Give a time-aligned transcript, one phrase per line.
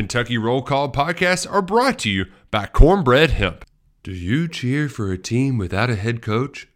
[0.00, 3.66] Kentucky Roll Call podcasts are brought to you by Cornbread Hemp.
[4.02, 6.68] Do you cheer for a team without a head coach?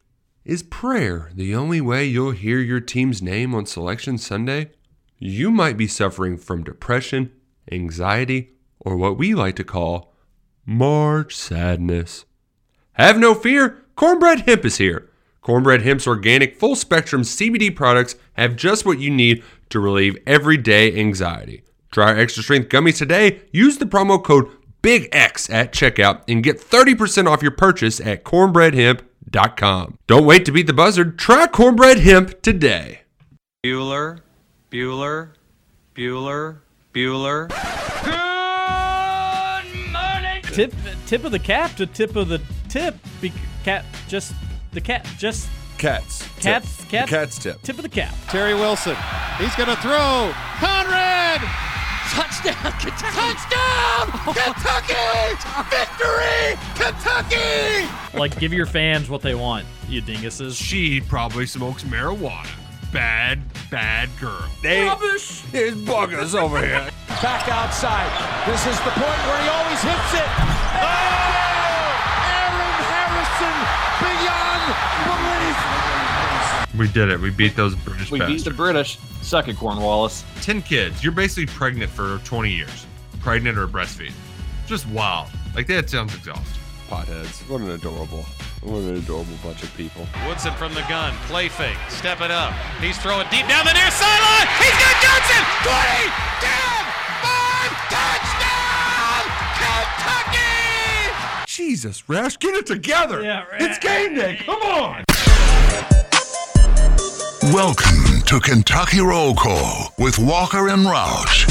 [0.45, 4.73] Is prayer the only way you'll hear your team's name on Selection Sunday?
[5.19, 7.33] You might be suffering from depression,
[7.73, 10.13] anxiety, or what we like to call
[10.67, 12.27] March sadness.
[12.93, 15.11] Have no fear, Cornbread Hemp is here.
[15.41, 20.95] Cornbread Hemp's organic full spectrum CBD products have just what you need to relieve everyday
[20.95, 21.65] anxiety.
[21.95, 23.43] Try our extra strength gummies today.
[23.53, 24.49] Use the promo code
[24.83, 29.99] BIGX at checkout and get 30% off your purchase at cornbreadhemp.com.
[30.09, 31.17] Don't wait to beat the buzzard.
[31.21, 33.03] Try Cornbread Hemp today.
[33.65, 34.19] Bueller,
[34.73, 35.29] Bueller,
[35.95, 36.59] Bueller,
[36.93, 37.49] Bueller.
[38.05, 40.43] Good morning.
[40.43, 40.75] Tip
[41.07, 42.97] tip of the cap to tip of the tip.
[43.21, 43.33] Be,
[43.63, 44.35] cat just
[44.73, 46.27] the cat just Cats.
[46.41, 46.89] cats Tip.
[46.89, 47.63] cat cat's tip.
[47.63, 48.15] tip of the cap.
[48.31, 48.97] Terry Wilson.
[49.39, 50.33] He's going to throw.
[50.59, 51.41] Conrad!
[52.11, 53.17] Touchdown, Kentucky!
[53.17, 54.11] Touchdown!
[54.35, 54.95] Kentucky!
[55.71, 56.59] Victory!
[56.75, 57.89] Kentucky!
[58.19, 60.57] Like give your fans what they want, you dinguses.
[60.57, 62.51] She probably smokes marijuana.
[62.93, 64.45] Bad, bad girl.
[64.63, 65.41] Rubbish!
[65.51, 66.89] There's buggers over here.
[67.23, 68.11] Back outside.
[68.47, 70.31] This is the point where he always hits it.
[70.79, 71.25] Oh!
[71.35, 71.75] No!
[72.31, 73.57] Aaron Harrison
[73.99, 74.63] beyond
[75.05, 75.14] belief.
[76.77, 77.21] We did it.
[77.21, 78.99] We beat those British We beat the British.
[79.23, 80.25] Suck it, Cornwallis.
[80.43, 81.05] 10 kids.
[81.05, 82.87] You're basically pregnant for 20 years.
[83.21, 84.13] Pregnant or breastfeeding.
[84.67, 85.29] Just wild.
[85.55, 86.61] Like that sounds exhausting.
[86.89, 87.49] Potheads.
[87.49, 88.25] What an adorable,
[88.63, 90.07] what an adorable bunch of people.
[90.27, 91.15] Woodson from the gun.
[91.29, 91.79] Play fake.
[91.89, 92.53] Step it up.
[92.81, 94.49] He's throwing deep down the near sideline.
[94.59, 95.43] He's got Johnson.
[95.63, 96.11] 20,
[96.43, 96.85] 10,
[97.23, 99.23] 5, touchdown!
[99.57, 101.47] Kentucky!
[101.47, 103.23] Jesus, Rash, get it together.
[103.23, 104.41] Yeah, It's game day.
[104.45, 105.05] Come on.
[107.53, 111.45] Welcome to Kentucky Roll Call with Walker and Roush.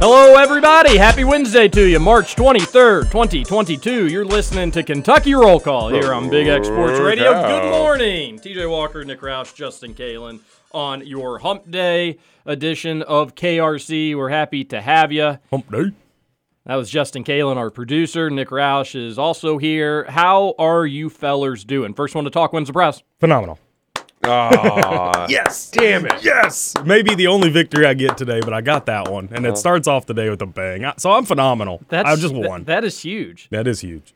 [0.00, 0.96] Hello, everybody.
[0.96, 4.08] Happy Wednesday to you, March 23rd, 2022.
[4.08, 7.34] You're listening to Kentucky Roll Call here on Big X Sports Radio.
[7.34, 8.40] Good morning.
[8.40, 10.40] TJ Walker, Nick Roush, Justin Kalen
[10.72, 14.16] on your Hump Day edition of KRC.
[14.16, 15.38] We're happy to have you.
[15.50, 15.92] Hump day.
[16.66, 18.30] That was Justin Kalen, our producer.
[18.30, 20.04] Nick Roush is also here.
[20.08, 21.92] How are you fellers doing?
[21.92, 23.02] First one to talk wins the press.
[23.18, 23.58] Phenomenal.
[24.24, 25.70] yes.
[25.72, 26.22] Damn it.
[26.22, 26.74] Yes.
[26.84, 29.28] Maybe the only victory I get today, but I got that one.
[29.32, 30.84] And it starts off the day with a bang.
[30.84, 31.82] I- So I'm phenomenal.
[31.90, 33.48] I just th- that is huge.
[33.50, 34.14] that is huge.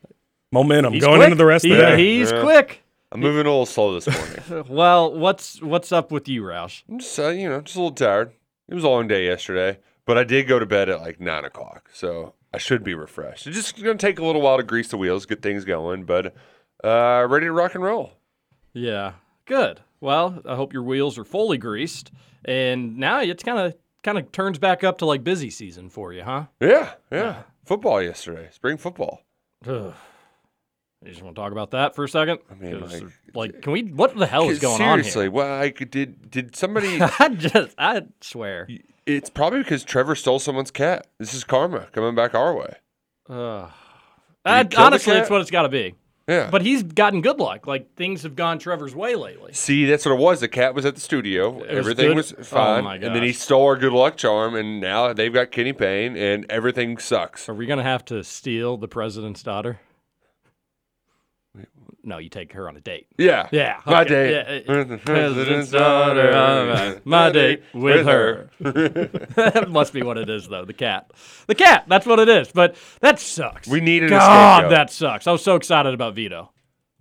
[0.53, 1.27] Momentum He's going quick.
[1.27, 1.97] into the rest He- of the day.
[1.99, 2.83] He's quick.
[3.11, 4.07] I'm moving a little slow this
[4.49, 4.65] morning.
[4.73, 6.83] Well, what's what's up with you, Roush?
[6.89, 8.31] I'm just, uh, you know, just a little tired.
[8.69, 11.45] It was a long day yesterday, but I did go to bed at like nine
[11.45, 13.47] o'clock, so I should be refreshed.
[13.47, 16.35] It's just gonna take a little while to grease the wheels, get things going, but
[16.83, 18.13] uh, ready to rock and roll.
[18.73, 19.13] Yeah,
[19.47, 19.81] good.
[20.01, 22.11] Well, I hope your wheels are fully greased,
[22.45, 26.13] and now it's kind of kind of turns back up to like busy season for
[26.13, 26.45] you, huh?
[26.61, 27.43] Yeah, yeah.
[27.65, 29.23] Football yesterday, spring football.
[29.67, 29.93] Ugh.
[31.05, 32.39] You just want to talk about that for a second?
[32.51, 33.03] I mean, like-
[33.35, 33.83] like, can we?
[33.83, 34.99] What the hell is going on?
[34.99, 37.01] Seriously, well, I did did somebody?
[37.19, 38.67] I just, I swear.
[39.07, 41.07] It's probably because Trevor stole someone's cat.
[41.19, 42.75] This is karma coming back our way.
[43.29, 43.71] Ugh.
[44.45, 45.95] he I- kill the honestly, it's what it's got to be.
[46.29, 47.69] Yeah, But he's gotten good luck.
[47.69, 49.53] Like things have gone Trevor's way lately.
[49.53, 50.41] See, that's what it was.
[50.41, 51.51] The cat was at the studio.
[51.51, 52.17] was everything good?
[52.17, 52.83] was Oh fine.
[52.83, 56.17] my and then he stole our good luck charm, and now they've got Kenny Payne,
[56.17, 57.49] and everything sucks.
[57.49, 59.79] Are we gonna have to steal the president's daughter?
[62.07, 63.09] No, you take her on a date.
[63.19, 63.49] Yeah.
[63.51, 64.63] Yeah, My okay, date.
[64.67, 67.01] yeah, uh, with the President's daughter.
[67.05, 68.49] My date with her.
[68.61, 70.65] that must be what it is, though.
[70.65, 71.11] The cat.
[71.49, 71.85] The cat.
[71.89, 72.53] That's what it is.
[72.53, 73.67] But that sucks.
[73.67, 74.71] We needed a God, scapegoat.
[74.71, 75.27] that sucks.
[75.27, 76.51] I was so excited about Vito,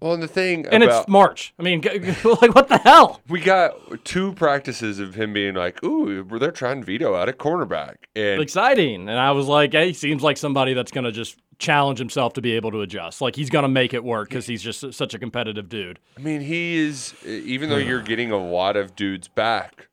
[0.02, 1.54] Well, and the thing and about it's March.
[1.58, 1.82] I mean,
[2.42, 3.22] like what the hell?
[3.30, 3.74] we got
[4.04, 9.08] two practices of him being like, "Ooh, they're trying Vito out at cornerback," and Exciting.
[9.08, 12.42] And I was like, hey, he seems like somebody that's gonna just challenge himself to
[12.42, 13.22] be able to adjust.
[13.22, 16.00] Like he's gonna make it work because he's just such a competitive dude.
[16.18, 17.14] I mean, he is.
[17.26, 19.88] Even though you're getting a lot of dudes back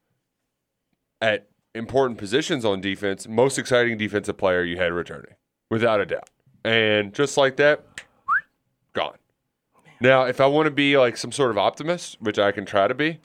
[1.21, 5.35] at important positions on defense, most exciting defensive player you had returning,
[5.71, 6.29] without a doubt.
[6.65, 7.85] And just like that,
[8.93, 9.15] gone.
[10.03, 12.89] Now, if I want to be like some sort of optimist, which I can try
[12.89, 13.21] to be,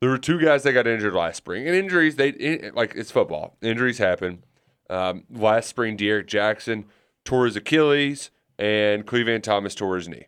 [0.00, 3.56] there were two guys that got injured last spring, and injuries they like it's football.
[3.62, 4.42] Injuries happen.
[4.90, 6.86] Um, last spring, Derek Jackson
[7.24, 10.26] tore his Achilles, and Cleveland Thomas tore his knee.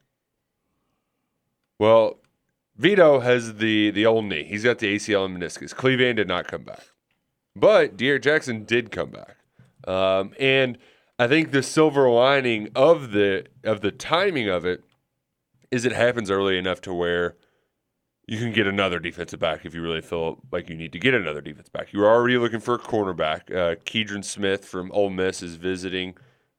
[1.81, 2.21] Well,
[2.77, 4.45] Vito has the the old knee.
[4.45, 5.75] He's got the ACL and meniscus.
[5.75, 6.87] Cleveland did not come back,
[7.57, 9.39] but Derek Jackson did come back.
[9.89, 10.79] Um, and
[11.19, 14.85] I think the silver lining of the of the timing of it
[15.75, 17.37] is it happens early enough to where
[18.27, 21.13] you can get another defensive back if you really feel like you need to get
[21.15, 21.93] another defensive back.
[21.93, 23.51] You're already looking for a cornerback.
[23.55, 26.15] Uh, Keidron Smith from Ole Miss is visiting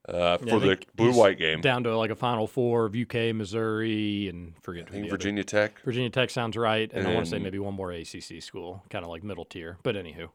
[0.08, 1.62] uh, for I the blue white game.
[1.62, 5.18] Down to like a Final Four of UK, Missouri, and forget I think the other-
[5.18, 5.82] Virginia Tech.
[5.84, 9.04] Virginia Tech sounds right, and, I want to say maybe one more ACC school, kind
[9.04, 9.78] of like middle tier.
[9.82, 10.30] But anywho,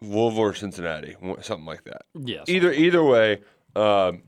[0.00, 2.02] Louisville or Cincinnati, something like that.
[2.14, 3.42] yes, Either either way,
[3.76, 4.22] um,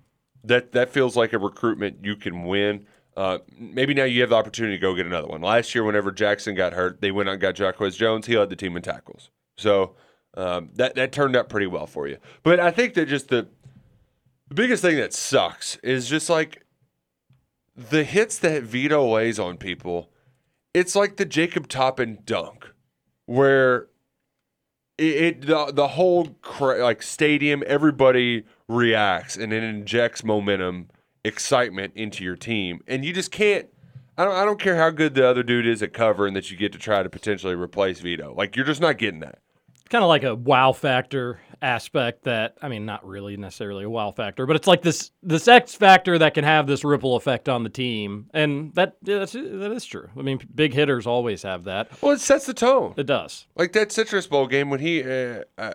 [0.44, 2.86] that that feels like a recruitment you can win.
[3.16, 5.40] Uh, maybe now you have the opportunity to go get another one.
[5.40, 8.26] Last year, whenever Jackson got hurt, they went out and got Jacquez Jones.
[8.26, 9.94] He led the team in tackles, so
[10.36, 12.18] um, that that turned out pretty well for you.
[12.42, 13.48] But I think that just the
[14.48, 16.64] the biggest thing that sucks is just like
[17.76, 20.10] the hits that Vito lays on people.
[20.72, 22.66] It's like the Jacob Toppin dunk,
[23.26, 23.86] where
[24.98, 30.88] it, it the the whole cra- like stadium everybody reacts and it injects momentum
[31.24, 33.66] excitement into your team and you just can't
[34.16, 36.56] I don't I don't care how good the other dude is at covering that you
[36.56, 39.38] get to try to potentially replace Vito like you're just not getting that
[39.88, 44.10] kind of like a wow factor aspect that I mean, not really necessarily a wow
[44.10, 47.64] factor, but it's like this this X factor that can have this ripple effect on
[47.64, 50.08] the team, and that yeah, that's, that is true.
[50.16, 51.90] I mean, big hitters always have that.
[52.02, 53.46] well it sets the tone It does.
[53.56, 55.74] like that Citrus Bowl game when he uh, uh,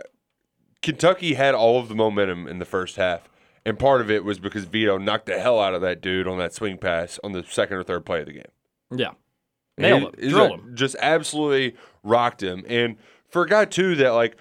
[0.81, 3.30] Kentucky had all of the momentum in the first half
[3.65, 6.38] and part of it was because Vito knocked the hell out of that dude on
[6.39, 8.44] that swing pass on the second or third play of the game
[8.91, 9.11] Yeah,
[9.77, 10.75] nailed he- him, drilled him.
[10.75, 12.63] Just absolutely rocked him.
[12.67, 12.97] And
[13.29, 14.38] for a guy too that like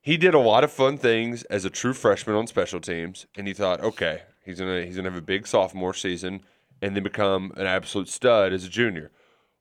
[0.00, 3.46] he did a lot of fun things as a true freshman on special teams, and
[3.48, 6.42] he thought, okay, he's gonna he's gonna have a big sophomore season
[6.80, 9.10] and then become an absolute stud as a junior.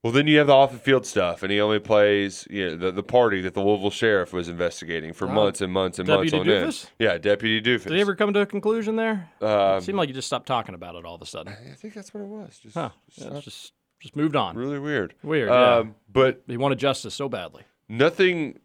[0.06, 2.76] Well, then you have the off the field stuff, and he only plays you know,
[2.76, 6.38] the the party that the Louisville sheriff was investigating for months and months and Deputy
[6.38, 6.68] months on end.
[6.70, 6.90] Doofus?
[7.00, 7.86] Yeah, Deputy Doofus.
[7.88, 9.32] Did he ever come to a conclusion there?
[9.42, 11.54] Um, it seemed like you just stopped talking about it all of a sudden.
[11.54, 12.60] I think that's what it was.
[12.60, 12.92] Just, Huh?
[13.10, 14.56] just Yeah, not- just just moved on.
[14.56, 15.16] really weird.
[15.24, 15.50] Weird.
[15.50, 15.78] yeah.
[15.78, 17.64] Um, but he wanted justice so badly.
[17.90, 18.60] nothing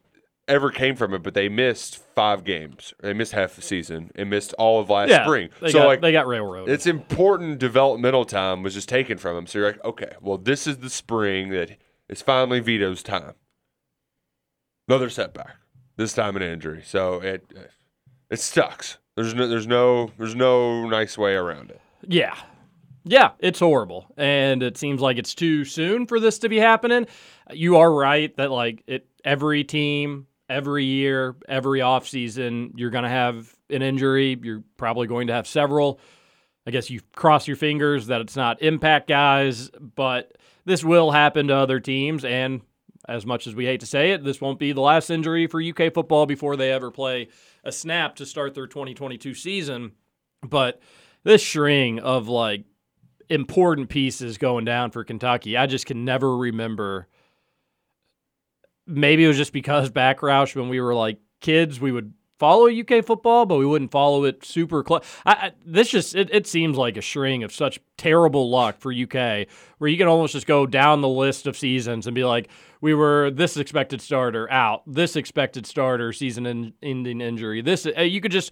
[0.47, 2.93] ever came from it, but they missed five games.
[2.99, 5.49] They missed half the season and missed all of last yeah, spring.
[5.59, 6.73] So got, like they got railroaded.
[6.73, 9.47] it's important developmental time was just taken from them.
[9.47, 11.77] So you're like, okay, well this is the spring that
[12.09, 13.33] is finally Vito's time.
[14.87, 15.55] Another setback.
[15.95, 16.81] This time an injury.
[16.85, 17.45] So it
[18.29, 18.97] it sucks.
[19.15, 21.81] There's no there's no there's no nice way around it.
[22.07, 22.35] Yeah.
[23.03, 24.13] Yeah, it's horrible.
[24.15, 27.07] And it seems like it's too soon for this to be happening.
[27.51, 33.09] You are right that like it every team, every year, every offseason, you're going to
[33.09, 34.37] have an injury.
[34.41, 35.99] You're probably going to have several.
[36.67, 40.33] I guess you cross your fingers that it's not impact guys, but
[40.65, 42.61] this will happen to other teams and
[43.07, 45.61] as much as we hate to say it, this won't be the last injury for
[45.61, 47.29] UK football before they ever play
[47.63, 49.93] a snap to start their 2022 season.
[50.47, 50.81] But
[51.23, 52.65] this string of like
[53.29, 57.07] important pieces going down for Kentucky, I just can never remember.
[58.87, 62.67] Maybe it was just because back Roush, when we were like kids, we would follow
[62.67, 65.03] UK football, but we wouldn't follow it super close.
[65.63, 69.47] This just it, it seems like a string of such terrible luck for UK,
[69.77, 72.49] where you can almost just go down the list of seasons and be like,
[72.81, 77.61] we were this expected starter out, this expected starter season in, ending injury.
[77.61, 78.51] This you could just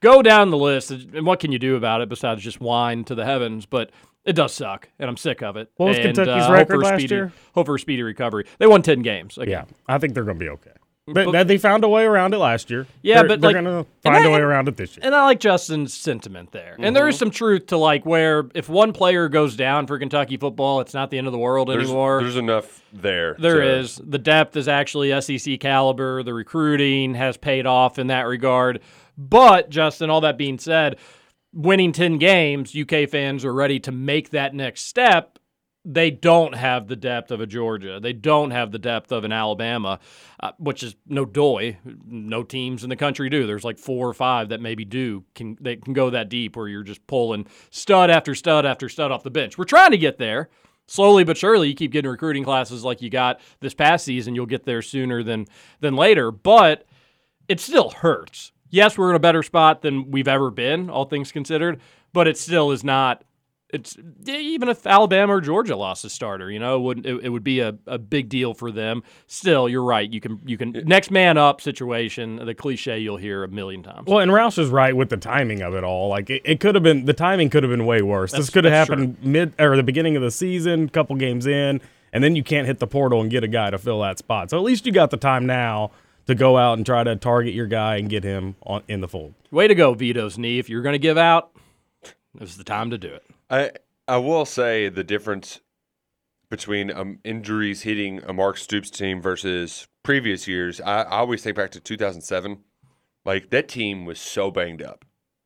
[0.00, 3.14] go down the list, and what can you do about it besides just whine to
[3.14, 3.64] the heavens?
[3.64, 3.90] But
[4.24, 5.70] it does suck, and I'm sick of it.
[5.76, 7.32] What was and, Kentucky's hope record last speedy, year?
[7.54, 8.46] Hope for a speedy recovery.
[8.58, 9.38] They won ten games.
[9.38, 9.66] Again.
[9.68, 10.72] Yeah, I think they're going to be okay.
[11.06, 12.86] But, But- they found a way around it last year.
[13.02, 14.96] Yeah, They're- but, they're like- going to and find a I- way around it this
[14.96, 15.04] year.
[15.04, 16.76] And I like Justin's sentiment there.
[16.78, 17.18] And there is mm-hmm.
[17.20, 21.10] some truth to like where if one player goes down for Kentucky football, it's not
[21.10, 22.20] the end of the world There's, anymore.
[22.22, 23.34] there's enough there.
[23.38, 24.00] There to- is.
[24.04, 26.22] The depth is actually SEC caliber.
[26.22, 28.80] The recruiting has paid off in that regard.
[29.18, 30.96] But, Justin, all that being said,
[31.52, 35.38] winning 10 games, UK fans are ready to make that next step.
[35.82, 38.00] They don't have the depth of a Georgia.
[38.00, 39.98] They don't have the depth of an Alabama,
[40.38, 41.78] uh, which is no doy.
[42.06, 43.46] No teams in the country do.
[43.46, 46.68] There's like four or five that maybe do can they can go that deep where
[46.68, 49.56] you're just pulling stud after stud after stud off the bench.
[49.56, 50.50] We're trying to get there
[50.90, 54.44] slowly but surely you keep getting recruiting classes like you got this past season you'll
[54.44, 55.46] get there sooner than
[55.78, 56.84] than later but
[57.48, 61.30] it still hurts yes we're in a better spot than we've ever been all things
[61.32, 61.80] considered
[62.12, 63.22] but it still is not
[63.72, 63.96] it's
[64.26, 67.44] even if Alabama or Georgia lost a starter, you know, it would it, it would
[67.44, 69.02] be a, a big deal for them.
[69.26, 70.10] Still, you're right.
[70.12, 74.06] You can you can next man up situation, the cliche you'll hear a million times.
[74.06, 76.08] Well, and Roush is right with the timing of it all.
[76.08, 78.32] Like it, it could have been the timing could have been way worse.
[78.32, 81.80] That's- this could have happened mid or the beginning of the season, couple games in,
[82.12, 84.50] and then you can't hit the portal and get a guy to fill that spot.
[84.50, 85.92] So at least you got the time now
[86.30, 89.08] to go out and try to target your guy and get him on in the
[89.08, 89.34] fold.
[89.50, 90.58] Way to go, Vito's knee.
[90.58, 91.50] If you're going to give out,
[92.34, 93.24] this is the time to do it.
[93.50, 93.72] I
[94.08, 95.60] I will say the difference
[96.48, 101.56] between um, injuries hitting a Mark Stoops team versus previous years, I, I always think
[101.56, 102.58] back to 2007.
[103.24, 105.04] Like that team was so banged up.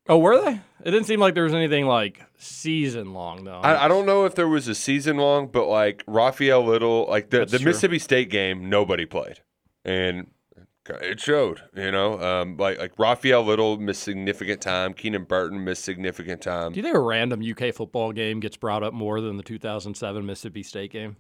[0.09, 0.61] Oh, were they?
[0.85, 3.61] It didn't seem like there was anything like season long though.
[3.61, 7.31] I, I don't know if there was a season long, but like Rafael Little, like
[7.31, 7.67] the, That's the true.
[7.67, 9.41] Mississippi State game, nobody played,
[9.85, 10.27] and
[10.89, 11.63] it showed.
[11.75, 14.95] You know, um, like like Rafael Little missed significant time.
[14.95, 16.73] Keenan Burton missed significant time.
[16.73, 20.27] Do you think a random UK football game gets brought up more than the 2007
[20.27, 21.17] Mississippi State game?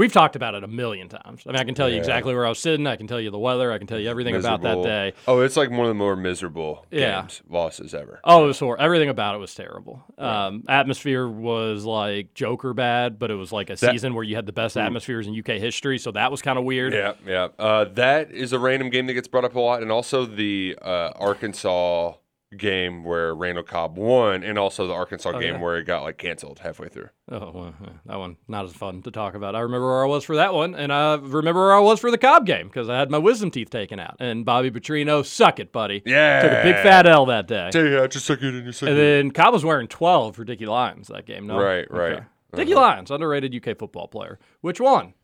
[0.00, 1.42] We've talked about it a million times.
[1.46, 2.00] I mean, I can tell you Yeah.
[2.00, 2.86] exactly where I was sitting.
[2.86, 3.70] I can tell you the weather.
[3.70, 5.12] I can tell you everything about that day.
[5.28, 7.20] Oh, it's like one of the more miserable Yeah.
[7.20, 8.18] games losses ever.
[8.24, 8.82] Oh, it was horrible.
[8.82, 10.02] Everything about it was terrible.
[10.16, 14.36] Um, atmosphere was like Joker bad, but it was like a That- season where you
[14.36, 16.94] had the best atmospheres in UK history, so that was kind of weird.
[16.94, 17.48] Yeah, yeah.
[17.58, 20.78] Uh, that is a random game that gets brought up a lot, and also the
[20.80, 22.14] uh, Arkansas
[22.56, 25.60] game where Randall Cobb won, and also the Arkansas Oh, game yeah.
[25.60, 27.08] where it got like canceled halfway through.
[27.30, 27.74] Oh, well,
[28.06, 29.54] that one not as fun to talk about.
[29.54, 32.10] I remember where I was for that one, and I remember where I was for
[32.10, 34.16] the Cobb game because I had my wisdom teeth taken out.
[34.18, 36.02] And Bobby Petrino, suck it, buddy.
[36.04, 37.70] Yeah, took a big fat L that day.
[37.72, 41.08] Yeah, just suck it in your And then Cobb was wearing 12 for Dickie Lyons
[41.08, 41.46] that game.
[41.46, 42.12] No, Right, right.
[42.14, 42.24] Okay.
[42.56, 42.82] Dickie uh-huh.
[42.82, 44.40] Lyons, underrated UK football player.
[44.60, 45.14] Which one?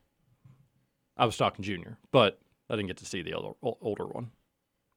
[1.16, 2.38] I was talking junior, but
[2.70, 4.30] I didn't get to see the older, older one.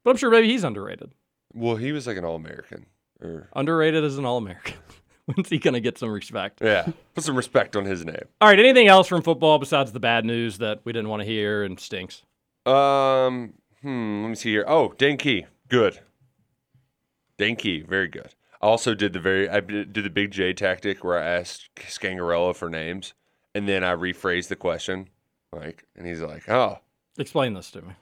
[0.04, 1.12] But I'm sure maybe he's underrated.
[1.54, 2.86] Well, he was like an All American.
[3.22, 4.76] Or Underrated as an All American.
[5.26, 6.60] When's he gonna get some respect?
[6.62, 8.24] yeah, put some respect on his name.
[8.42, 8.60] All right.
[8.60, 11.80] Anything else from football besides the bad news that we didn't want to hear and
[11.80, 12.24] stinks?
[12.66, 14.24] Um, hmm.
[14.24, 14.66] Let me see here.
[14.68, 16.00] Oh, Dane Key, good.
[17.38, 18.34] Dane Key, very good.
[18.62, 21.70] I also did the very I did did the big J tactic where I asked
[21.76, 23.14] Scangarello for names,
[23.54, 25.10] and then I rephrased the question,
[25.54, 26.80] like, and he's like, "Oh."
[27.18, 27.94] Explain this to me.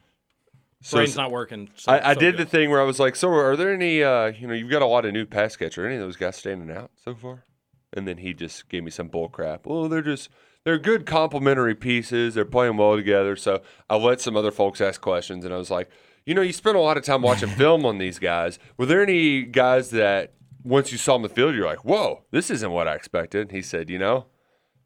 [0.82, 1.70] So Brain's not working.
[1.76, 2.46] So, I, I so did good.
[2.46, 4.04] the thing where I was like, "So, are there any?
[4.04, 5.86] Uh, you know, you've got a lot of new pass catcher.
[5.86, 7.46] Any of those guys standing out so far?"
[7.94, 9.66] And then he just gave me some bull crap.
[9.66, 10.30] Well, they're just
[10.66, 12.36] they're good complementary pieces.
[12.36, 13.36] They're playing well together.
[13.36, 15.90] So I let some other folks ask questions, and I was like,
[16.26, 18.60] "You know, you spent a lot of time watching film on these guys.
[18.78, 22.24] Were there any guys that once you saw them on the field, you're like, whoa,
[22.32, 24.28] this isn't what I expected?" He said, "You know."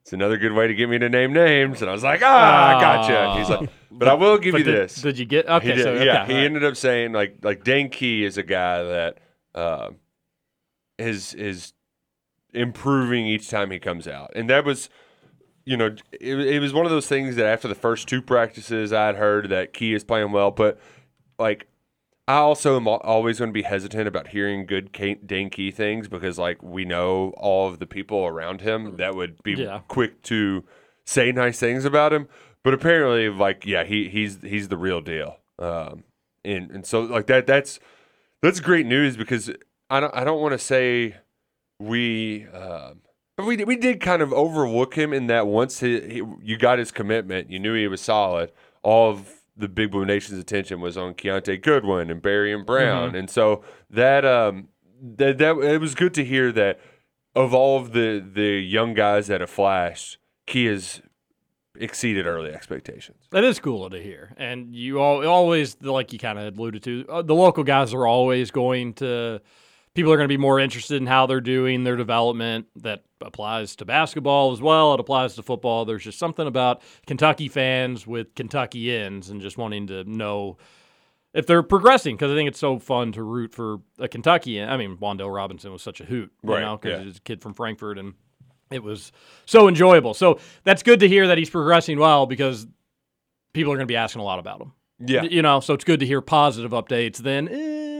[0.01, 2.75] It's another good way to get me to name names, and I was like, "Ah,
[2.75, 5.25] I gotcha." And he's like, "But I will give But you did, this." Did you
[5.25, 5.67] get okay?
[5.67, 6.45] He did, so, yeah, okay, he all right.
[6.45, 9.17] ended up saying like like Dane Key is a guy that
[9.53, 9.89] uh,
[10.97, 11.73] is is
[12.53, 14.89] improving each time he comes out, and that was
[15.65, 18.91] you know it, it was one of those things that after the first two practices
[18.91, 20.79] I'd heard that Key is playing well, but
[21.37, 21.67] like
[22.31, 24.91] I also am always going to be hesitant about hearing good
[25.25, 29.43] Dane Key things because like we know all of the people around him that would
[29.43, 29.81] be Yeah.
[29.89, 30.63] quick to
[31.05, 32.27] say nice things about him.
[32.63, 35.37] But apparently, like yeah, he he's he's the real deal.
[35.59, 36.05] Um,
[36.45, 37.79] and and so like that that's
[38.41, 39.51] that's great news because
[39.89, 41.17] I don't I don't want to say
[41.79, 43.01] we um,
[43.45, 46.91] we we did kind of overlook him in that once he, he, you got his
[46.91, 48.51] commitment, you knew he was solid.
[48.83, 53.29] All of the Big Blue Nation's attention was on Kiyaunta Goodwin and Barion Brown, and
[53.29, 54.67] so that um
[55.01, 56.79] that that it was good to hear that
[57.35, 61.01] of all of the the young guys that have flashed, Key has
[61.75, 63.27] exceeded early expectations.
[63.31, 64.33] That is cool to hear.
[64.37, 68.05] And you all, always, like you kind of alluded to, uh, the local guys are
[68.05, 69.41] always going to,
[69.93, 72.67] people are going to be more interested in how they're doing their development.
[72.77, 74.93] That applies to basketball as well.
[74.93, 75.85] It applies to football.
[75.85, 80.57] There's just something about Kentucky fans with kentuckians and just wanting to know
[81.33, 84.69] if they're progressing because I think it's so fun to root for a Kentuckian.
[84.69, 87.05] I mean, Wan'Dale Robinson was such a hoot, you Right, know, because yeah.
[87.05, 88.13] he's a kid from Frankfort and
[88.69, 89.11] it was
[89.45, 90.13] so enjoyable.
[90.13, 92.67] So that's good to hear that he's progressing well because
[93.53, 94.73] people are going to be asking a lot about him.
[94.99, 95.23] Yeah.
[95.23, 97.47] You know, so it's good to hear positive updates then.
[97.49, 97.90] Eh.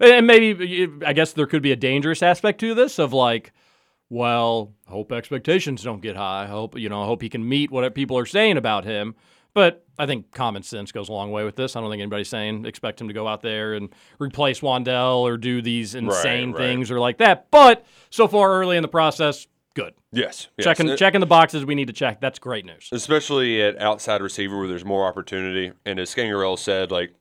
[0.00, 3.52] And maybe, I guess there could be a dangerous aspect to this of like,
[4.10, 6.46] well, hope expectations don't get high.
[6.46, 9.14] Hope, you know, I hope he can meet what people are saying about him.
[9.54, 11.76] But I think common sense goes a long way with this.
[11.76, 15.36] I don't think anybody's saying expect him to go out there and replace Wan'Dale or
[15.36, 16.58] do these insane right.
[16.58, 17.50] things or like that.
[17.52, 19.94] But so far early in the process, good.
[20.10, 20.64] Yes, yes.
[20.64, 22.20] Checking checking the boxes we need to check.
[22.20, 22.88] That's great news.
[22.92, 25.72] especially at outside receiver where there's more opportunity.
[25.86, 27.14] And as Scangarello said, like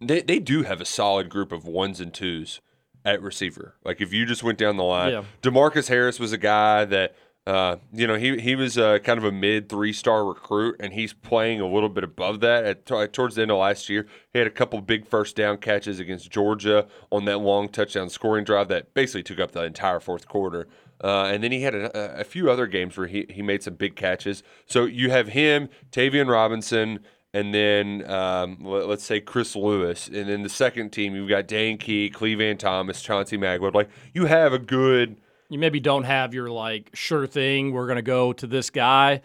[0.00, 2.60] they they do have a solid group of ones and twos
[3.04, 3.74] at receiver.
[3.84, 5.24] Like if you just went down the line, Yeah.
[5.42, 7.14] Demarcus Harris was a guy that.
[7.46, 10.94] Uh, you know, he he was uh, kind of a mid three star recruit, and
[10.94, 12.64] he's playing a little bit above that.
[12.64, 15.58] At, t- towards the end of last year, he had a couple big first down
[15.58, 20.00] catches against Georgia on that long touchdown scoring drive that basically took up the entire
[20.00, 20.66] fourth quarter.
[21.02, 23.74] Uh, and then he had a, a few other games where he, he made some
[23.74, 24.42] big catches.
[24.64, 27.00] So you have him, Tavian Robinson,
[27.34, 30.06] and then um, let, us say Chris Lewis.
[30.06, 33.74] And then the second team, you've got Dane Key, Cleveland Thomas, Chauncey Magwood.
[33.74, 35.16] Like you have a good
[35.50, 37.72] You maybe don't have your like sure thing.
[37.72, 39.22] We're gonna go to this guy.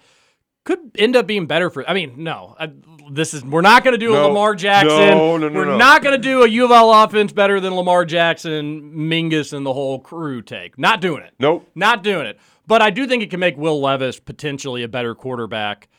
[0.65, 1.87] Could end up being better for.
[1.87, 2.55] I mean, no.
[2.59, 2.71] I,
[3.11, 4.89] this is we're not gonna do a Lamar Jackson.
[4.89, 5.77] no, no, no, we're no.
[5.77, 9.73] not gonna do a U of L offense better than Lamar Jackson, Mingus, and the
[9.73, 10.79] whole crew take.
[10.79, 11.35] Not doing it.
[11.39, 11.69] Nope.
[11.75, 12.39] Not doing it.
[12.65, 15.89] But I do think it can make Will Levis potentially a better quarterback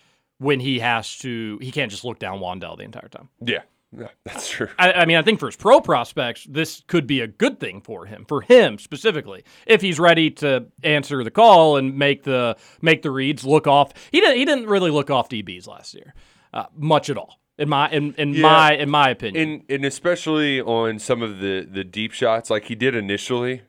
[0.40, 1.58] when he has to.
[1.62, 3.28] He can't just look down Wan'Dale the entire time.
[3.44, 3.62] Yeah,
[3.96, 4.68] yeah that's true.
[4.78, 7.80] I, I mean, I think for his pro prospects, this could be a good thing
[7.80, 12.56] for him, for him specifically, if he's ready to answer the call and make the
[12.82, 13.92] make the reads look off.
[14.10, 14.38] He didn't.
[14.38, 16.14] He didn't really look off DBs last year,
[16.52, 17.38] uh, much at all.
[17.58, 18.42] In my in, in Yeah.
[18.42, 19.50] my in my opinion.
[19.50, 23.60] and and especially on some of the the deep shots like he did initially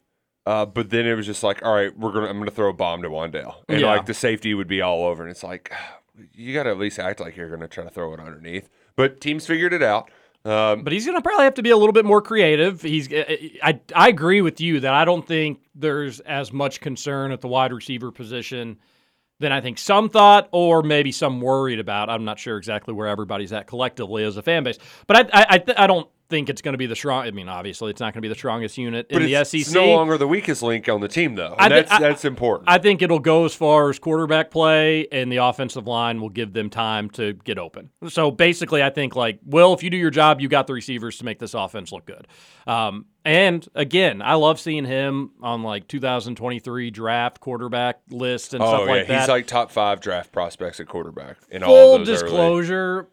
[0.46, 2.74] uh, but then it was just like all right we're gonna i'm gonna throw a
[2.74, 3.88] bomb to wandale and Yeah.
[3.88, 5.74] like the safety would be all over and it's like
[6.34, 9.46] you gotta at least act like you're gonna try to throw it underneath but teams
[9.46, 10.10] figured it out
[10.44, 12.82] um, but he's going to probably have to be a little bit more creative.
[12.82, 17.42] He's I I agree with you that I don't think there's as much concern at
[17.42, 18.80] the wide receiver position
[19.40, 22.10] than I think some thought or maybe some worried about.
[22.10, 25.46] I'm not sure exactly where everybody's at collectively as a fan base, but I I
[25.56, 27.28] I, I don't think it's going to be the strong.
[27.28, 29.62] I mean, obviously, it's not going to be the strongest unit but in the SEC.
[29.62, 32.68] it's no longer the weakest link on the team though thi- that's I- that's important
[32.68, 36.54] I think it'll go as far as quarterback play, and the offensive line will give
[36.54, 37.92] them time to get open.
[38.10, 41.20] So basically, I think like, well, if you do your job, you got the receivers
[41.20, 42.28] to make this offense look good.
[42.66, 48.68] Um, and again, I love seeing him on like 2023 draft quarterback list and oh
[48.68, 49.20] stuff yeah like that.
[49.20, 53.08] he's like top five draft prospects at quarterback in all Full of those early- disclosure.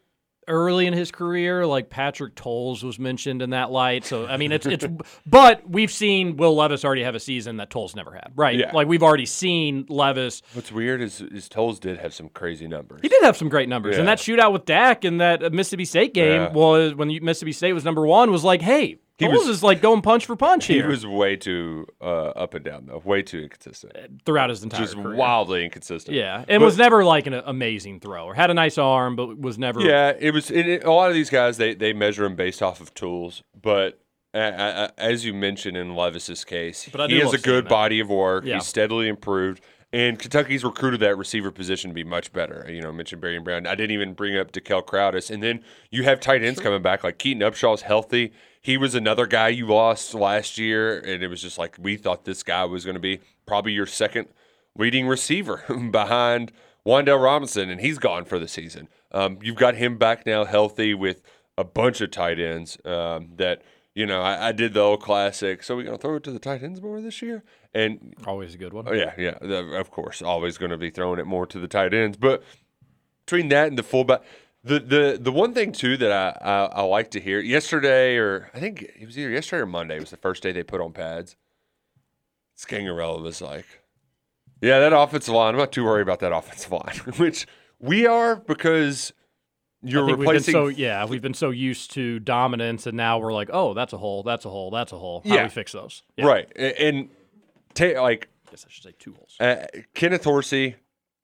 [0.49, 4.03] Early in his career, like Patrick Towles was mentioned in that light.
[4.03, 4.85] So I mean, it's it's,
[5.25, 8.57] but we've seen Will Levis already have a season that Towles never had, right?
[8.57, 8.71] Yeah.
[8.73, 12.99] Like we've already seen Levis what's weird is is Towles did have some crazy numbers
[13.01, 15.85] He did have some great numbers, and that shootout with Dak in that uh, Mississippi
[15.85, 16.51] State game Yeah.
[16.51, 18.31] was when Mississippi State was number one.
[18.31, 20.89] Was like, hey, He Towles was- is like going punch for punch he here He
[20.89, 24.95] was way too uh, up and down though way too inconsistent throughout his entire just
[24.95, 25.15] career.
[25.15, 26.15] wildly inconsistent.
[26.15, 28.33] Yeah, and But- was never like an amazing thrower.
[28.33, 29.81] Had a nice arm, but was never.
[29.81, 30.49] Yeah, it was.
[30.49, 33.43] It, it- a lot of these guys they they measure him based off of tools,
[33.61, 33.99] but
[34.33, 38.09] uh, uh, as you mentioned in Levis's case, But he has a good body of
[38.09, 38.45] work.
[38.45, 38.55] Yeah.
[38.55, 39.61] He's steadily improved.
[39.91, 42.63] And Kentucky's recruited that receiver position to be much better.
[42.69, 43.65] You know, I mentioned Barion Brown.
[43.65, 45.31] I didn't even bring up Dekel Crowdus.
[45.31, 47.03] And then you have tight ends coming back.
[47.03, 48.31] Like Keaton Upshaw's healthy.
[48.61, 50.99] He was another guy you lost last year.
[50.99, 53.85] And it was just like, we thought this guy was going to be probably your
[53.85, 54.27] second
[54.77, 56.51] leading receiver behind
[56.85, 57.69] Wan'Dale Robinson.
[57.69, 58.87] And he's gone for the season.
[59.11, 61.21] Um, you've got him back now healthy with
[61.57, 63.61] a bunch of tight ends um, that,
[63.95, 65.63] you know, I, I did the old classic.
[65.63, 67.43] So we're going to throw it to the tight ends more this year?
[67.73, 68.87] And always a good one.
[68.87, 69.37] Oh, yeah, yeah.
[69.41, 72.17] the- Of course, always going to be throwing it more to the tight ends.
[72.17, 72.43] But
[73.25, 74.21] between that and the fullback,
[74.63, 78.49] the the the one thing too that I, I I like to hear yesterday or
[78.53, 80.91] I think it was either yesterday or Monday was the first day they put on
[80.93, 81.35] pads.
[82.57, 83.65] Scangarello was like,
[84.61, 85.53] "Yeah, that offensive line.
[85.53, 87.47] I'm not too worried about that offensive line," which
[87.79, 89.13] we are because
[89.81, 90.27] you're replacing.
[90.27, 93.73] We've been so yeah, we've been so used to dominance, and now we're like, oh,
[93.73, 95.21] that's a hole, that's a hole, that's a hole.
[95.25, 96.03] How do we fix those?
[96.17, 96.25] Yeah.
[96.25, 97.09] Right, A- and
[97.73, 99.37] ta- like I guess I should say two holes.
[99.39, 100.75] Uh, Kenneth Horsey,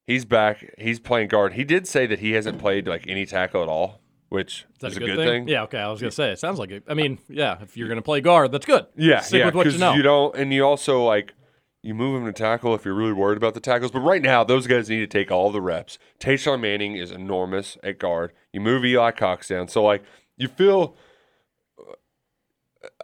[0.07, 0.73] he's back.
[0.77, 1.53] He's playing guard.
[1.53, 4.91] He did say that he hasn't played like any tackle at all, which Is that
[4.91, 5.27] is a good, thing?
[5.27, 5.47] thing.
[5.47, 5.79] Yeah, okay.
[5.79, 6.83] I was gonna say it sounds like it.
[6.87, 8.85] I mean, yeah, if you're gonna play guard, that's good.
[8.95, 9.45] yeah, Stick yeah.
[9.45, 10.01] with what you know.
[10.01, 11.33] don't, and you also like
[11.81, 13.91] you move him to tackle if you're really worried about the tackles.
[13.91, 15.99] But right now, those guys need to take all the reps.
[16.19, 18.31] Tashawn Manning is enormous at guard.
[18.51, 20.03] You move Eli Cox down, so like
[20.37, 20.95] you feel.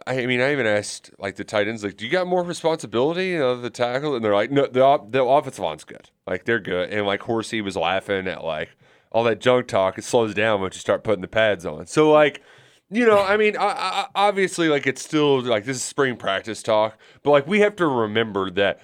[0.06, 3.28] I mean, I even asked like the tight ends, like, do you got more responsibility,
[3.28, 4.14] you know, the tackle?
[4.14, 6.90] And they're like, no, the the offensive line's good, like they're good.
[6.90, 8.70] And like Horsey was laughing at like
[9.10, 9.98] all that junk talk.
[9.98, 11.86] It slows down once you start putting the pads on.
[11.86, 12.42] So like,
[12.90, 16.62] you know, I mean, I, I, obviously, like it's still like this is spring practice
[16.62, 18.80] talk, but like we have to remember that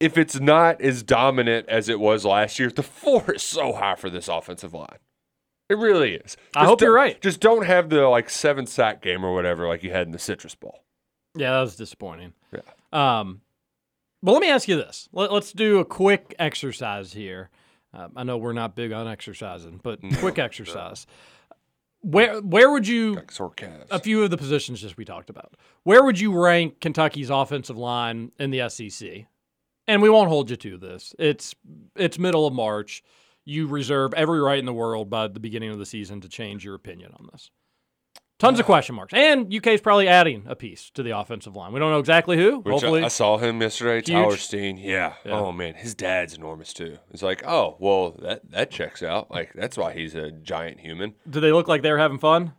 [0.00, 3.94] if it's not as dominant as it was last year, the floor is so high
[3.94, 4.98] for this offensive line.
[5.68, 6.36] It really is.
[6.54, 7.20] I hope you're right.
[7.20, 10.18] Just don't have the like seven sack game or whatever like you had in the
[10.18, 10.84] Citrus Bowl.
[11.34, 12.32] Yeah, that was disappointing.
[12.52, 12.60] Yeah.
[12.92, 13.40] Um,
[14.22, 15.08] but let me ask you this.
[15.12, 17.50] Let, us do a quick exercise here.
[17.92, 21.06] Um, I know we're not big on exercising, but quick exercise.
[22.00, 23.18] Where where would you
[23.90, 25.54] a few of the positions just we talked about?
[25.84, 29.26] Where would you rank Kentucky's offensive line in the SEC?
[29.86, 31.14] And we won't hold you to this.
[31.18, 31.54] It's
[31.96, 33.02] it's middle of March.
[33.44, 36.64] You reserve every right in the world by the beginning of the season to change
[36.64, 37.50] your opinion on this.
[38.38, 39.14] Tons of question marks.
[39.14, 41.72] And UK is probably adding a piece to the offensive line.
[41.72, 42.58] We don't know exactly who.
[42.58, 44.06] Which I- Hopefully, I, saw him yesterday, Huge.
[44.08, 44.76] Tyler Steen.
[44.76, 45.14] Yeah.
[45.24, 45.32] Yeah.
[45.38, 46.98] Oh man, his dad's enormous too.
[47.12, 49.30] It's like, oh well, that that checks out.
[49.30, 51.14] Like that's why he's a giant human.
[51.30, 52.54] do they look like they were having fun?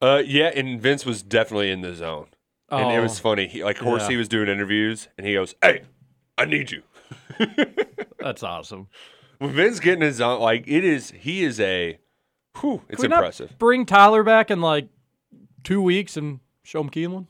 [0.00, 2.28] Uh, yeah, and Vince was definitely in the zone,
[2.70, 3.22] and it was Oh.
[3.22, 3.48] funny.
[3.48, 4.10] He, like Horsey Yeah.
[4.10, 5.82] He was doing interviews, and he goes, "Hey,
[6.38, 6.82] I need you.
[8.18, 8.88] That's awesome.
[9.38, 11.98] When Vince getting his own, like it is, he is a,
[12.60, 13.58] whew, it's Can we not impressive.
[13.58, 14.88] bring Tyler back in like
[15.64, 17.26] two weeks and show him Keeneland.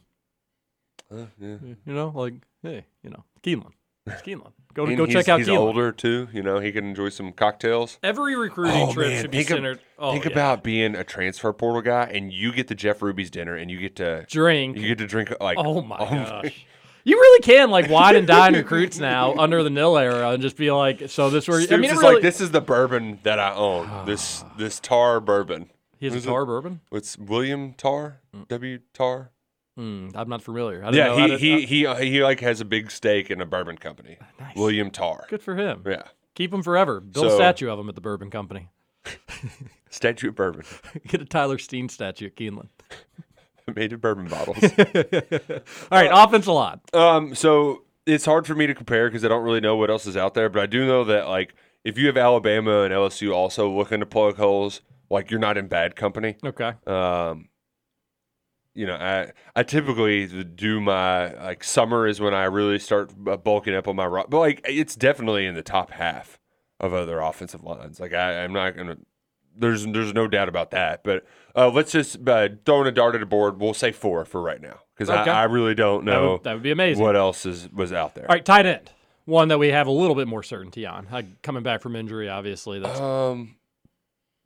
[1.11, 1.57] Uh, yeah.
[1.87, 3.73] You know, like hey, you know, Keeneland.
[4.07, 4.53] It's Keeneland.
[4.75, 5.59] Go to go check out He's Keeneland.
[5.59, 6.29] older too.
[6.33, 7.99] You know, he can enjoy some cocktails.
[8.03, 9.81] Every recruiting trip should be think, of- centered.
[9.99, 10.33] oh, think yeah.
[10.33, 13.79] about being a transfer portal guy, and you get the Jeff Ruby's dinner, and you
[13.79, 14.77] get to drink.
[14.77, 16.67] You get to drink like Oh my gosh.
[17.09, 20.57] You really can like wine and dine recruits now under the nil era and just
[20.57, 23.19] be like, so this where Stoops I mean, is really, like this is the bourbon
[23.23, 23.89] that I own.
[24.07, 25.71] this this tar bourbon.
[25.99, 26.29] He has a is it?
[26.29, 26.81] tar bourbon?
[26.91, 28.21] What's William Tarr?
[28.37, 28.47] Mm.
[28.49, 29.31] W Tar?
[29.77, 30.85] Hmm, I'm not familiar.
[30.85, 31.15] I didn't know.
[31.15, 33.41] I Yeah, didn't- he, he uh he uh, he like has a big stake in
[33.41, 34.19] a bourbon company.
[34.41, 35.25] Ah, William Tarr.
[35.29, 35.83] Good for him.
[35.87, 36.03] Yeah.
[36.35, 37.01] Keep him forever.
[37.01, 38.69] Build a statue of him at the Bourbon Company.
[39.91, 40.65] Statue of bourbon.
[41.09, 42.69] Get a Tyler Steen statue at Keeneland.
[43.75, 44.59] Made of bourbon bottles.
[44.63, 46.81] All right, offense a lot.
[46.95, 50.07] Um, so it's hard for me to compare because I don't really know what else
[50.07, 51.55] is out there, but I do know that like
[51.85, 55.69] if you have Alabama and LSU also looking to plug holes, like you're not in
[55.69, 56.37] bad company.
[56.45, 56.73] Okay.
[56.87, 57.49] Um,
[58.75, 63.37] you know, I I typically do my like summer is when I really start uh,
[63.37, 66.39] bulking up on my ro- but like it's definitely in the top half
[66.79, 67.99] of other offensive lines.
[67.99, 68.99] Like I, I'm not gonna.
[69.59, 71.03] There's there's no doubt about that.
[71.05, 71.25] But
[71.57, 73.59] uh, let's just uh, throwing a dart at a board.
[73.61, 75.31] We'll say four for right now because Okay.
[75.31, 77.03] I, I really don't That know would- that would be amazing.
[77.03, 78.25] what else is was out there.
[78.29, 78.91] All right, tight end.
[79.25, 81.07] One that we have a little bit more certainty on.
[81.13, 82.79] Uh, coming back from injury, obviously.
[82.81, 83.57] That's Um,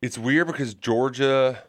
[0.00, 1.62] it's weird because Georgia,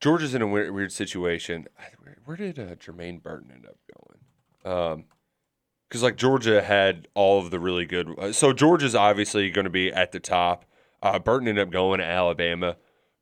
[0.00, 1.66] Georgia's in a weird, weird situation.
[2.02, 3.76] Where, where did uh, Jermaine Burton end up
[4.64, 4.74] going?
[4.74, 5.04] Um,
[5.88, 8.18] because like Georgia had all of the really good.
[8.18, 10.64] Uh, so Georgia's obviously going to be at the top.
[11.02, 12.76] Uh, Burton ended up going to Alabama,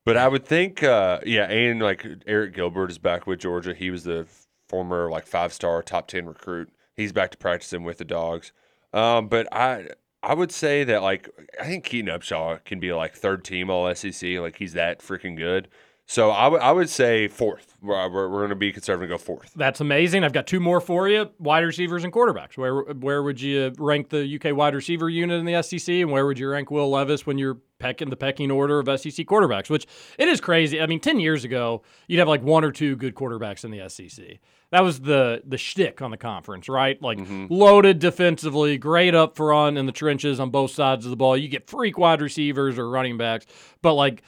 [0.04, 3.74] but I would think, uh, yeah, and like Arik Gilbert is back with Georgia.
[3.74, 4.26] He was the
[4.68, 6.70] former like five star top ten recruit.
[6.96, 8.52] He's back to practicing with the dogs.
[8.92, 9.88] Um, but I
[10.22, 11.28] I would say that like
[11.60, 14.38] I think Keaton Upshaw can be like third team all SEC.
[14.38, 15.68] Like he's that freaking good.
[16.06, 17.76] So I would I would say fourth.
[17.80, 19.52] We're, we're, we're going to be conservative and go fourth.
[19.56, 20.24] That's amazing.
[20.24, 22.56] I've got two more for you: wide receivers and quarterbacks.
[22.56, 26.26] Where where would you rank the UK wide receiver unit in the SEC, and where
[26.26, 29.70] would you rank Will Levis when you're pecking the pecking order of SEC quarterbacks?
[29.70, 29.86] Which
[30.18, 30.80] it is crazy.
[30.80, 33.88] I mean, ten years ago, you'd have like one or two good quarterbacks in the
[33.88, 34.38] SEC.
[34.70, 37.00] That was the the shtick on the conference, right?
[37.00, 37.46] Like mm-hmm.
[37.48, 41.36] loaded defensively, great up front in the trenches on both sides of the ball.
[41.36, 43.46] You get freak wide receivers or running backs,
[43.80, 44.22] but like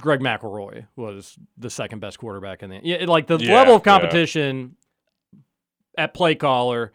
[0.00, 3.82] Greg McElroy was the second best quarterback in the yeah, like the Yeah, level of
[3.84, 3.92] yeah.
[3.92, 4.76] competition
[5.96, 6.92] at play caller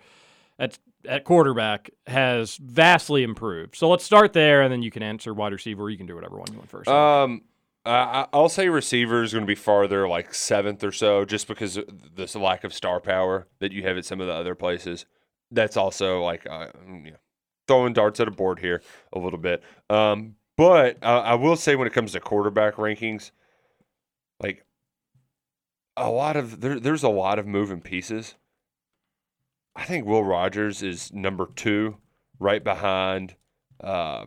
[0.58, 3.76] at at quarterback has vastly improved.
[3.76, 5.84] So let's start there, and then you can answer wide receiver.
[5.84, 6.90] Or you can do whatever one you want first.
[6.90, 7.42] Um,
[7.86, 11.76] I, I'll say receiver is going to be farther, like seventh or so, just because
[11.76, 15.06] of this lack of star power that you have at some of the other places.
[15.52, 17.18] That's also like uh, mm, yeah,
[17.68, 19.62] throwing darts at a board here a little bit.
[19.90, 23.32] Um, but uh, I will say when it comes to quarterback rankings,
[24.42, 24.66] like
[25.98, 28.36] a lot of there, there's a lot of moving pieces.
[29.76, 31.98] I think Will Rogers is number two,
[32.40, 33.36] right behind
[33.84, 34.26] uh,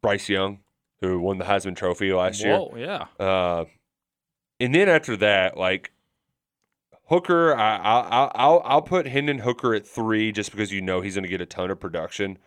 [0.00, 0.60] Bryce Young,
[1.00, 2.56] who won the Heisman Trophy last year.
[2.58, 3.06] Whoa, yeah.
[3.24, 3.64] Uh,
[4.60, 5.90] and then after that, like
[7.08, 11.02] Hooker, I, I, I- I'll I'll put Hendon Hooker at three just because you know
[11.02, 12.38] he's going to get a ton of production.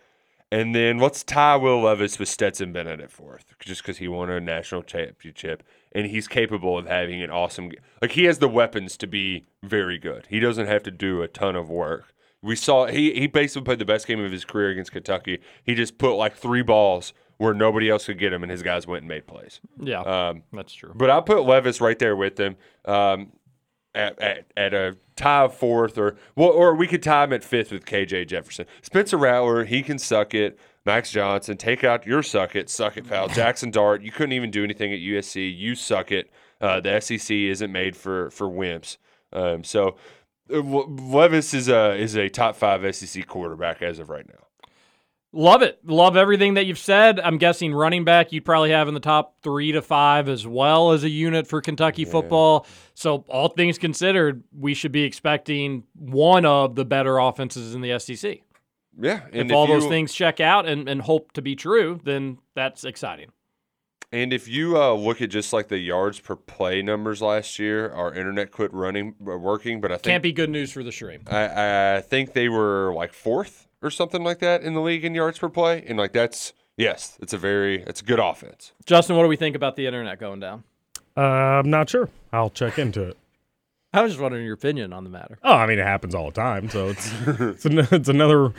[0.50, 4.30] And then let's tie Will Levis with Stetson Bennett at fourth, just because he won
[4.30, 7.68] a national championship and he's capable of having an awesome.
[7.68, 7.80] Game.
[8.00, 10.26] Like he has the weapons to be very good.
[10.30, 12.14] He doesn't have to do a ton of work.
[12.40, 15.40] We saw he he basically played the best game of his career against Kentucky.
[15.64, 18.86] He just put like three balls where nobody else could get him, and his guys
[18.86, 19.60] went and made plays.
[19.80, 20.92] Yeah, Um, that's true.
[20.94, 23.32] but I'll put Levis right there with them um,
[23.94, 27.44] at, at, at a tie of fourth, or well, or we could tie him at
[27.44, 28.66] fifth with KJ Jefferson.
[28.82, 30.58] Spencer Rattler, he can suck it.
[30.86, 33.28] Max Johnson, take out your suck it, suck it, pal.
[33.28, 35.54] Jackson Dart, you couldn't even do anything at USC.
[35.56, 36.30] You suck it.
[36.60, 38.96] Uh, the SEC isn't made for for wimps.
[39.32, 39.96] Um, so
[40.52, 44.47] uh, Levis is a is a top five SEC quarterback as of right now.
[45.38, 45.78] Love it.
[45.86, 47.20] Love everything that you've said.
[47.20, 50.90] I'm guessing running back you'd probably have in the top three to five as well
[50.90, 52.66] as a unit for Kentucky football.
[52.94, 58.00] So, all things considered, we should be expecting one of the better offenses in the
[58.00, 58.40] SEC.
[58.98, 62.38] Yeah, and if all those things check out and, and hope to be true, then
[62.56, 63.30] that's exciting.
[64.10, 67.92] And if you uh, look at just like the yards per play numbers last year,
[67.92, 70.90] our internet quit running uh, working, but I think Can't be good news for the
[70.90, 71.22] stream.
[71.28, 75.14] I, I think they were like fourth or something like that in the league in
[75.14, 78.72] yards per play, and like that's yes, it's a very it's a good offense.
[78.86, 80.64] Justin, what do we think about the internet going down?
[81.16, 82.08] Uh, I'm not sure.
[82.32, 83.16] I'll check into it.
[83.92, 85.38] I was just wondering your opinion on the matter.
[85.42, 86.68] Oh, I mean, it happens all the time.
[86.68, 88.52] So it's it's, an, it's another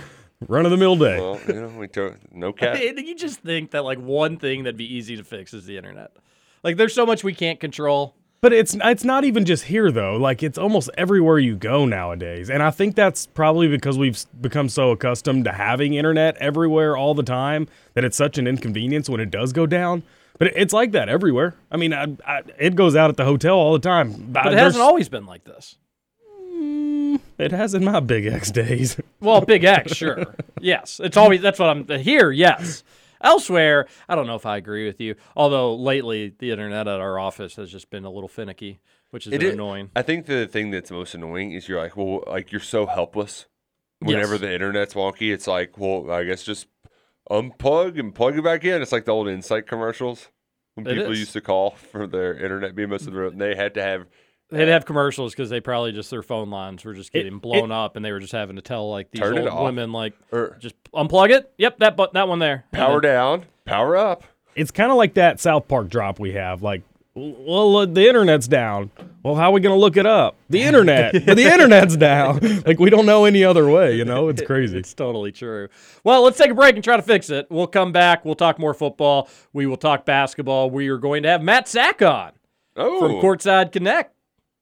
[0.48, 1.20] Run of the mill day.
[1.20, 2.80] Well, you know, we to, no I cap.
[2.80, 5.76] mean, you just think that like one thing that'd be easy to fix is the
[5.76, 6.16] internet.
[6.64, 8.16] Like there's so much we can't control.
[8.42, 10.16] But it's it's not even just here though.
[10.16, 12.50] Like it's almost everywhere you go nowadays.
[12.50, 17.14] And I think that's probably because we've become so accustomed to having internet everywhere all
[17.14, 20.04] the time that it's such an inconvenience when it does go down.
[20.38, 21.56] But it's like that everywhere.
[21.70, 24.28] I mean, I, I, it goes out at the hotel all the time.
[24.32, 25.76] But it hasn't always been like this.
[26.54, 28.98] Mm, it has in my Big X days.
[29.20, 30.34] Well, Big X, sure.
[30.62, 31.02] yes.
[31.04, 32.84] It's always that's what I'm here, yes.
[33.22, 35.16] Elsewhere, I don't know if I agree with you.
[35.36, 38.80] Although lately the internet at our office has just been a little finicky,
[39.12, 39.90] which is- annoying.
[39.96, 43.46] I think the thing that's most annoying is you're like, well, like you're so helpless.
[44.00, 44.42] Whenever Yes.
[44.42, 46.68] the internet's wonky, it's like, well, I guess just
[47.30, 48.82] unplug and plug it back in.
[48.82, 50.30] It's like the old Insight commercials
[50.76, 51.20] when It people is.
[51.20, 54.08] used to call for their internet being of the they had to have.
[54.52, 57.96] They'd have commercials because they probably just their phone lines were just getting blown up,
[57.96, 61.30] and they were just having to tell like these old women like Or- just unplug
[61.30, 61.52] it.
[61.58, 62.66] Yep, that but that one there.
[62.72, 64.24] Power then- down, power up.
[64.56, 66.64] It's kind of like that South Park drop we have.
[66.64, 66.82] Like,
[67.16, 68.90] well, uh, the internet's down.
[69.24, 70.36] Well, how are we going to look it up?
[70.50, 71.14] The internet.
[71.26, 72.40] but the internet's down.
[72.66, 74.28] Like, we don't know any other way, you know?
[74.30, 74.78] It's crazy.
[74.80, 75.70] It's totally true.
[76.04, 77.48] Well, let's take a break and try to fix it.
[77.50, 78.26] We'll come back.
[78.26, 79.30] We'll talk more football.
[79.54, 80.70] We will talk basketball.
[80.72, 82.32] We are going to have Matt Sack on
[82.76, 84.14] Oh, from Courtside Connect.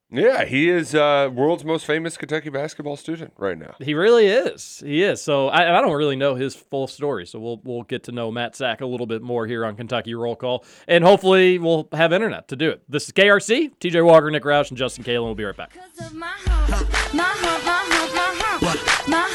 [0.09, 3.75] Yeah, he is uh, world's most famous Kentucky basketball student right now.
[3.79, 4.81] He really is.
[4.85, 5.21] He is.
[5.21, 7.25] So I, I don't really know his full story.
[7.25, 10.15] So we'll we'll get to know Matt Sack a little bit more here on Kentucky
[10.15, 12.83] Roll Call, and hopefully we'll have internet to do it.
[12.87, 13.73] This is KRC.
[13.79, 15.23] TJ Walker, Nick Roush, and Justin Kalen.
[15.23, 15.75] We'll be right back.
[16.13, 18.07] My my my my my
[19.07, 19.27] my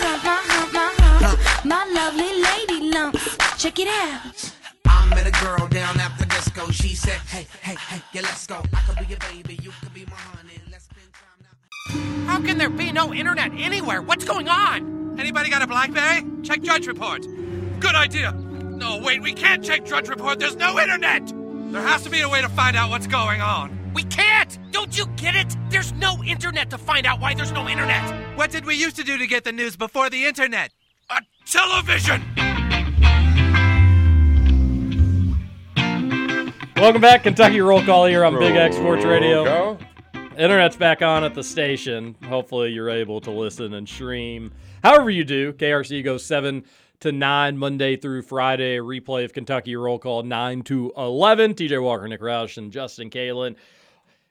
[0.73, 3.37] my my lovely lady lumps.
[3.63, 4.53] Check it out.
[4.87, 6.71] I met a girl down at the disco.
[6.71, 8.63] She said, Hey, hey, hey, yeah, let's go.
[8.75, 10.32] I could be your baby, you could be my
[12.26, 14.02] How can there be no internet anywhere?
[14.02, 15.18] What's going on?
[15.18, 16.24] Anybody got a Blackberry?
[16.42, 17.26] Check Drudge Report.
[17.81, 18.33] Good idea.
[18.33, 20.38] No, wait, we can't check Drudge Report.
[20.38, 21.33] There's no internet.
[21.72, 23.92] There has to be a way to find out what's going on.
[23.94, 24.59] We can't!
[24.72, 25.55] Don't you get it?
[25.68, 28.37] There's no internet to find out why there's no internet.
[28.37, 30.72] What did we used to do to get the news before the internet?
[31.11, 32.22] A television!
[36.76, 39.44] Welcome back, Kentucky Roll Call here on Big X Sports Radio.
[39.44, 39.78] Go.
[40.38, 42.16] Internet's back on at the station.
[42.25, 44.51] Hopefully, you're able to listen and stream.
[44.83, 46.64] However, you do, KRC goes 7
[47.01, 48.79] to 9 Monday through Friday.
[48.79, 51.55] Replay of Kentucky Roll Call 9 to 11.
[51.55, 53.57] TJ Walker, Nick Roush, and Justin Kalen.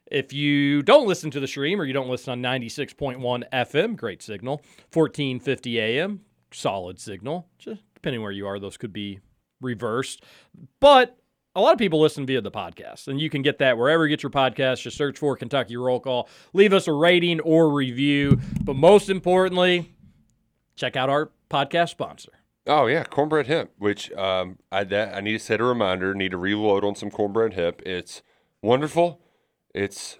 [0.07, 4.23] If you don't listen to the stream or you don't listen on 96.1 FM, great
[4.23, 4.57] signal.
[4.91, 7.47] 1450 AM, solid signal.
[7.59, 9.19] Just depending where you are, those could be
[9.61, 10.23] reversed.
[10.79, 11.20] But
[11.55, 14.09] a lot of people listen via the podcast, and you can get that wherever you
[14.09, 14.81] get your podcast.
[14.81, 16.29] Just search for Kentucky Roll Call.
[16.53, 18.39] Leave us a rating or review.
[18.63, 19.93] But most importantly,
[20.75, 22.31] check out our podcast sponsor.
[22.67, 23.71] Oh yeah, cornbread hemp.
[23.77, 26.13] Which um, I that, I need to set a reminder.
[26.13, 27.81] Need to reload on some cornbread hemp.
[27.85, 28.21] It's
[28.61, 29.21] wonderful.
[29.73, 30.19] It's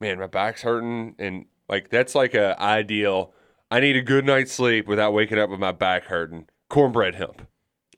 [0.00, 3.32] man, my back's hurting, and like that's like a ideal.
[3.70, 6.46] I need a good night's sleep without waking up with my back hurting.
[6.68, 7.46] Cornbread hemp.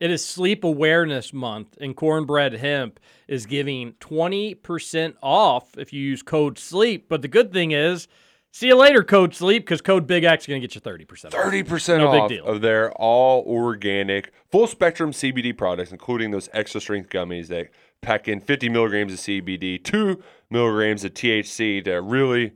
[0.00, 6.22] It is Sleep Awareness Month, and Cornbread Hemp is giving 20% off if you use
[6.22, 7.06] code SLEEP.
[7.08, 8.08] But the good thing is,
[8.50, 11.26] see you later, code SLEEP, because code Big X is going to get you 30%
[11.26, 11.32] off.
[11.32, 12.44] Thirty percent No big off deal.
[12.46, 17.68] of their all organic, full spectrum CBD products, including those extra strength gummies that
[18.00, 22.52] pack in 50 milligrams of CBD, two milligrams of THC to really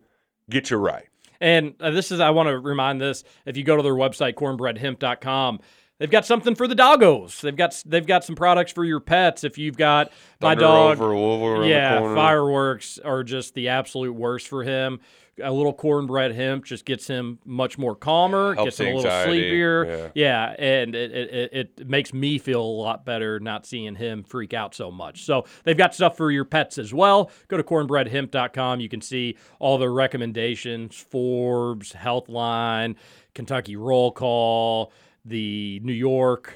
[0.49, 1.05] get you right.
[1.43, 4.33] And uh, this is, I want to remind this if you go to their website,
[4.33, 5.61] cornbreadhemp.com,
[5.99, 7.41] they've got something for the doggos.
[7.41, 9.45] They've got they've got some products for your pets.
[9.45, 14.49] If you've got my Thunder dog, over, the yeah, fireworks are just the absolute worst
[14.49, 15.01] for him.
[15.43, 19.11] A little cornbread hemp just gets him much more calmer, Helps gets him a little
[19.11, 20.13] anxiety, sleepier.
[20.15, 24.23] Yeah, and it, it, it, it makes me feel a lot better not seeing him
[24.23, 25.25] freak out so much.
[25.25, 27.33] So they've got stuff for your pets as well.
[27.49, 28.79] Go to cornbreadhemp.com.
[28.79, 32.95] You can see all the recommendations Forbes, Healthline,
[33.35, 34.93] Kentucky Roll Call,
[35.25, 36.55] the New York.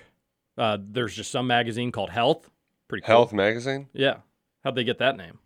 [0.57, 2.51] Uh, there's just some magazine called Health.
[2.89, 3.15] Pretty cool.
[3.15, 4.17] Health magazine, Yeah.
[4.65, 5.39] How'd they get that name?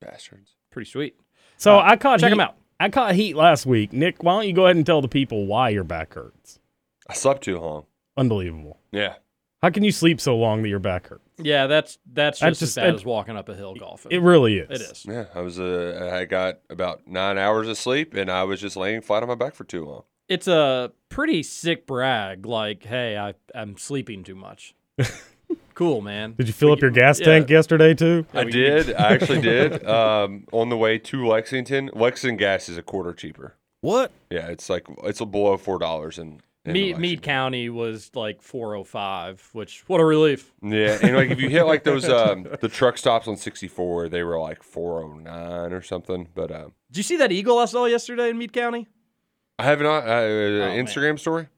[0.00, 0.56] bastards.
[0.70, 1.16] Pretty sweet.
[1.56, 2.56] So Uh, I caught check them out.
[2.80, 3.92] I caught heat last week.
[3.92, 6.60] Nick, why don't you go ahead and tell the people why your back hurts?
[7.08, 7.86] I slept too long.
[8.16, 8.78] Unbelievable.
[8.92, 9.14] Yeah.
[9.62, 11.24] How can you sleep so long that your back hurts?
[11.36, 14.12] Yeah, that's that's I just, just- as bad I- as walking up a hill golfing.
[14.12, 14.70] It really is.
[14.70, 15.04] It is.
[15.06, 15.58] Yeah, I was.
[15.58, 19.28] Uh, I got about nine hours of sleep, and I was just laying flat on
[19.28, 20.04] my back for too long.
[20.28, 22.44] It's a pretty sick brag.
[22.46, 24.74] Like, hey, I I'm sleeping too much.
[25.74, 26.34] cool, man.
[26.36, 27.26] Did you fill up your gas Yeah.
[27.26, 28.26] tank yesterday too?
[28.34, 28.92] I did.
[28.94, 29.86] I actually did.
[29.86, 33.54] Um, on the way to Lexington, Lexington gas is a quarter cheaper.
[33.80, 34.10] What?
[34.30, 39.84] Yeah, it's like it's below four dollars in in Meade, County was like 405, which
[39.86, 40.52] what a relief.
[40.60, 44.22] Yeah, and like if you hit like those um, the truck stops on 64, they
[44.22, 46.28] were like 409 or something.
[46.34, 48.86] But um, Did you see that eagle I saw yesterday in Meade County?
[49.58, 50.86] I have not uh, Oh, man.
[50.86, 51.48] Instagram story.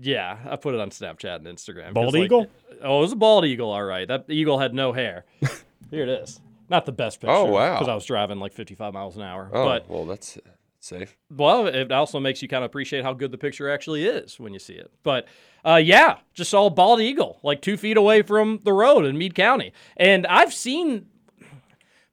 [0.00, 1.92] Yeah, I put it on Snapchat and Instagram.
[1.92, 2.46] Bald like, eagle?
[2.82, 3.70] Oh, it was a bald eagle.
[3.70, 5.24] All right, that eagle had no hair.
[5.90, 6.40] Here it is.
[6.68, 7.34] Not the best picture.
[7.34, 7.74] Oh, wow.
[7.74, 9.50] Because I was driving like 55 miles an hour.
[9.52, 10.40] Oh, But well, that's uh,
[10.78, 11.16] safe.
[11.36, 14.52] well, it also makes you kind of appreciate how good the picture actually is when
[14.52, 14.90] you see it.
[15.02, 15.26] But
[15.64, 19.18] uh, yeah, just saw a bald eagle like two feet away from the road in
[19.18, 21.06] Meade County, and I've seen.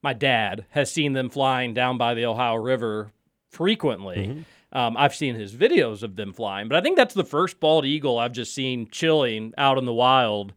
[0.04, 3.12] My dad has seen them flying down by the Ohio River
[3.50, 4.46] frequently.
[4.74, 7.86] Um, I've seen his videos of them flying, but I think that's the first bald
[7.86, 10.54] eagle I've just seen chilling out in the wild,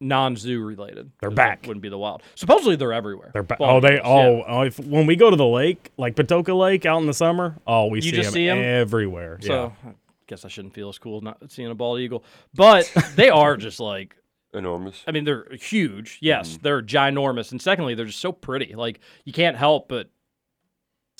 [0.00, 1.10] non-zoo related.
[1.20, 1.62] They're back.
[1.62, 2.22] that Wouldn't be the wild.
[2.34, 3.30] Supposedly they're everywhere.
[3.32, 4.54] They're ba- Bald oh, they eagles, yeah.
[4.54, 7.56] oh, if, when we go to the lake, like Patoka Lake out in the summer,
[7.66, 8.58] oh, we You see just them see 'em?
[8.58, 9.38] everywhere.
[9.42, 9.92] So I
[10.26, 13.80] guess I shouldn't feel as cool not seeing a bald eagle, but they are just
[13.80, 14.16] like
[14.54, 15.02] Enormous.
[15.08, 16.18] I mean, they're huge.
[16.20, 18.74] Yes, they're ginormous, and secondly, they're just so pretty.
[18.74, 20.10] Like you can't help but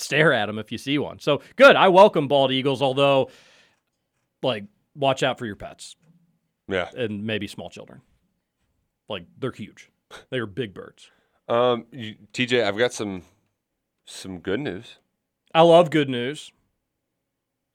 [0.02, 1.18] stare at them if you see one.
[1.18, 1.76] So good.
[1.76, 3.30] I welcome bald eagles, although
[4.42, 5.96] like watch out for your pets
[6.68, 6.88] Yeah.
[6.96, 8.00] and maybe small children.
[9.08, 9.90] Like they're huge.
[10.30, 11.10] They are big birds.
[11.48, 13.22] Um, you, TJ, I've got some
[14.06, 14.98] some good news.
[15.54, 16.52] I love good news.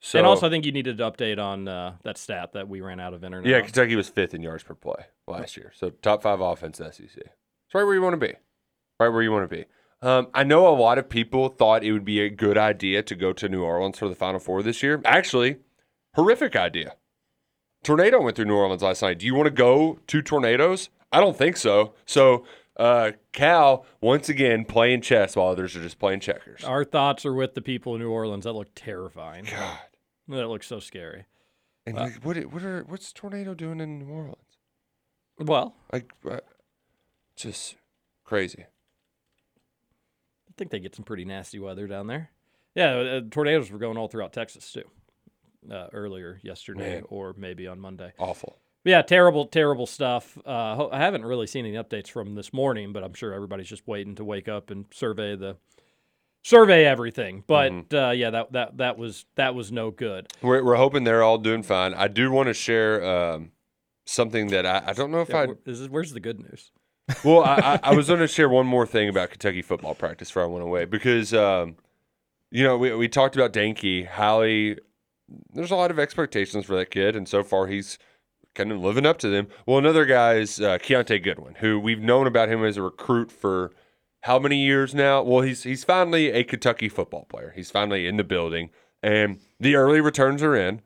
[0.00, 2.80] So and also, I think you needed to update on uh, that stat that we
[2.80, 3.50] ran out of internet.
[3.50, 3.64] yeah, on.
[3.64, 5.72] Kentucky was fifth in yards per play last year.
[5.74, 7.00] So top five offense SEC.
[7.16, 8.34] It's right where you want to be.
[9.00, 9.64] Right where you want to be.
[10.00, 13.14] Um, I know a lot of people thought it would be a good idea to
[13.16, 15.00] go to New Orleans for the Final Four this year.
[15.04, 15.56] Actually,
[16.14, 16.94] horrific idea.
[17.82, 19.18] Tornado went through New Orleans last night.
[19.18, 20.88] Do you want to go to tornadoes?
[21.10, 21.94] I don't think so.
[22.06, 22.44] So
[22.76, 26.62] uh, Cal once again playing chess while others are just playing checkers.
[26.64, 28.44] Our thoughts are with the people in New Orleans.
[28.44, 29.46] That looked terrifying.
[29.50, 29.78] God.
[30.28, 31.24] That looks so scary.
[31.86, 34.58] And Uh, like, what what are what's tornado doing in New Orleans?
[35.38, 36.40] Well, Like, uh,
[37.36, 37.76] just
[38.24, 38.66] crazy.
[40.58, 42.30] I think they get some pretty nasty weather down there.
[42.74, 44.82] Yeah, uh, tornadoes were going all throughout Texas too.
[45.70, 47.04] Uh, earlier yesterday Man.
[47.10, 48.12] or maybe on Monday.
[48.18, 48.56] Awful.
[48.84, 50.36] Yeah, terrible, terrible stuff.
[50.44, 53.86] Uh, I haven't really seen any updates from this morning, but I'm sure everybody's just
[53.86, 55.56] waiting to wake up and survey the
[56.42, 57.44] survey everything.
[57.46, 57.96] But Mm-hmm.
[57.96, 60.26] uh, yeah, that that that was that was no good.
[60.42, 61.94] We're, we're hoping they're all doing fine.
[61.94, 63.52] I do want to share um,
[64.06, 65.46] something that I, I don't know if Yeah, I.
[65.72, 66.72] wh- where's the good news?
[67.24, 70.28] Well, I, I, I was going to share one more thing about Kentucky football practice
[70.28, 71.76] before I went away because, um,
[72.50, 74.06] you know, we, we talked about Danke.
[74.06, 74.78] Hallie,
[75.52, 77.98] there's a lot of expectations for that kid, and so far he's
[78.54, 79.48] kind of living up to them.
[79.66, 83.30] Well, another guy is uh, Kiyaunta Goodwin, who we've known about him as a recruit
[83.30, 83.72] for
[84.22, 85.22] how many years now?
[85.22, 87.52] Well, he's he's finally a Kentucky football player.
[87.54, 88.70] He's finally in the building,
[89.02, 90.82] and the early returns are in,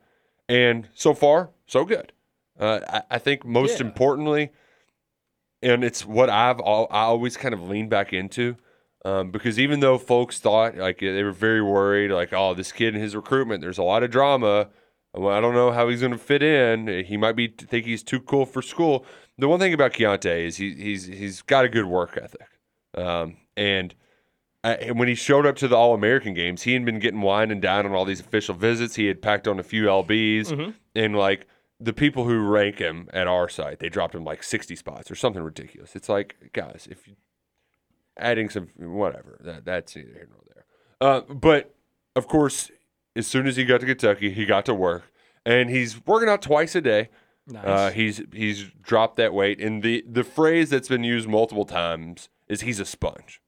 [0.47, 2.13] and so far so good.
[2.59, 3.87] Uh, I, I think most Yeah.
[3.87, 4.51] importantly,
[5.63, 8.57] and it's what I've al- I always kind of leaned back into.
[9.05, 12.93] Um, because even though folks thought like they were very worried, like oh this kid
[12.93, 14.69] and his recruitment, there's a lot of drama.
[15.13, 16.87] Well, I don't know how he's going to fit in.
[17.05, 19.05] He might be think he's too cool for school.
[19.37, 22.47] The one thing about Kiyaunta is he, he's he's got a good work ethic,
[22.95, 23.93] um, and
[24.63, 27.21] uh, and when he showed up to the All American games, he had been getting
[27.21, 28.95] wine and dine on all these official visits.
[28.95, 31.45] He had packed on a few lbs, and like
[31.79, 35.15] the people who rank him at our site, they dropped him like sixty spots or
[35.15, 35.95] something ridiculous.
[35.95, 37.15] It's like guys, if you
[38.17, 40.65] adding some whatever that that's neither here nor there.
[41.01, 41.75] Uh, but
[42.15, 42.71] of course,
[43.15, 45.11] as soon as he got to Kentucky, he got to work,
[45.45, 47.09] and he's working out twice a day.
[47.47, 47.65] Nice.
[47.65, 52.29] Uh, he's he's dropped that weight, and the the phrase that's been used multiple times
[52.47, 53.41] is he's a sponge.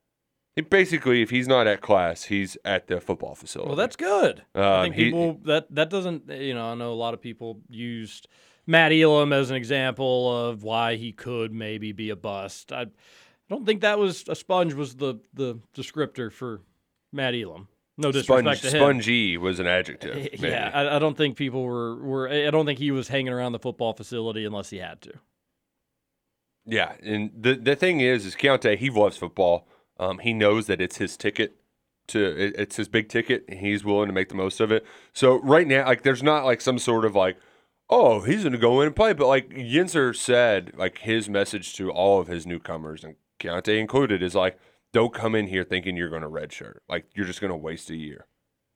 [0.56, 3.68] He basically, if he's not at class, he's at the football facility.
[3.68, 4.44] Well, that's good.
[4.56, 7.22] I Um, think he- people that that doesn't you know I know a lot of
[7.22, 8.28] people used
[8.66, 12.72] Matt Elam as an example of why he could maybe be a bust.
[12.72, 12.86] I, I
[13.50, 16.62] don't think that was a sponge was the the descriptor for
[17.12, 17.68] Matt Elam.
[17.98, 18.82] No disrespect sponge, to him.
[18.82, 20.16] spongy was an adjective.
[20.40, 20.48] maybe.
[20.48, 22.30] Yeah, I, I don't think people were were.
[22.30, 25.14] I don't think he was hanging around the football facility unless he had to.
[26.66, 29.68] Yeah, and the the thing is, is Kiyaunta, he loves football.
[29.98, 31.56] Um, he knows that it's his ticket
[32.08, 34.86] to it, it's his big ticket, and he's willing to make the most of it.
[35.14, 37.38] So right now, like, there's not like some sort of like,
[37.90, 41.76] oh, he's going to go in and play, but like Yinzer said, like his message
[41.76, 44.60] to all of his newcomers and Kiyaunta included is like,
[44.92, 47.90] don't come in here thinking you're going to redshirt, like you're just going to waste
[47.90, 48.28] a year.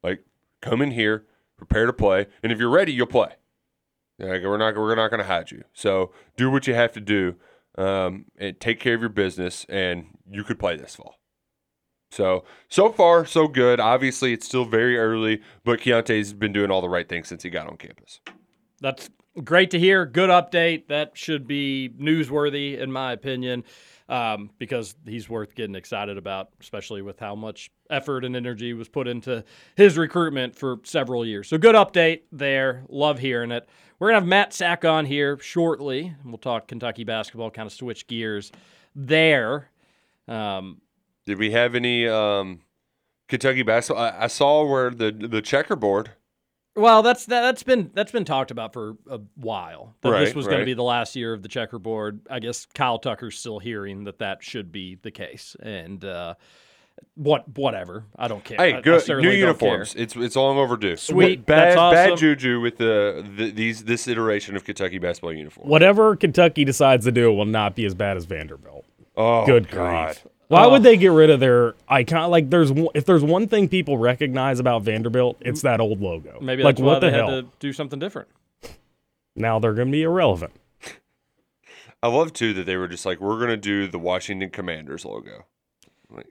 [0.04, 0.24] Like,
[0.62, 1.26] come in here,
[1.58, 3.34] prepare to play, and if you're ready, you'll play.
[4.18, 5.64] Like, we're not we're not going to hide you.
[5.74, 7.36] So do what you have to do,
[7.80, 11.16] um, and take care of your business, and you could play this fall.
[12.12, 13.80] So so far so good.
[13.80, 17.50] Obviously, it's still very early, but Kiyaunta's been doing all the right things since he
[17.50, 18.20] got on campus.
[18.82, 19.10] That's
[19.44, 20.06] great to hear.
[20.06, 20.88] Good update.
[20.88, 23.64] That should be newsworthy, in my opinion,
[24.10, 28.90] um, because he's worth getting excited about, especially with how much effort and energy was
[28.90, 29.44] put into
[29.76, 31.48] his recruitment for several years.
[31.48, 32.84] So, good update there.
[32.90, 33.70] Love hearing it.
[34.00, 36.16] We're going to have Matt Sack on here shortly.
[36.24, 38.52] We'll talk Kentucky basketball, kind of switch gears
[38.96, 39.70] there.
[40.28, 40.82] Um,
[41.26, 42.62] Did we have any um,
[43.28, 44.04] Kentucky basketball?
[44.06, 46.12] I, I saw where the the checkerboard.
[46.76, 49.96] Well, that's that, that's been that's been talked about for a while.
[50.02, 52.22] That this Right, was going to be the last year of the checkerboard.
[52.30, 56.36] I guess Kyle Tucker's still hearing that that should be the case, and uh,
[57.16, 58.06] what whatever.
[58.18, 58.60] I don't care.
[58.60, 59.94] I- Hey, I good new uniforms.
[59.94, 60.04] care.
[60.04, 60.96] It's it's long overdue.
[60.98, 65.68] Sweet, bad that's bad juju with the, the these this iteration of Kentucky basketball uniform.
[65.68, 68.86] Whatever Kentucky decides to do will not be as bad as Vanderbilt.
[69.18, 70.06] Oh, Good God.
[70.16, 70.28] grief.
[70.48, 70.72] Why Oh.
[70.72, 72.32] would they get rid of their icon?
[72.32, 76.40] Like, there's one- if there's one thing people recognize about Vanderbilt, it's that old logo.
[76.42, 77.30] Maybe like why what the they hell?
[77.30, 78.30] had to do something different.
[79.36, 80.54] Now they're going to be irrelevant.
[82.04, 85.46] I love too that they were just like, we're gonna do the Washington Commanders logo.
[86.10, 86.28] Like?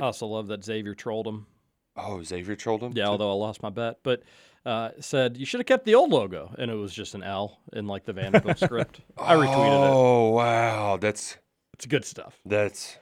[0.00, 1.46] I also love that Xavier trolled him.
[1.96, 2.92] oh, Xavier trolled him.
[2.94, 4.22] Yeah, although I lost my bet, but
[4.64, 7.60] uh, said you should have kept the old logo, and it was just an L
[7.72, 9.00] in like the Vanderbilt script.
[9.18, 9.90] I retweeted it.
[9.92, 11.36] Oh wow, that's
[11.74, 12.38] It's good stuff.
[12.44, 12.96] that's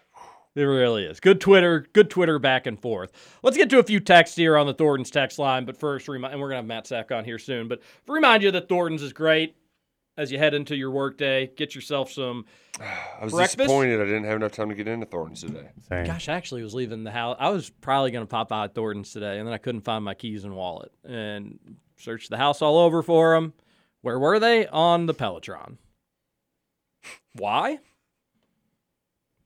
[0.54, 1.20] It really is.
[1.20, 3.12] Good Twitter, good Twitter back and forth.
[3.42, 6.28] Let's get to a few texts here on the Thornton's text line, but first, remi-
[6.28, 9.02] and we're going to have Matt Sack on here soon, but remind you that Thornton's
[9.02, 9.56] is great
[10.16, 11.48] as you head into your workday.
[11.56, 12.44] Get yourself some.
[12.80, 13.58] I was Breakfast?
[13.58, 15.68] disappointed I didn't have enough time to get into Thornton's today.
[15.88, 16.04] Same.
[16.06, 17.36] Gosh, I actually was leaving the house.
[17.38, 20.04] I was probably going to pop out at Thornton's today, and then I couldn't find
[20.04, 21.58] my keys and wallet and
[21.96, 23.52] searched the house all over for them.
[24.02, 24.66] Where were they?
[24.66, 25.78] On the Peloton.
[27.34, 27.78] Why?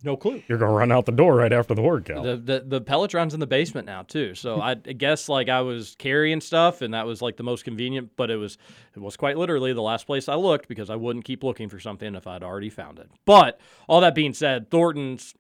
[0.05, 0.43] No clue.
[0.47, 2.23] You're going to run out the door right after the workout.
[2.23, 4.35] The, the the Peloton's in the basement now too.
[4.37, 8.11] So I guess like I was carrying stuff and that was like the most convenient,
[8.17, 8.59] but it was
[8.95, 11.81] it was quite literally the last place I looked because I wouldn't keep looking for
[11.81, 13.11] something if I'd already found it.
[13.25, 15.35] But all that being said, Thornton's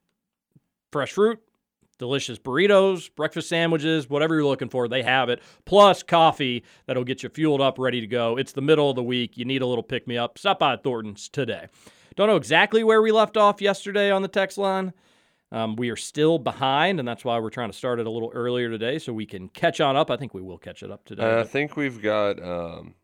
[0.90, 1.38] fresh fruit,
[1.98, 5.40] delicious burritos, breakfast sandwiches, whatever you're looking for, they have it.
[5.66, 8.36] Plus coffee that'll get you fueled up, ready to go.
[8.36, 9.36] It's the middle of the week.
[9.36, 10.36] You need a little pick me up.
[10.36, 11.66] Stop by Thornton's today.
[12.18, 14.92] Don't know exactly where we left off yesterday on the text line.
[15.52, 18.32] Um, we are still behind, and that's why we're trying to start it a little
[18.34, 20.10] earlier today so we can catch on up.
[20.10, 21.22] I think we will catch it up today.
[21.22, 22.42] Uh, I think we've got.
[22.42, 22.96] Um,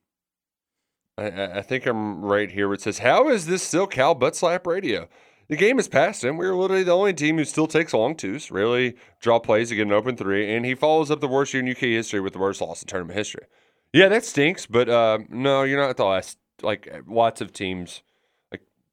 [1.17, 2.67] I, I think I'm right here.
[2.67, 5.09] Where it says, "How is this still Cal butt slap radio?"
[5.47, 6.37] The game is past him.
[6.37, 9.87] We're literally the only team who still takes long twos, really draw plays to get
[9.87, 12.41] an open three, and he follows up the worst year in UK history with the
[12.41, 13.47] worst loss in tournament history.
[13.93, 16.37] Yeah, that stinks, but uh, no, you're not at the last.
[16.63, 18.03] Like lots of teams,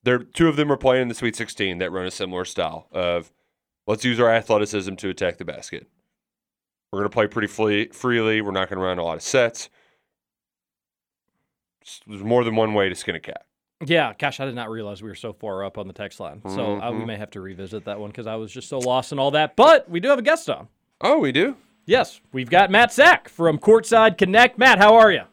[0.04, 2.88] there, two of them are playing in the Sweet 16 that run a similar style
[2.92, 3.32] of
[3.88, 5.88] let's use our athleticism to attack the basket.
[6.92, 8.42] We're going to play pretty fle- freely.
[8.42, 9.70] We're not going to run a lot of sets.
[12.08, 13.46] There's more than one way to skin a cat.
[13.86, 16.42] yeah, gosh, I did not realize we were so far up on the text line.
[16.48, 17.08] So uh, we Mhm.
[17.08, 19.56] may have to revisit that one because I was just so lost in all that.
[19.56, 20.68] But we do have a guest on.
[21.02, 21.56] Oh, we do?
[21.88, 24.60] Yes, we've got Matt Sack from Courtside Connect.
[24.60, 25.24] Matt, how are you?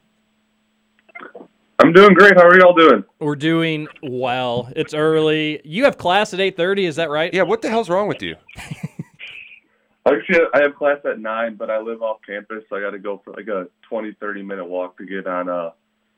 [1.80, 2.34] I'm doing great.
[2.36, 3.04] How are y'all doing?
[3.20, 4.70] We're doing well.
[4.74, 5.60] It's early.
[5.64, 7.32] You have class at 8:30, is that right?
[7.32, 8.34] Yeah, what the hell's wrong with you?
[10.06, 12.98] Actually, I have class at nine, but I live off campus, so I got to
[12.98, 15.70] go for like a 20, 30 minute walk to get on uh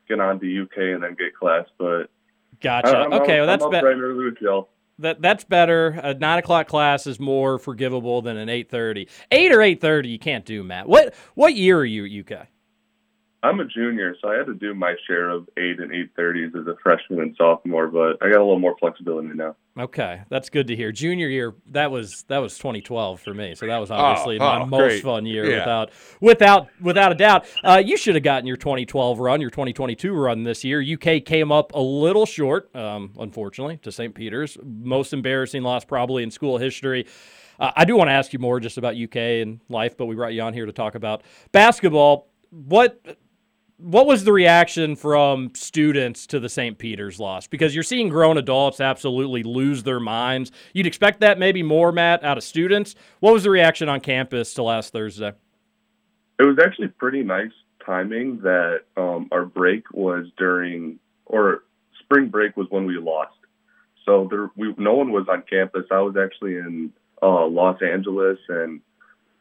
[0.07, 1.65] get on to UK and then get class.
[1.77, 2.05] But
[2.59, 2.95] Gotcha.
[2.97, 4.69] I'm okay, up, well that's I'm up bet- right early with y'all.
[4.99, 5.89] that that's better.
[5.89, 9.07] A nine o'clock class is more forgivable than an eight thirty.
[9.29, 10.87] Eight or eight thirty, you can't do, Matt.
[10.87, 12.47] What what year are you at UK?
[13.43, 16.51] I'm a junior, so I had to do my share of eight and eight thirties
[16.55, 19.55] as a freshman and sophomore, but I got a little more flexibility now.
[19.79, 20.91] Okay, that's good to hear.
[20.91, 24.61] Junior year, that was that was 2012 for me, so that was obviously Oh, my
[24.61, 25.03] oh, most great.
[25.03, 25.59] fun year Yeah.
[25.59, 27.45] without without without a doubt.
[27.63, 30.79] Uh, you should have gotten your 2012 run, your 2022 run this year.
[30.79, 34.13] UK came up a little short, um, unfortunately, to St.
[34.13, 34.55] Peter's.
[34.63, 37.07] Most embarrassing loss probably in school history.
[37.59, 40.13] Uh, I do want to ask you more just about UK and life, but we
[40.15, 42.27] brought you on here to talk about basketball.
[42.51, 42.99] What
[43.81, 46.77] what was the reaction from students to the St.
[46.77, 47.47] Peter's loss?
[47.47, 50.51] Because you're seeing grown adults absolutely lose their minds.
[50.73, 52.95] You'd expect that maybe more, Matt, out of students.
[53.19, 55.33] What was the reaction on campus to last Thursday?
[56.39, 57.51] It was actually pretty nice
[57.85, 61.63] timing that um, our break was during, or
[62.03, 63.33] spring break was when we lost.
[64.05, 65.85] So there, we no one was on campus.
[65.91, 68.81] I was actually in uh, Los Angeles, and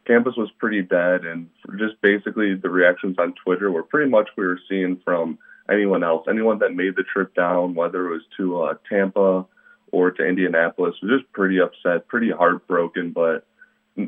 [0.07, 1.25] campus was pretty dead.
[1.25, 1.49] And
[1.79, 5.39] just basically the reactions on Twitter were pretty much we were seeing from
[5.71, 9.47] anyone else, anyone that made the trip down, whether it was to uh, Tampa
[9.93, 13.47] or to Indianapolis, was just pretty upset, pretty heartbroken, but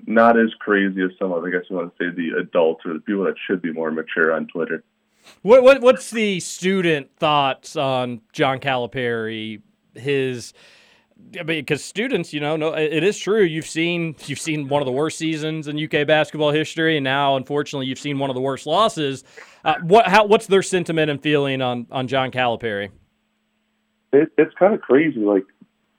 [0.06, 2.94] not as crazy as some of, I guess you want to say, the adults or
[2.94, 4.84] the people that should be more mature on Twitter.
[5.42, 9.62] What, what what's the student thoughts on John Calipari?
[9.94, 10.52] His
[11.44, 13.42] because students, you know, no, it is true.
[13.42, 17.36] You've seen you've seen one of the worst seasons in UK basketball history, and now,
[17.36, 19.24] unfortunately, you've seen one of the worst losses.
[19.64, 22.90] Uh, what how what's their sentiment and feeling on on John Calipari?
[24.12, 25.20] It, it's kind of crazy.
[25.20, 25.44] Like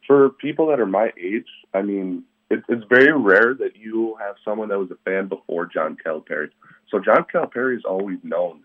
[0.06, 4.36] for people that are my age, I mean, it, it's very rare that you have
[4.46, 6.50] someone that was a fan before John Calipari.
[6.90, 8.64] So John Calipari is always known.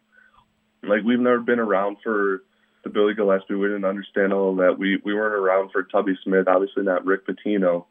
[0.82, 2.42] Like we've never been around for
[2.88, 4.78] the Billy Gillispie, We didn't understand all of that.
[4.78, 6.48] We we weren't around for Tubby Smith.
[6.48, 7.86] Obviously not Rick Pitino.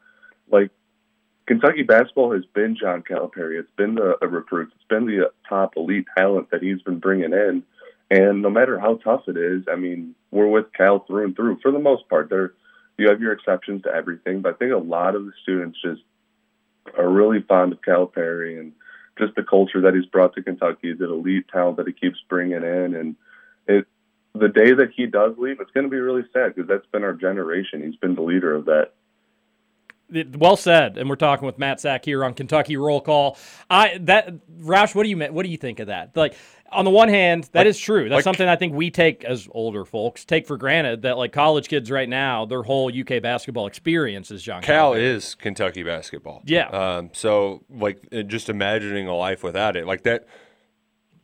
[0.50, 0.70] Like
[1.46, 3.58] Kentucky basketball has been John Calipari.
[3.58, 4.72] It's been the, the recruits.
[4.74, 7.62] It's been the top elite talent that he's been bringing in.
[8.10, 11.58] And no matter how tough it is, I mean, we're with Cal through and through
[11.62, 12.30] for the most part.
[12.30, 12.54] There,
[12.96, 16.02] you have your exceptions to everything, but I think a lot of the students just
[16.96, 18.72] are really fond of Calipari and
[19.18, 22.62] just the culture that he's brought to Kentucky, the elite talent that he keeps bringing
[22.62, 23.16] in, and.
[24.38, 27.04] The day that he does leave, it's going to be really sad because that's been
[27.04, 27.82] our generation.
[27.82, 28.92] He's been the leader of that.
[30.10, 33.36] Well said, and we're talking with Matt Sack here on Kentucky Roll Call.
[33.68, 36.16] I that Roush, what do you what do you think of that?
[36.16, 36.34] Like
[36.72, 38.08] on the one hand, that like, is true.
[38.08, 41.32] That's like, something I think we take as older folks take for granted that like
[41.32, 44.62] college kids right now, their whole UK basketball experience is John.
[44.62, 45.02] Cal Calipari.
[45.02, 46.42] is Kentucky basketball.
[46.46, 46.68] Yeah.
[46.68, 50.26] Um, so like just imagining a life without it, like that.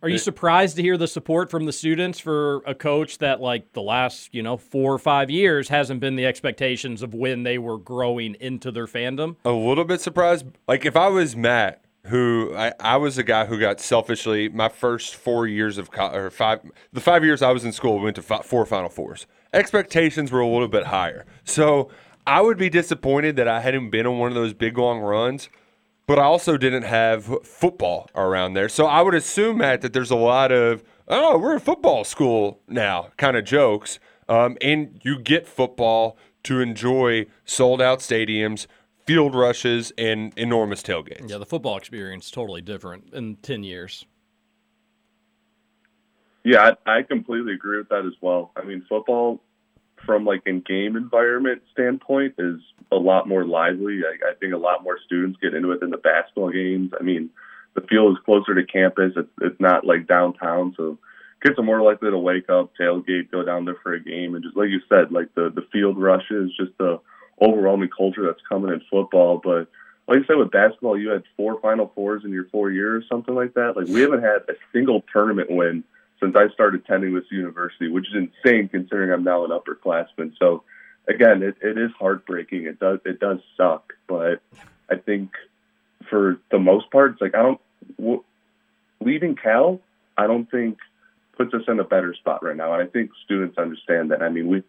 [0.05, 3.72] Are you surprised to hear the support from the students for a coach that, like
[3.72, 7.57] the last, you know, four or five years, hasn't been the expectations of when they
[7.57, 9.36] were growing into their fandom?
[9.46, 10.44] A little bit surprised.
[10.68, 14.68] Like if I was Matt, who I, I was a guy who got selfishly my
[14.68, 16.61] first four years of co- or five
[16.92, 19.26] the five years I was in school we went to four Final Fours.
[19.55, 21.88] Expectations were a little bit higher, so
[22.26, 25.48] I would be disappointed that I hadn't been on one of those big long runs.
[26.07, 30.11] But I also didn't have football around there, so I would assume Matt that there's
[30.11, 33.98] a lot of oh we're a football school now kind of jokes,
[34.28, 38.66] um, and you get football to enjoy sold out stadiums
[39.07, 41.28] field rushes and enormous tailgates.
[41.28, 44.07] Yeah, the football experience is totally different in 10 years.
[46.42, 48.52] Yeah, I, I completely agree with that as well.
[48.57, 49.40] I mean, football
[50.05, 52.61] from like a game environment standpoint is
[52.92, 54.00] a lot more lively.
[54.05, 56.92] I, I think a lot more students get into it than the basketball games.
[56.98, 57.30] I mean,
[57.74, 59.12] the field is closer to campus.
[59.16, 60.98] It's, it's not like downtown, so
[61.44, 64.44] kids are more likely to wake up, tailgate, go down there for a game, and
[64.44, 67.00] just like you said, like the the field rushes, just the
[67.42, 69.40] overwhelming culture that's coming in football.
[69.42, 69.68] But
[70.07, 73.34] like you said, with basketball, you had four Final Fours in your four years, something
[73.34, 73.76] like that.
[73.76, 75.84] Like we haven't had a single tournament win
[76.24, 80.32] since I started attending this university, which is insane considering I'm now an upperclassman.
[80.38, 80.64] So
[81.06, 82.64] again, it, it is heartbreaking.
[82.64, 84.40] It does it does suck, but
[84.90, 85.32] I think
[86.08, 87.60] for the most part, it's like I don't
[87.98, 88.24] w-
[89.00, 89.80] leaving Cal.
[90.16, 90.78] I don't think
[91.36, 94.22] puts us in a better spot right now, and I think students understand that.
[94.22, 94.62] I mean, we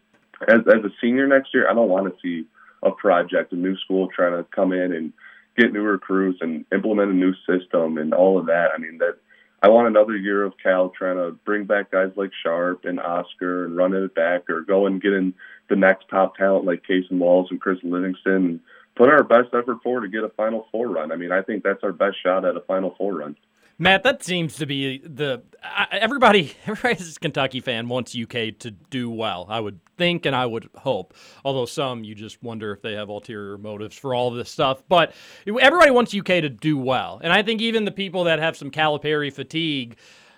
[0.47, 2.47] as, as a senior next year, I don't want to see
[2.83, 5.13] a project, a new school trying to come in and
[5.57, 8.71] get new recruits and implement a new system and all of that.
[8.75, 9.17] I mean, that
[9.65, 13.65] I want another year of Cal trying to bring back guys like Sharpe and Oscar
[13.65, 15.33] and running it back or go and get in
[15.69, 18.59] the next top talent like Cason Wallace and Chris Livingston and
[18.95, 21.11] put our best effort forward to get a Final Four run.
[21.11, 23.35] I mean, I think that's our best shot at a Final Four run.
[23.77, 25.43] Matt, that seems to be the
[25.91, 26.53] everybody.
[26.65, 29.45] Everybody as a Kentucky fan wants UK to do well.
[29.49, 31.13] I would think and I would hope.
[31.43, 34.81] Although some, you just wonder if they have ulterior motives for all this stuff.
[34.87, 35.13] But
[35.45, 38.71] everybody wants UK to do well, and I think even the people that have some
[38.71, 39.97] Calipari fatigue.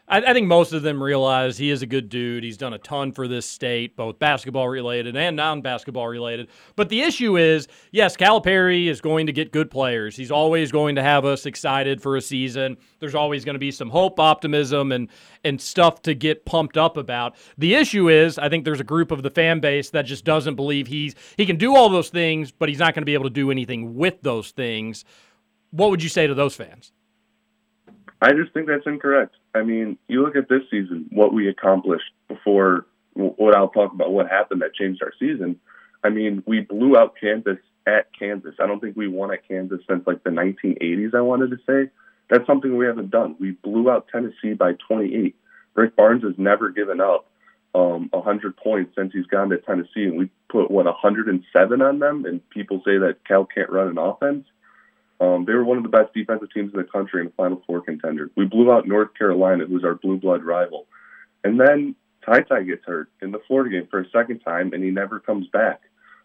[0.10, 2.44] I, I think most of them realize he is a good dude.
[2.44, 6.48] He's done a ton for this state, both basketball related and non basketball related.
[6.76, 10.16] But the issue is yes, Calipari is going to get good players.
[10.16, 12.78] He's always going to have us excited for a season.
[13.00, 15.10] There's always going to be some hope, optimism, and,
[15.44, 17.36] and stuff to get pumped up about.
[17.58, 20.56] The issue is, I think there's a group of the fan base that just doesn't
[20.56, 23.26] believe he's he can do all those things, but he's not going to be able
[23.26, 25.04] to do anything with those things.
[25.72, 26.94] What would you say to those fans?
[28.22, 29.36] I just think that's incorrect.
[29.58, 34.12] I mean, you look at this season, what we accomplished before what I'll talk about,
[34.12, 35.60] what happened that changed our season.
[36.04, 38.56] I mean, we blew out Kansas at Kansas.
[38.60, 41.92] I don't think we won at Kansas since like the 1980s, I wanted to say.
[42.30, 43.36] That's something we haven't done.
[43.40, 45.36] We blew out Tennessee by 28.
[45.76, 47.28] Rick Barnes has never given up
[47.74, 52.26] um, 100 points since he's gone to Tennessee, and we put, what, 107 on them,
[52.26, 54.46] and people say that Cal can't run an offense.
[55.20, 57.62] Um, they were one of the best defensive teams in the country and a Final
[57.66, 58.30] Four contender.
[58.36, 60.86] We blew out North Carolina, who's our blue blood rival.
[61.44, 61.96] And then
[62.26, 65.20] Ty Ty gets hurt in the Florida game for a second time, and he never
[65.20, 65.82] comes back.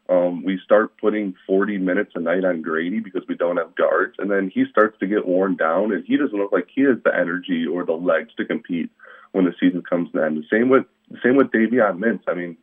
[0.08, 4.16] Um, we start putting 40 minutes a night on Grady because we don't have guards,
[4.18, 6.98] and then he starts to get worn down, and he doesn't look like he has
[7.04, 8.90] the energy or the legs to compete
[9.30, 10.36] when the season comes to end.
[10.36, 10.84] The same with
[11.22, 12.22] same with Davion Mintz.
[12.26, 12.56] I mean,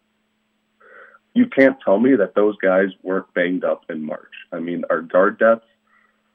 [1.33, 4.33] you can't tell me that those guys weren't banged up in March.
[4.51, 5.65] I mean, our guard depth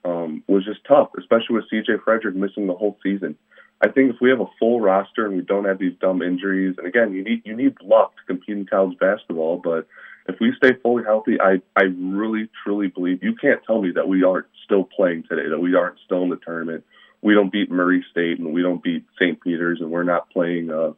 [0.05, 3.37] um, was just tough, especially with CJ Frederick missing the whole season.
[3.81, 6.77] I think if we have a full roster and we don't have these dumb injuries,
[6.79, 9.87] and again, you need you need luck to compete in college basketball, but
[10.27, 14.09] if we stay fully healthy, I I really truly believe you can't tell me that
[14.09, 16.85] we aren't still playing today, that we aren't still in the tournament.
[17.23, 19.41] We don't beat Murray State and we don't beat St.
[19.41, 20.93] Peter's, and we're not playing uh,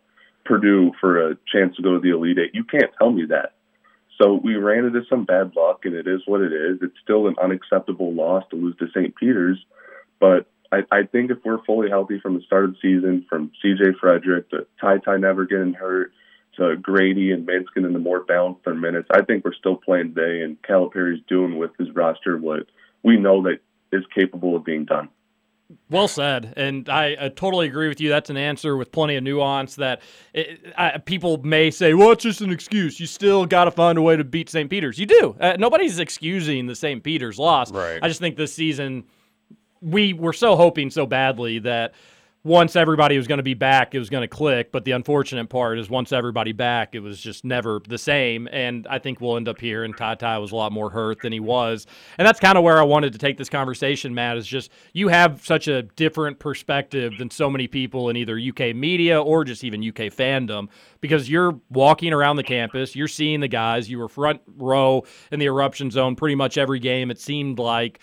[0.45, 2.55] Purdue for a chance to go to the Elite Eight.
[2.55, 3.56] You can't tell me that.
[4.21, 6.79] So we ran into some bad luck, and it is what it is.
[6.83, 9.14] It's still an unacceptable loss to lose to St.
[9.14, 9.59] Peter's,
[10.19, 13.53] but I, I think if we're fully healthy from the start of the season, from
[13.62, 13.99] C.J.
[14.01, 16.12] Frederick to Ty Ty never getting hurt
[16.57, 20.14] to Grady and Mintz getting the more balanced their minutes, I think we're still playing
[20.14, 22.67] today, and Calipari's doing with his roster what
[23.03, 23.59] we know that
[23.93, 25.09] is capable of being done.
[25.91, 28.09] Well said, and I, I, totally agree with you.
[28.09, 29.75] That's an answer with plenty of nuance.
[29.75, 30.01] That
[30.33, 33.99] it, I, people may say, "Well, it's just an excuse." You still got to find
[33.99, 34.71] a way to beat St.
[34.71, 34.97] Peter's.
[34.97, 35.37] You do.
[35.41, 37.03] Uh, nobody's excusing the St.
[37.03, 37.73] Peter's loss.
[37.73, 37.99] Right.
[38.01, 39.05] I just think this season
[39.81, 41.95] we were so hoping so badly that
[42.47, 44.70] once everybody was going to be back, it was going to click.
[44.70, 48.49] But the unfortunate part is once everybody back, it was just never the same.
[48.53, 49.82] And I think we'll end up here.
[49.82, 51.88] And Ty Ty was a lot more hurt than he was.
[52.18, 55.09] And that's kind of where I wanted to take this conversation, Matt, is just you
[55.09, 59.64] have such a different perspective than so many people in either UK media or just
[59.64, 60.68] even UK fandom
[61.01, 65.40] because you're walking around the campus, you're seeing the guys, you were front row in
[65.40, 67.99] the eruption zone pretty much every game, it seemed like.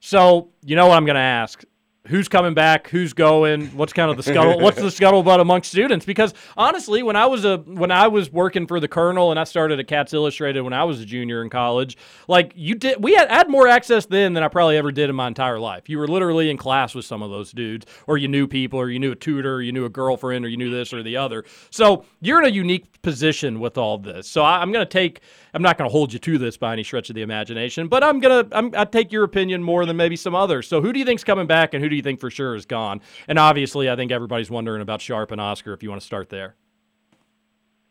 [0.00, 1.64] So, you know what I'm going to ask?
[2.06, 6.06] Who's coming back, who's going, what's kind of the scuttle, what's the scuttlebutt amongst students?
[6.06, 9.44] Because honestly, when I was a when I was working for the Colonel and I
[9.44, 11.96] started at Cats Illustrated when I was a junior in college,
[12.26, 15.16] like you did, we had, had more access then than I probably ever did in
[15.16, 15.88] my entire life.
[15.88, 18.90] You were literally in class with some of those dudes, or you knew people, or
[18.90, 21.16] you knew a tutor, or you knew a girlfriend, or you knew this or the
[21.16, 21.44] other.
[21.70, 24.28] So you're in a unique position with all this.
[24.28, 25.20] So I, I'm going to take
[25.54, 28.04] I'm not going to hold you to this by any stretch of the imagination, but
[28.04, 30.68] I'm gonna I'm, I take your opinion more than maybe some others.
[30.68, 32.66] So who do you think's coming back, and who do you think for sure is
[32.66, 33.00] gone?
[33.28, 35.72] And obviously, I think everybody's wondering about Sharpe and Oscar.
[35.72, 36.56] If you want to start there.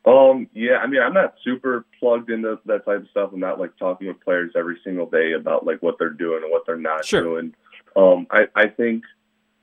[0.05, 3.31] Um, yeah, I mean, I'm not super plugged into that type of stuff.
[3.33, 6.51] I'm not like talking with players every single day about like what they're doing and
[6.51, 7.21] what they're not sure.
[7.21, 7.53] doing.
[7.95, 9.03] Um, I, I think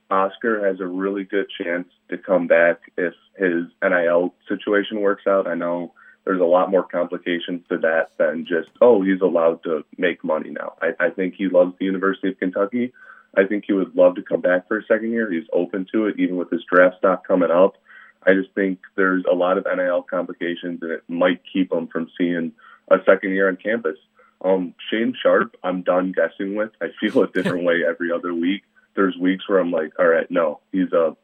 [0.09, 5.47] Oscar has a really good chance to come back if his NIL situation works out.
[5.47, 5.93] I know
[6.27, 10.49] there's a lot more complications to that than just, oh, he's allowed to make money
[10.49, 10.73] now.
[10.81, 12.91] I, I think he loves the University of Kentucky.
[13.37, 15.31] I think he would love to come back for a second year.
[15.31, 17.77] He's open to it, even with his draft stock coming up.
[18.25, 22.11] I just think there's a lot of NIL complications, and it might keep him from
[22.17, 22.51] seeing
[22.91, 23.97] a second year on campus.
[24.43, 26.71] Um, Shaedon Sharpe, I'm done guessing with.
[26.81, 28.63] I feel a different way every other week.
[28.97, 31.15] There's weeks where I'm like, all right, no, he's a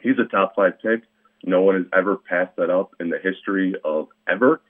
[0.00, 1.02] he's a top five pick.
[1.44, 4.60] No one has ever passed that up in the history of ever.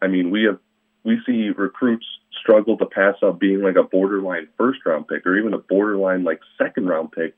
[0.00, 0.58] I mean, we have
[1.04, 2.06] we see recruits
[2.40, 6.24] struggle to pass up being like a borderline first round pick or even a borderline
[6.24, 7.34] like second round pick,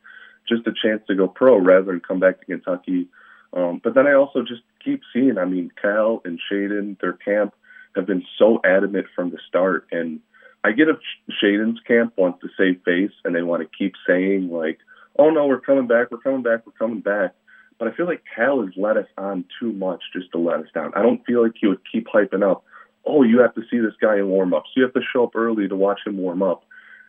[0.48, 3.08] just a chance to go pro rather than come back to Kentucky.
[3.52, 7.54] Um, but then I also just keep seeing, I mean, Cal and Shaedon, their camp
[7.94, 9.86] have been so adamant from the start.
[9.92, 10.20] And
[10.64, 10.96] I get if
[11.42, 14.78] Shaedon's camp wants to save face and they want to keep saying like,
[15.18, 17.34] oh no, we're coming back, we're coming back, we're coming back.
[17.78, 20.66] But I feel like Cal has let us on too much just to let us
[20.74, 20.92] down.
[20.96, 22.64] I don't feel like he would keep hyping up,
[23.08, 24.70] oh, you have to see this guy in warm ups.
[24.76, 26.64] You have to show up early to watch him warm up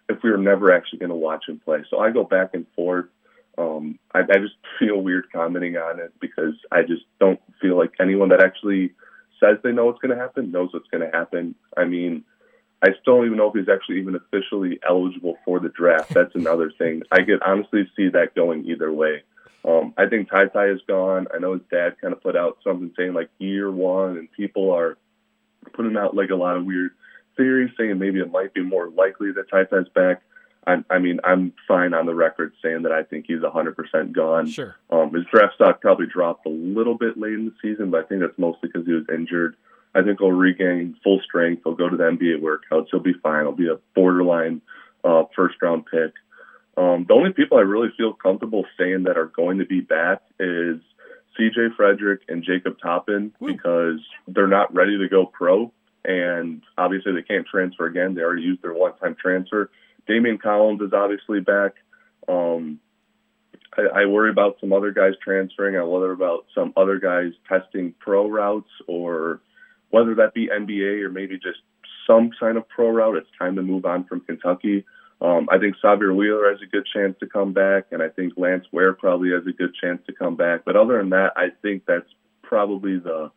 [0.07, 1.83] if we were never actually going to watch him play.
[1.89, 3.05] So I go back and forth.
[3.57, 7.91] Um, I, I just feel weird commenting on it because I just don't feel like
[7.99, 8.93] anyone that actually
[9.39, 11.55] says they know what's going to happen knows what's going to happen.
[11.77, 12.23] I mean,
[12.81, 16.13] I still don't even know if he's actually even officially eligible for the draft.
[16.13, 17.03] That's another thing.
[17.11, 19.23] I could honestly see that going either way.
[19.69, 21.27] Um, I think Ty Ty is gone.
[21.33, 24.71] I know his dad kind of put out something saying like year one, and people
[24.71, 24.97] are
[25.73, 26.91] putting out like a lot of weird
[27.37, 30.23] theories saying maybe it might be more likely that Ty Ty's back.
[30.65, 34.47] I, I mean, I'm fine on the record saying that I think he's 100% gone.
[34.47, 34.75] Sure.
[34.89, 38.07] Um, his draft stock probably dropped a little bit late in the season, but I
[38.07, 39.55] think that's mostly because he was injured.
[39.95, 41.61] I think he'll regain full strength.
[41.63, 42.87] He'll go to the NBA workouts.
[42.91, 43.45] He'll be fine.
[43.45, 44.61] He'll be a borderline
[45.03, 46.13] uh, first round pick.
[46.79, 50.21] Um, the only people I really feel comfortable saying that are going to be back
[50.39, 50.77] is
[51.37, 53.99] CJ Frederick and Jacob Toppin because
[54.29, 55.73] they're not ready to go pro.
[56.05, 58.15] And obviously, they can't transfer again.
[58.15, 59.69] They already used their one time transfer.
[60.07, 61.73] Daimion Collins is obviously back.
[62.29, 62.79] Um,
[63.77, 65.75] I, I worry about some other guys transferring.
[65.75, 69.41] I worry about some other guys testing pro routes or
[69.89, 71.59] whether that be NBA or maybe just
[72.07, 73.17] some kind of pro route.
[73.17, 74.85] It's time to move on from Kentucky.
[75.21, 78.33] Um, I think Sahvir Wheeler has a good chance to come back, and I think
[78.37, 80.61] Lance Ware probably has a good chance to come back.
[80.65, 82.09] But other than that, I think that's
[82.41, 83.31] probably the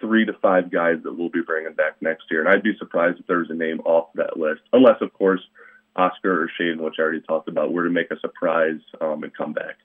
[0.00, 2.40] three to five guys that we'll be bringing back next year.
[2.40, 5.40] And I'd be surprised if there was a name off that list, unless, of course,
[5.96, 9.32] Oscar or Shaedon, which I already talked about, were to make a surprise um, and
[9.34, 9.76] come back.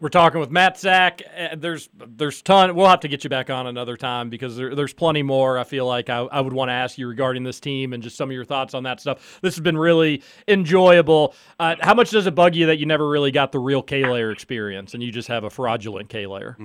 [0.00, 1.20] We're talking with Matt Sack.
[1.38, 2.74] Uh, There's there's ton.
[2.74, 5.58] We'll have to get you back on another time because there, there's plenty more.
[5.58, 8.16] I feel like I, I would want to ask you regarding this team and just
[8.16, 9.38] some of your thoughts on that stuff.
[9.42, 11.34] This has been really enjoyable.
[11.58, 14.30] Uh, how much does it bug you that you never really got the real K-Lair
[14.30, 16.56] experience and you just have a fraudulent K-Lair?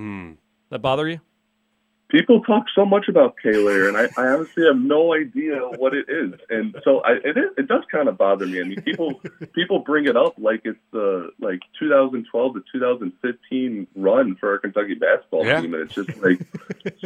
[0.70, 1.20] That bother you?
[2.08, 6.06] People talk so much about K-Lair, and I, I honestly have no idea what it
[6.08, 6.34] is.
[6.48, 8.60] And so I, it is, it does kind of bother me.
[8.60, 9.20] I mean, people
[9.54, 14.94] people bring it up like it's the like 2012 to 2015 run for our Kentucky
[14.94, 15.60] basketball Yeah.
[15.60, 16.40] team, and it's just like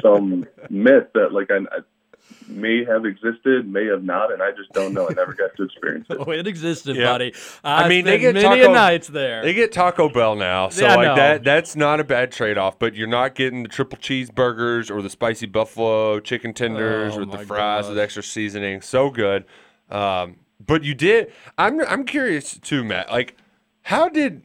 [0.03, 1.81] some myth that like I, I
[2.47, 5.09] may have existed, may have not, and I just don't know.
[5.09, 6.19] I never got to experience it.
[6.27, 7.05] Oh, it existed, Yeah.
[7.13, 7.33] buddy.
[7.63, 9.43] I mean, they get many Taco, nights there.
[9.43, 11.45] They get Taco Bell now, so Yeah, like that.
[11.45, 12.79] That's not a bad trade off.
[12.79, 17.31] But you're not getting the triple cheeseburgers or the spicy buffalo chicken tenders Oh, with
[17.31, 18.03] the my fries with gosh.
[18.05, 18.81] extra seasoning.
[18.81, 19.45] So good.
[19.91, 21.33] Um, but you did.
[21.57, 23.11] I'm I'm curious too, Matt.
[23.11, 23.37] Like,
[23.83, 24.43] how did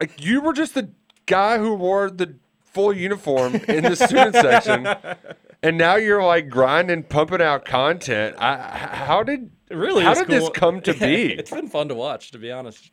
[0.00, 0.90] like you were just the
[1.26, 4.84] guy who wore the full uniform in the student section,
[5.64, 8.36] and now you're like grinding, pumping out content.
[8.38, 11.32] I, h- how did really How did this come to be?
[11.38, 12.92] it's been fun to watch, to be honest.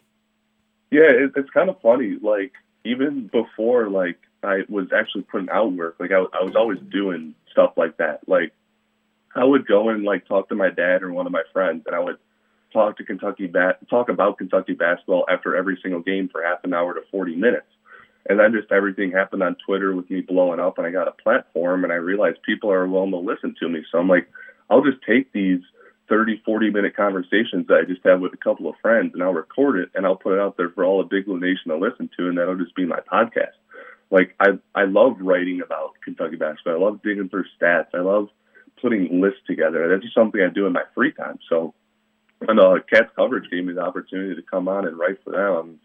[0.90, 2.18] Yeah, it, it's kind of funny.
[2.22, 2.54] Like
[2.86, 5.98] even before, like I was actually putting out work.
[6.00, 8.22] Like I, I was always doing stuff like that.
[8.28, 8.54] Like
[9.36, 11.96] I would go and like talk to my dad or one of my friends, and
[11.96, 12.18] I would
[12.72, 16.74] talk to Kentucky ba- talk about Kentucky basketball after every single game for half an
[16.74, 17.68] hour to forty minutes.
[18.30, 21.12] And then just everything happened on Twitter with me blowing up, and I got a
[21.12, 23.84] platform, and I realized people are willing to listen to me.
[23.92, 24.30] So I'm like,
[24.70, 25.62] I'll just take these
[26.08, 29.34] 30, 40 minute conversations that I just have with a couple of friends, and I'll
[29.34, 31.78] record it and I'll put it out there for all of Big Blue Nation to
[31.78, 33.56] listen to, and that'll just be my podcast.
[34.12, 36.76] Like I, I love writing about Kentucky basketball.
[36.76, 37.88] I love digging through stats.
[37.94, 38.28] I love
[38.82, 39.88] putting lists together.
[39.88, 41.40] That's just something I do in my free time.
[41.48, 41.74] So,
[42.42, 45.56] and uh, Cats coverage gave me the opportunity to come on and write for them.
[45.56, 45.80] I'm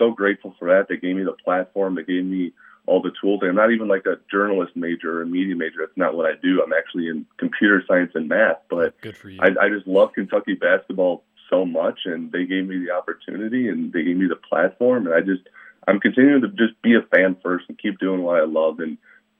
[0.00, 0.88] so grateful for that.
[0.88, 1.94] They gave me the platform.
[1.94, 2.52] They gave me
[2.86, 3.40] all the tools.
[3.44, 5.76] I'm not even like a journalist major or a media major.
[5.80, 6.62] That's not what I do.
[6.64, 8.56] I'm actually in computer science and math.
[8.68, 9.38] But Good for you.
[9.40, 13.92] I, I just love Kentucky basketball so much, and they gave me the opportunity and
[13.92, 15.42] they gave me the platform, and I just
[15.86, 18.96] I'm continuing to just be a fan first and keep doing what I love, and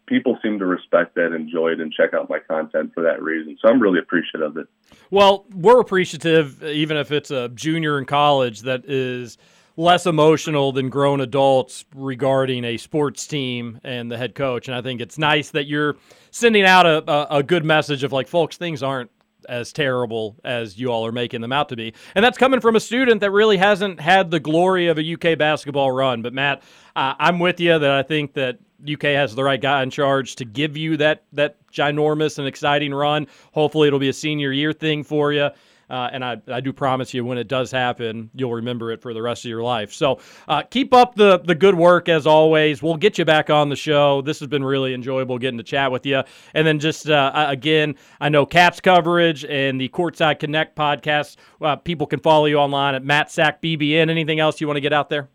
[0.07, 3.57] people seem to respect that, enjoy it, and check out my content for that reason.
[3.63, 4.67] So I'm really appreciative of it.
[5.11, 9.39] Well, we're appreciative, even if it's a junior in college that is
[9.81, 14.69] less emotional than grown adults regarding a sports team and the head coach.
[14.69, 15.97] And I think it's nice that you're
[16.31, 19.11] sending out a, a, a good message of like, folks, things aren't
[19.49, 21.95] as terrible as you all are making them out to be.
[22.15, 25.39] And that's coming from a student that really hasn't had the glory of a UK
[25.39, 26.21] basketball run.
[26.21, 26.63] But Matt,
[26.95, 30.37] uh, I'm with you that I think that UK has the right guy in charge
[30.37, 33.27] to give you that that ginormous and exciting run.
[33.53, 35.49] Hopefully, it'll be a senior year thing for you.
[35.91, 39.13] Uh, and I, I do promise you, when it does happen, you'll remember it for
[39.13, 39.93] the rest of your life.
[39.93, 42.83] So uh, keep up the, the good work as always.
[42.83, 44.23] We'll get you back on the show.
[44.23, 46.23] This has been really enjoyable getting to chat with you.
[46.55, 51.37] And then just uh, again, I know Cats coverage and the Courtside Connect podcast.
[51.61, 54.11] Uh, people can follow you online at Matt Sack BBN.
[54.11, 55.29] Anything else you want to get out there?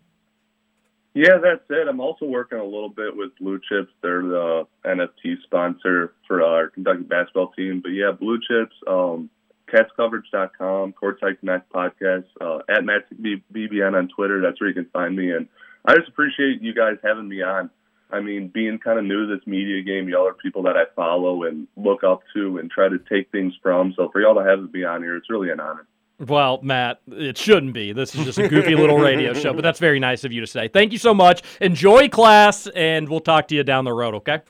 [1.16, 1.88] Yeah, that's it.
[1.88, 3.90] I'm also working a little bit with Blue Chips.
[4.02, 7.80] They're the NFT sponsor for our Kentucky basketball team.
[7.80, 9.30] But yeah, Blue Chips, um,
[9.66, 14.40] catscoverage.com, Courtside Connect podcast, uh, at Matt BBN on Twitter.
[14.40, 15.32] That's where you can find me.
[15.32, 15.48] And
[15.84, 17.70] I just appreciate you guys having me on.
[18.10, 20.84] I mean, being kind of new to this media game, y'all are people that I
[20.94, 23.92] follow and look up to and try to take things from.
[23.96, 25.86] So for y'all to have me on here, it's really an honor.
[26.18, 27.92] Well, Matt, it shouldn't be.
[27.92, 30.46] This is just a goofy little radio show, but that's very nice of you to
[30.46, 30.68] say.
[30.68, 31.42] Thank you so much.
[31.60, 34.40] Enjoy class, and we'll talk to you down the road, okay?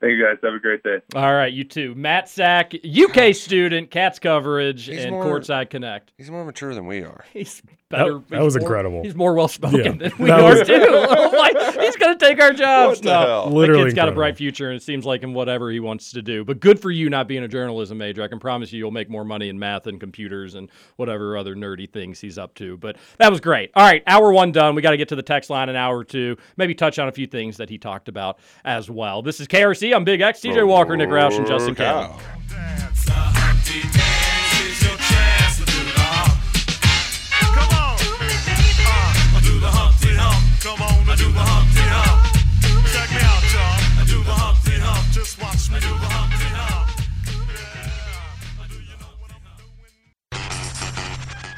[0.00, 0.36] Thank you guys.
[0.44, 0.98] Have a great day.
[1.16, 1.92] All right, you too.
[1.96, 6.12] Matt Sack, UK student, Cats coverage, He's and more- Courtside Connect.
[6.16, 7.24] He's more mature than we are.
[7.32, 8.14] He's better.
[8.14, 9.02] That- that he's was more- incredible.
[9.02, 10.08] He's more well spoken Yeah.
[10.08, 10.74] than we are was- too.
[10.88, 12.98] Oh my- he's going to take our jobs.
[12.98, 13.48] What the no, hell?
[13.48, 16.12] The Literally kid's got a bright future, and it seems like in whatever he wants
[16.12, 16.44] to do.
[16.44, 18.22] But good for you not being a journalism major.
[18.22, 21.56] I can promise you, you'll make more money in math and computers and whatever other
[21.56, 22.76] nerdy things he's up to.
[22.76, 23.70] But that was great.
[23.74, 24.74] All right, hour one done.
[24.74, 26.36] We got to get to the text line in hour two.
[26.56, 29.22] Maybe touch on a few things that he talked about as well.
[29.22, 29.87] This is KRC.
[29.94, 32.18] I'm Big X, TJ oh, Walker, Nick Roush, and Justin Kalen.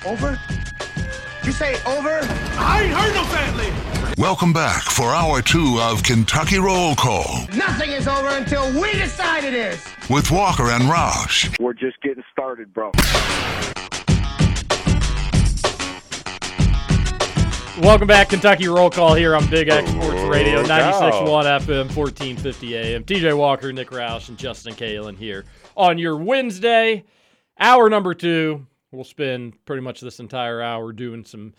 [0.07, 0.41] Over?
[1.45, 2.21] You say over?
[2.59, 3.80] I ain't heard no fat lady.
[4.21, 9.45] Welcome back for hour two of Kentucky Roll Call Nothing is over until we decide
[9.45, 9.83] it is.
[10.11, 11.59] with Walker and Roush.
[11.59, 12.91] We're just getting started, bro.
[17.83, 21.01] Welcome back, Kentucky Roll Call here on Big X Sports Radio, Oh, cow.
[21.01, 23.05] 96.1 FM, 1450 AM.
[23.05, 25.47] TJ Walker, Nick Roush, and Justin Kalen here
[25.79, 27.05] on your Wednesday,
[27.59, 28.67] hour number two.
[28.93, 31.55] We'll spend pretty much this entire hour doing some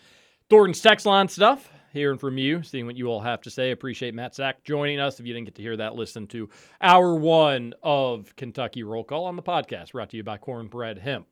[0.48, 3.70] Thornton's text line stuff, hearing from you, seeing what you all have to say.
[3.70, 5.20] Appreciate Matt Sack joining us.
[5.20, 6.48] If you didn't get to hear that, listen to
[6.80, 11.26] hour one of Kentucky Roll Call on the podcast, brought to you by Cornbread Hemp.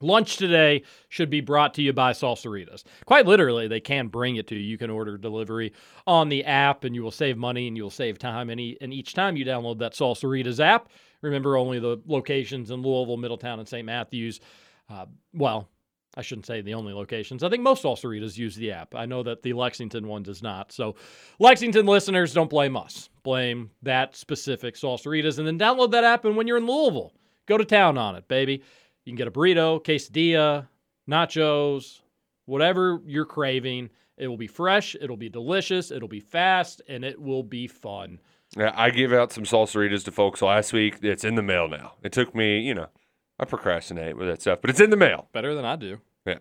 [0.00, 2.82] Lunch today should be brought to you by Salsaritas.
[3.06, 4.60] Quite literally, they can bring it to you.
[4.60, 5.72] You can order delivery
[6.06, 8.50] on the app, and you will save money and you will save time.
[8.50, 10.88] And, and each time you download that Salsaritas app,
[11.20, 13.86] remember only the locations in Louisville, Middletown, and St.
[13.86, 14.40] Matthews.
[14.90, 15.68] Uh, well,
[16.14, 17.42] I shouldn't say the only locations.
[17.42, 18.94] I think most Salsaritas use the app.
[18.94, 20.70] I know that the Lexington one does not.
[20.70, 20.96] So,
[21.38, 23.08] Lexington listeners, don't blame us.
[23.22, 26.24] Blame that specific Salsaritas, and then download that app.
[26.24, 27.14] And when you're in Louisville,
[27.46, 28.62] go to town on it, baby.
[29.04, 30.68] You can get a burrito, quesadilla,
[31.08, 32.00] nachos,
[32.44, 33.90] whatever you're craving.
[34.18, 38.20] It will be fresh, it'll be delicious, it'll be fast, and it will be fun.
[38.56, 40.98] Yeah, I gave out some salsaritas to folks last week.
[41.02, 41.94] It's in the mail now.
[42.02, 42.88] It took me, you know,
[43.42, 45.26] I procrastinate with that stuff, but it's in the mail.
[45.32, 45.98] Better than I do.
[46.24, 46.38] Yeah.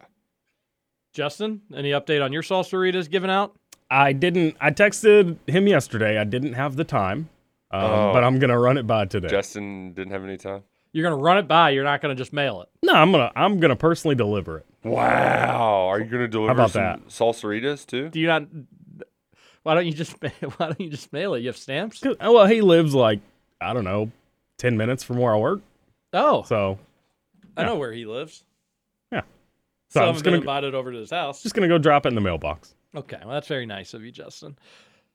[1.13, 3.55] Justin, any update on your salsaritas given out?
[3.89, 4.55] I didn't.
[4.61, 6.17] I texted him yesterday.
[6.19, 7.27] I didn't have the time,
[7.71, 8.13] um, Oh.
[8.13, 9.27] but I'm gonna run it by today.
[9.29, 10.61] Justin didn't have any time.
[10.93, 11.71] You're gonna run it by.
[11.71, 12.69] You're not gonna just mail it.
[12.83, 13.31] no, I'm gonna.
[13.35, 14.65] I'm gonna personally deliver it.
[14.83, 15.87] Wow.
[15.87, 17.07] Are you going to deliver about some that?
[17.07, 18.09] salsaritas too?
[18.09, 18.43] Do you not?
[19.63, 20.13] Why don't you just?
[20.23, 21.39] Why don't you just mail it?
[21.41, 22.01] You have stamps.
[22.19, 23.19] Well, he lives like
[23.59, 24.11] I don't know,
[24.57, 25.61] ten minutes from where I work.
[26.13, 26.77] Oh, So
[27.57, 28.43] I know where he lives.
[29.11, 29.21] yeah,
[29.89, 31.43] So, so I'm I'm just gonna invited over to his house.
[31.43, 32.75] just gonna go drop it in the mailbox.
[32.95, 34.57] Okay, well that's very nice of you, Justin.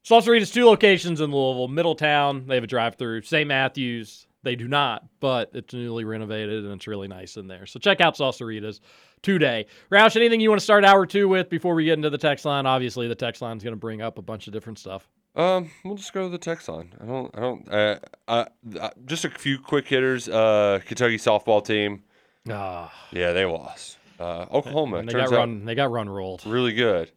[0.05, 2.47] Salsaritas two locations in Louisville, Middletown.
[2.47, 3.23] They have a drive-through.
[3.23, 3.49] St.
[3.49, 7.67] Matthews, they do not, but it's newly renovated and it's really nice in there.
[7.67, 8.79] So check out Salsaritas
[9.23, 9.67] today.
[9.91, 12.45] Roush, anything you want to start hour two with before we get into the text
[12.45, 12.67] line?
[12.67, 15.09] Obviously, the text line is going to bring up a bunch of different stuff.
[15.35, 16.95] Um, we'll just go to the text line.
[17.03, 18.45] I don't, I don't, uh, uh,
[18.81, 20.29] uh, just a few quick hitters.
[20.29, 22.05] Uh, Kentucky softball team.
[22.51, 23.99] Ah, Yeah, they lost.
[24.19, 25.65] Uh, Oklahoma and they turns got out run.
[25.65, 26.47] They got run rolled.
[26.47, 27.11] really good,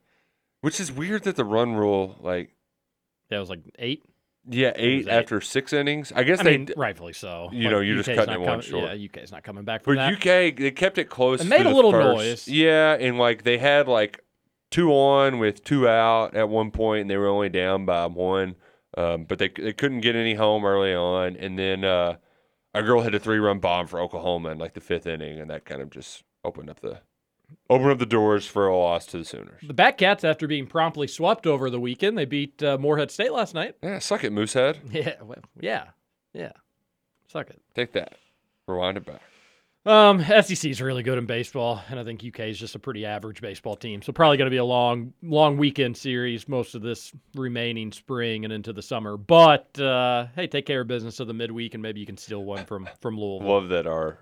[0.61, 2.55] which is weird that the run rule, like,
[3.30, 4.03] Yeah, it was like eight.
[4.49, 5.07] yeah, eight, eight.
[5.07, 6.11] after six innings.
[6.13, 7.49] I guess I they, mean, rightfully so.
[7.53, 8.97] you But know, you're just cutting it one short.
[8.97, 10.11] Yeah, UK's not coming back from For that.
[10.19, 11.41] But UK, they kept it close.
[11.41, 12.17] It made a little first.
[12.17, 12.47] noise.
[12.47, 14.21] Yeah, and like they had like
[14.71, 18.55] two on with two out at one point, and they were only down by one.
[18.97, 22.15] Um, but they they couldn't get any home early on, and then uh,
[22.74, 25.49] a girl hit a three run bomb for Oklahoma in like the fifth inning, and
[25.49, 26.99] that kind of just opened up the
[27.70, 29.61] opened up the doors for a loss to the Sooners.
[29.63, 33.53] The Batcats, after being promptly swept over the weekend, they beat uh, Morehead State last
[33.53, 33.76] night.
[33.82, 34.80] Yeah, suck it, Moosehead.
[34.91, 35.86] Yeah, well, yeah,
[36.34, 36.51] yeah.
[37.28, 37.61] Suck it.
[37.76, 38.13] Take that.
[38.67, 39.22] Rewind it back.
[39.86, 43.05] Um, SEC is really good in baseball, and I think UK is just a pretty
[43.05, 44.01] average baseball team.
[44.01, 48.43] So probably going to be a long, long weekend series most of this remaining spring
[48.43, 49.15] and into the summer.
[49.17, 52.43] But uh, hey, take care of business of the midweek, and maybe you can steal
[52.43, 53.47] one from from Louisville.
[53.47, 54.19] Love that our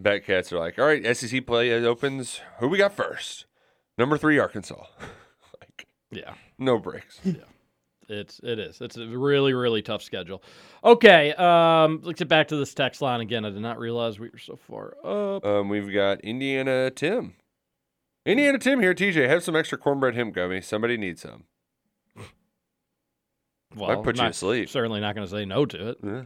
[0.00, 2.40] Batcats are like, all right, SEC play opens.
[2.58, 3.46] Who we got first?
[3.96, 4.84] Number three, Arkansas.
[5.60, 6.34] like, Yeah.
[6.58, 7.18] no breaks.
[8.10, 8.80] It's it is.
[8.80, 10.42] It's a really really tough schedule.
[10.84, 13.44] Okay, um, let's get back to this text line again.
[13.44, 15.44] I did not realize we were so far up.
[15.44, 17.34] Um, we've got Indiana Tim.
[18.26, 19.28] Indiana Tim here, TJ.
[19.28, 20.60] Have some extra cornbread hemp gummy.
[20.60, 21.44] Somebody needs some.
[23.74, 24.68] Well, I'd put you not- to sleep.
[24.68, 25.98] Certainly not going to say no to it.
[26.02, 26.22] Yeah.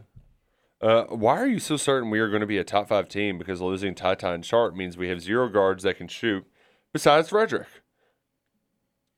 [0.81, 3.37] Uh, why are you so certain we are going to be a top five team?
[3.37, 6.45] Because losing Tata and Sharpe means we have zero guards that can shoot
[6.91, 7.67] besides Frederick.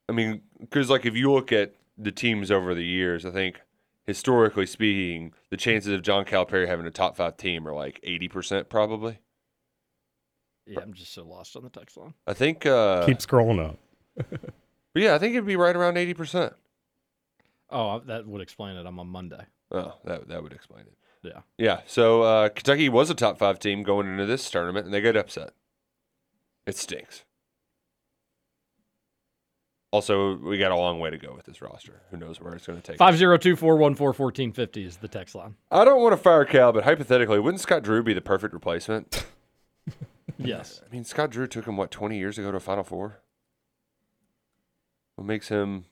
[0.08, 3.62] I mean, because like if you look at the teams over the years, I think
[4.06, 8.28] historically speaking, the chances of John Calipari having a top five team are like eighty
[8.28, 9.20] percent probably.
[10.66, 12.14] Yeah, I'm just so lost on the text line.
[12.26, 12.66] I think.
[12.66, 13.80] Uh, Keep scrolling up.
[14.18, 14.42] but
[14.96, 16.54] yeah, I think it'd be right around eighty percent.
[17.70, 18.86] Oh, that would explain it.
[18.86, 19.46] I'm on Monday.
[19.72, 20.94] Oh, that that would explain it.
[21.24, 21.42] Yeah.
[21.58, 21.82] Yeah.
[21.86, 25.18] So uh, Kentucky was a top five team going into this tournament, and they got
[25.18, 25.52] upset.
[26.66, 27.24] It stinks.
[29.92, 32.02] Also, we got a long way to go with this roster.
[32.12, 32.98] Who knows where it's going to take?
[32.98, 35.56] Five zero two four one four fourteen fifty is the text line.
[35.72, 39.26] I don't want to fire Cal, but hypothetically, wouldn't Scott Drew be the perfect replacement?
[40.40, 40.82] Yes.
[40.88, 43.22] I mean, Scott Drew took him what twenty years ago to a Final Four.
[45.16, 45.86] What makes him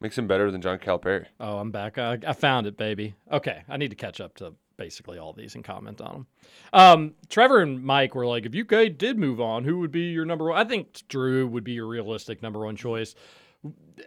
[0.00, 1.26] makes him better than John Calipari?
[1.38, 1.96] Oh, I'm back.
[1.96, 3.14] I, I found it, baby.
[3.30, 6.26] Okay, I need to catch up to basically all these and comment on them.
[6.72, 10.24] Um, Trevor and Mike were like, if UK did move on, who would be your
[10.24, 10.58] number one?
[10.58, 13.14] I think Drew would be your realistic number one choice.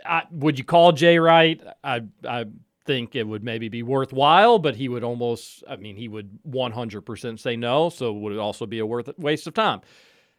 [0.05, 1.61] I, would you call Jay Wright?
[1.83, 2.45] I I
[2.85, 7.39] think it would maybe be worthwhile, but he would almost, I mean, he would 100%
[7.39, 7.89] say no.
[7.89, 9.81] So would it also be a worth waste of time?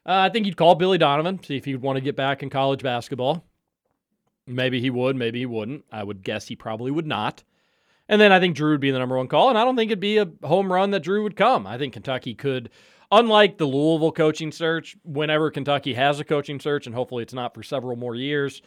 [0.06, 2.50] Uh, I think you'd call Billy Donovan, see if he'd want to get back in
[2.50, 3.44] college basketball.
[4.46, 5.84] Maybe he would, maybe he wouldn't.
[5.90, 7.42] I would guess he probably would not.
[8.08, 9.48] And then I think Drew would be the number one call.
[9.48, 11.66] And I don't think it'd be a home run that Drew would come.
[11.66, 12.70] I think Kentucky could,
[13.10, 17.54] unlike the Louisville coaching search, whenever Kentucky has a coaching search, and hopefully it's not
[17.54, 18.62] for several more years,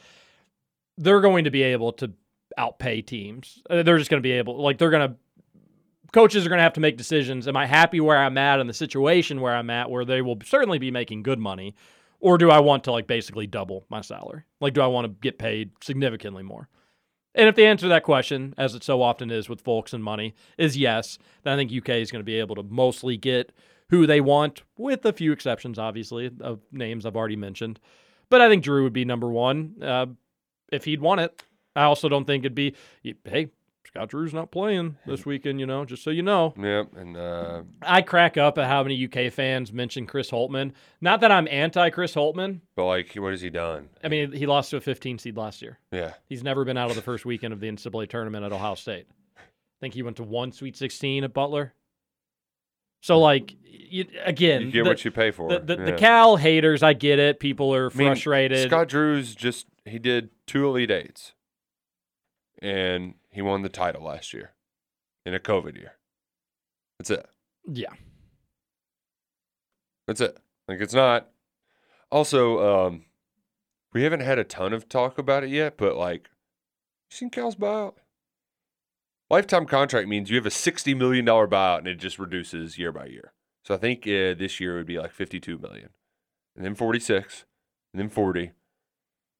[0.97, 2.11] they're going to be able to
[2.57, 3.61] outpay teams.
[3.69, 5.15] Uh, They're just going to be able, like, they're going to,
[6.11, 7.47] coaches are going to have to make decisions.
[7.47, 10.37] Am I happy where I'm at in the situation where I'm at, where they will
[10.43, 11.75] certainly be making good money?
[12.19, 14.43] Or do I want to, like, basically double my salary?
[14.59, 16.67] Like, do I want to get paid significantly more?
[17.35, 20.03] And if the answer to that question, as it so often is with folks and
[20.03, 23.51] money, is yes, then I think UK is going to be able to mostly get
[23.89, 27.79] who they want, with a few exceptions, obviously, of names I've already mentioned.
[28.29, 30.07] But I think Drew would be number one uh,
[30.71, 31.43] if he'd want it.
[31.75, 32.75] I also don't think it'd be,
[33.23, 33.49] hey,
[33.87, 36.53] Scott Drew's not playing this weekend, you know, just so you know.
[36.61, 40.73] Yep, and uh, I crack up at how many UK fans mention Chris Holtmann.
[41.01, 42.59] Not that I'm anti Chris Holtmann.
[42.75, 43.89] but like, what has he done?
[44.03, 45.79] I mean, he lost to a 15 seed last year.
[45.91, 46.13] Yeah.
[46.27, 49.07] He's never been out of the first weekend of the NCAA tournament at Ohio State.
[49.37, 49.41] I
[49.81, 51.73] think he went to one Sweet 16 at Butler.
[53.01, 55.49] So, like, you, again, You get the- what you pay for.
[55.49, 57.39] The, the, the Cal haters, I get it.
[57.39, 58.69] People are I mean, frustrated.
[58.69, 61.31] Scott Drew's just he did two elite eights,
[62.61, 64.53] and he won the title last year
[65.25, 65.93] in a COVID year.
[66.97, 67.25] That's it.
[67.71, 67.93] yeah.
[70.07, 70.37] That's it.
[70.67, 71.29] Like it's not.
[72.11, 73.05] Also, um,
[73.93, 76.29] we haven't had a ton of talk about it yet, but like,
[77.11, 77.93] you seen Cal's buyout?
[79.29, 82.91] Lifetime contract means you have a sixty million dollar buyout, and it just reduces year
[82.91, 83.33] by year.
[83.63, 85.89] So I think uh, this year would be like fifty-two million,
[86.55, 87.45] and then forty-six,
[87.93, 88.51] and then forty.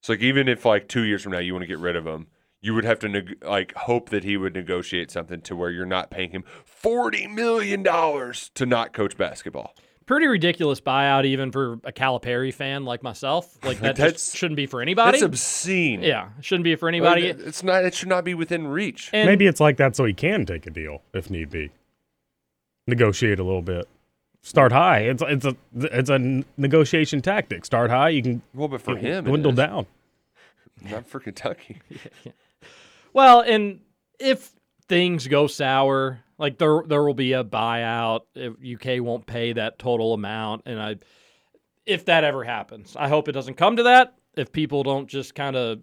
[0.04, 2.06] So like, even if like two years from now you want to get rid of
[2.06, 2.28] him,
[2.62, 5.86] you would have to neg- like hope that he would negotiate something to where you're
[5.86, 9.74] not paying him forty million dollars to not coach basketball.
[10.06, 13.58] Pretty ridiculous buyout, even for a Calipari fan like myself.
[13.64, 15.20] Like, that That's- just shouldn't be for anybody.
[15.20, 16.02] That's obscene.
[16.02, 17.32] Yeah, shouldn't be for anybody.
[17.32, 17.86] Well, It's not.
[17.86, 19.12] It should not be within reach.
[19.14, 21.70] And- Maybe it's like that so he can take a deal if need be.
[22.88, 23.88] Negotiate a little bit.
[24.42, 25.02] Start high.
[25.02, 27.64] It's it's a it's a n- negotiation tactic.
[27.66, 28.10] Start high.
[28.10, 29.86] You can Well, but for him, dwindle down.
[30.90, 31.82] Not for Kentucky.
[33.14, 33.82] Well, and
[34.20, 34.52] if
[34.88, 38.22] things go sour, like there there will be a buyout.
[38.36, 40.96] If UK won't pay that total amount, and I,
[41.86, 44.16] if that ever happens, I hope it doesn't come to that.
[44.36, 45.82] If people don't just kind of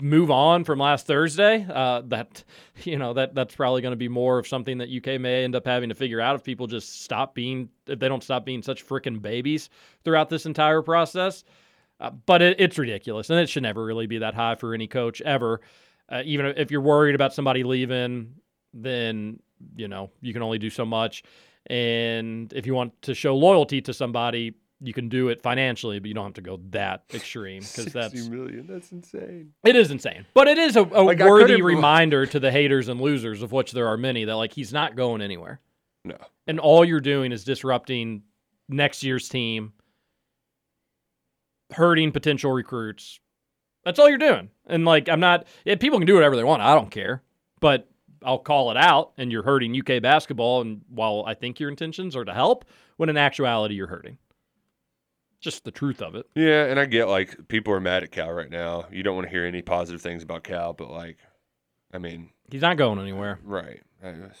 [0.00, 2.44] move on from last Thursday, uh, that
[2.84, 5.56] you know that that's probably going to be more of something that UK may end
[5.56, 8.62] up having to figure out if people just stop being if they don't stop being
[8.62, 9.70] such freaking babies
[10.04, 11.44] throughout this entire process.
[11.98, 14.86] Uh, but it, it's ridiculous, and it should never really be that high for any
[14.86, 15.60] coach ever.
[16.08, 18.34] Uh, even if you're worried about somebody leaving,
[18.72, 19.40] then
[19.76, 21.22] you know you can only do so much.
[21.68, 26.08] And if you want to show loyalty to somebody, you can do it financially, but
[26.08, 28.66] you don't have to go that extreme because that's million.
[28.68, 29.52] That's insane.
[29.64, 30.26] it is insane.
[30.34, 33.72] But it is a, a Like, worthy reminder to the haters and losers, of which
[33.72, 35.60] there are many, that like he's not going anywhere.
[36.04, 36.16] No.
[36.46, 38.22] And all you're doing is disrupting
[38.68, 39.72] next year's team,
[41.72, 43.18] hurting potential recruits.
[43.86, 44.50] That's all you're doing.
[44.66, 46.60] And like, I'm not, yeah, people can do whatever they want.
[46.60, 47.22] I don't care.
[47.60, 47.88] But
[48.20, 50.60] I'll call it out, and you're hurting UK basketball.
[50.60, 52.64] And while I think your intentions are to help,
[52.96, 54.18] when in actuality, you're hurting.
[55.40, 56.26] Just the truth of it.
[56.34, 58.86] Yeah, and I get like people are mad at Cal right now.
[58.90, 61.18] You don't want to hear any positive things about Cal, but like,
[61.94, 63.38] I mean, He's not going anywhere.
[63.44, 63.80] right?
[64.02, 64.08] I.
[64.08, 64.32] What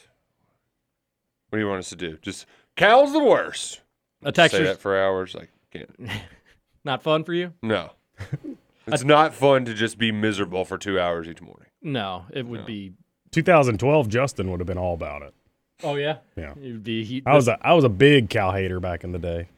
[1.52, 2.18] do you want us to do?
[2.20, 3.80] Just Cal's the worst.
[4.24, 5.36] A Say texture, that for hours.
[5.36, 5.94] Like, can't.
[6.84, 7.52] not fun for you?
[7.62, 7.92] No.
[8.86, 11.68] It's not fun to just be miserable for two hours each morning.
[11.82, 12.92] No, it would be
[13.32, 15.34] 2012, Justin would have been all about it.
[15.82, 16.52] Oh yeah, Yeah.
[16.52, 17.04] It would be.
[17.04, 19.48] He, I was a I was a big Cal hater back in the day.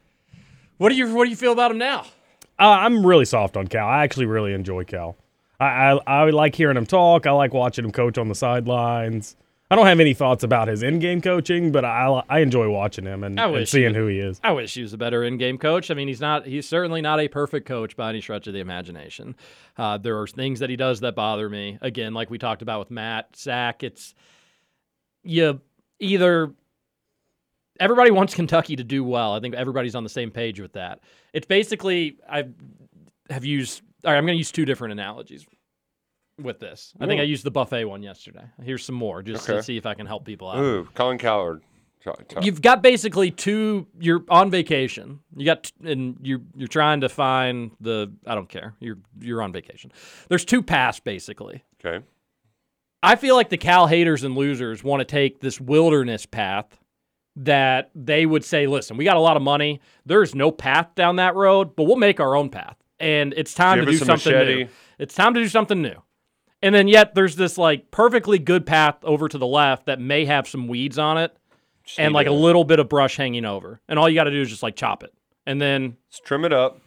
[0.77, 2.01] What do you What do you feel about him now?
[2.59, 3.87] Uh, I'm really soft on Cal.
[3.87, 5.15] I actually really enjoy Cal.
[5.61, 7.25] I, I I like hearing him talk.
[7.25, 9.37] I like watching him coach on the sidelines.
[9.71, 13.23] I don't have any thoughts about his in-game coaching, but I I enjoy watching him
[13.23, 14.39] and, and seeing he- who he is.
[14.43, 15.91] I wish he was a better in-game coach.
[15.91, 16.47] I mean, he's not.
[16.47, 19.35] He's certainly not a perfect coach by any stretch of the imagination.
[19.77, 21.77] Uh, there are things that he does that bother me.
[21.81, 24.15] Again, like we talked about with Matt Sack, it's
[25.23, 25.61] you
[25.99, 26.51] either
[27.79, 29.33] everybody wants Kentucky to do well.
[29.33, 30.99] I think everybody's on the same page with that.
[31.31, 32.45] It's basically I
[33.29, 33.83] have used.
[34.03, 35.45] All right, I'm going to use two different analogies
[36.41, 36.93] with this.
[36.99, 38.43] I think I used the buffet one yesterday.
[38.63, 39.57] Here's some more just Okay.
[39.57, 40.59] to see if I can help people out.
[40.59, 41.61] Ooh, Colin Cowherd.
[42.41, 43.85] You've got basically two.
[43.99, 45.19] You're on vacation.
[45.35, 48.11] You got and you're you're trying to find the.
[48.25, 48.73] I don't care.
[48.79, 49.91] You're you're on vacation.
[50.29, 51.63] There's two paths basically.
[51.85, 52.03] Okay.
[53.03, 56.79] I feel like the Cal haters and losers want to take this wilderness path
[57.35, 59.79] that they would say, listen, we got a lot of money.
[60.05, 62.75] There's no path down that road, but we'll make our own path.
[62.99, 64.63] And it's time Give to do something machete.
[64.63, 64.69] new.
[64.97, 65.95] It's time to do something new.
[66.61, 70.25] And then yet there's this like perfectly good path over to the left that may
[70.25, 71.35] have some weeds on it
[71.97, 73.79] and like a little bit of brush hanging over.
[73.87, 75.13] And all you got to do is just like chop it.
[75.45, 76.79] And then trim it up.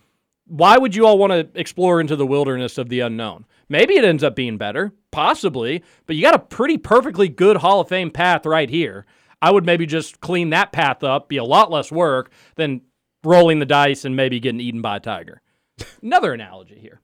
[0.46, 3.46] why would you all want to explore into the wilderness of the unknown?
[3.68, 7.80] Maybe it ends up being better, possibly, but you got a pretty perfectly good Hall
[7.80, 9.06] of Fame path right here.
[9.40, 12.82] I would maybe just clean that path up, be a lot less work than
[13.24, 15.40] rolling the dice and maybe getting eaten by a tiger.
[16.02, 17.00] Another analogy here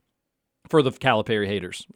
[0.69, 1.87] for the Calipari haters.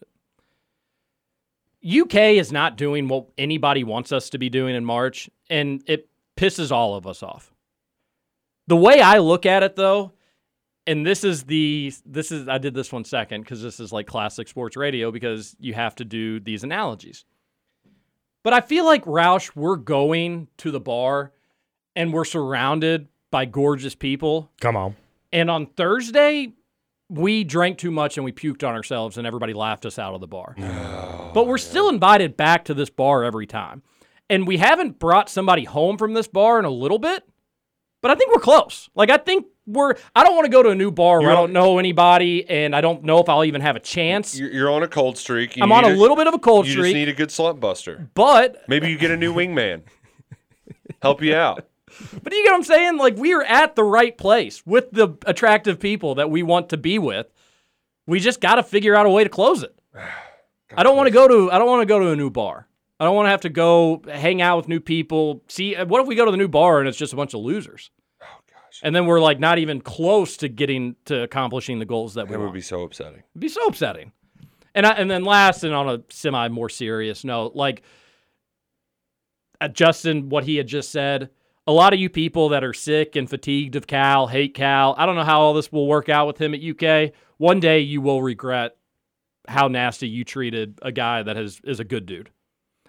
[1.84, 6.08] UK is not doing what anybody wants us to be doing in March, and it
[6.36, 7.52] pisses all of us off.
[8.68, 10.12] The way I look at it, though,
[10.86, 14.06] and this is the this is I did this one second because this is like
[14.06, 17.24] classic sports radio because you have to do these analogies.
[18.42, 21.32] But I feel like Roush, we're going to the bar
[21.94, 24.50] and we're surrounded by gorgeous people.
[24.60, 24.96] Come on.
[25.32, 26.52] And on Thursday,
[27.12, 30.20] we drank too much and we puked on ourselves and everybody laughed us out of
[30.20, 30.54] the bar.
[31.34, 33.82] but we're still invited back to this bar every time.
[34.30, 37.22] And we haven't brought somebody home from this bar in a little bit,
[38.00, 38.88] but I think we're close.
[38.94, 41.34] Like, I think we're, I don't want to go to a new bar where I
[41.34, 44.38] don't know anybody and I don't know if I'll even have a chance.
[44.38, 45.56] You're, on a cold streak.
[45.56, 46.86] You I'm on need a little bit of a cold you streak.
[46.86, 48.08] just need a good slump buster.
[48.14, 49.82] But Maybe you get a new wingman.
[51.02, 51.66] Help you out.
[52.22, 52.96] But you get what I'm saying?
[52.98, 56.76] Like we are at the right place with the attractive people that we want to
[56.76, 57.26] be with.
[58.06, 59.78] We just got to figure out a way to close it.
[60.76, 62.66] I don't want to go to I don't want to go to a new bar.
[62.98, 65.42] I don't want to have to go hang out with new people.
[65.48, 67.40] See, what if we go to the new bar and it's just a bunch of
[67.40, 67.90] losers?
[68.22, 68.80] Oh gosh.
[68.82, 72.32] And then we're like not even close to getting to accomplishing the goals that we
[72.32, 72.52] That want.
[72.52, 73.22] would be so upsetting.
[73.32, 74.12] It'd be so upsetting.
[74.74, 77.82] And I, and then last and on a semi more serious note, like
[79.60, 81.30] uh, Justin, what he had just said,
[81.66, 84.94] a lot of you people that are sick and fatigued of Cal, hate Cal.
[84.98, 87.12] I don't know how all this will work out with him at UK.
[87.36, 88.76] One day you will regret
[89.48, 92.30] how nasty you treated a guy that has is a good dude.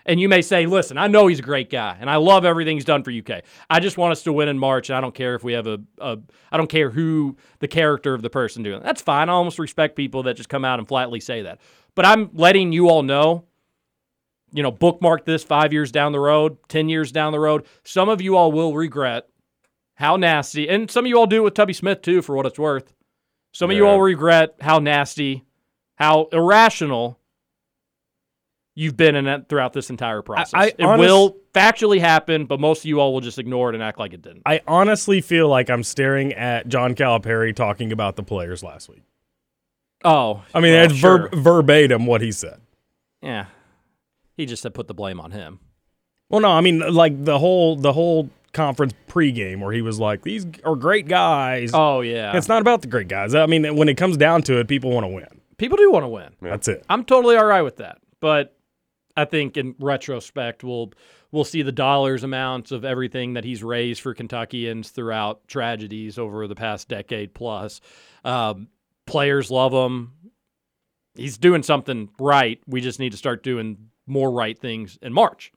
[0.06, 2.76] And you may say, listen, I know he's a great guy and I love everything
[2.76, 3.44] he's done for UK.
[3.70, 4.90] I just want us to win in March.
[4.90, 6.18] And I don't care if we have a, a
[6.52, 8.84] I don't care who the character of the person doing.
[8.84, 9.30] That's fine.
[9.30, 11.62] I almost respect people that just come out and flatly say that.
[11.96, 13.46] But I'm letting you all know,
[14.54, 17.66] you know, bookmark this five years down the road, 10 years down the road.
[17.84, 19.28] Some of you all will regret
[19.96, 22.46] how nasty, and some of you all do it with Tubby Smith too, for what
[22.46, 22.94] it's worth.
[23.52, 25.44] Some of you all regret how nasty,
[25.96, 27.20] how irrational
[28.76, 30.54] you've been in it throughout this entire process.
[30.56, 33.76] I it honest- will factually happen, but most of you all will just ignore it
[33.76, 34.42] and act like it didn't.
[34.46, 39.04] I honestly feel like I'm staring at John Calipari talking about the players last week.
[40.04, 41.30] Oh, I mean, well, it's sure.
[41.30, 42.60] ver- verbatim what he said.
[43.22, 43.46] yeah.
[44.36, 45.60] He just said put the blame on him.
[46.30, 50.24] Well, no, I mean like the whole the whole conference pregame where he was like,
[50.24, 53.36] "These are great guys." Oh yeah, It's not about the great guys.
[53.36, 55.28] I mean, when it comes down to it, people want to win.
[55.58, 56.30] people do want to win.
[56.42, 56.84] That's it.
[56.90, 58.00] I'm totally all right with that.
[58.20, 58.56] But
[59.16, 60.92] I think in retrospect, we'll
[61.32, 66.48] we'll see the dollars amounts of everything that he's raised for Kentuckians throughout tragedies over
[66.48, 67.82] the past decade plus.
[68.24, 68.70] Um,
[69.06, 70.14] players love him.
[71.16, 72.60] He's doing something right.
[72.66, 75.53] We just need to start doing more right things in March.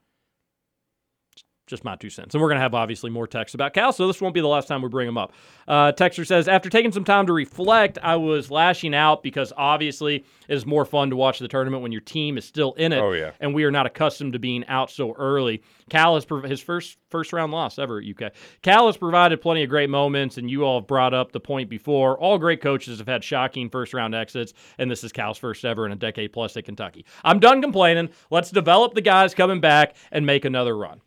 [1.67, 2.35] Just my two cents.
[2.35, 4.47] And we're going to have obviously more texts about Cal, so this won't be the
[4.47, 5.33] last time we bring him up.
[5.67, 10.17] Uh, Texter says, after taking some time to reflect, I was lashing out because obviously
[10.49, 13.01] it is more fun to watch the tournament when your team is still in it.
[13.01, 13.33] Oh, yeah.
[13.41, 15.63] And we are not accustomed to being out so early.
[15.91, 18.33] Cal has prov- his first first round loss ever at UK.
[18.63, 21.69] Cal has provided plenty of great moments, and you all have brought up the point
[21.69, 22.19] before.
[22.19, 25.87] All great coaches have had shocking first round exits, and this is Cal's first ever
[25.87, 27.05] in a decade plus at Kentucky.
[27.25, 28.11] I'm done complaining.
[28.31, 31.01] Let's develop the guys coming back and make another run.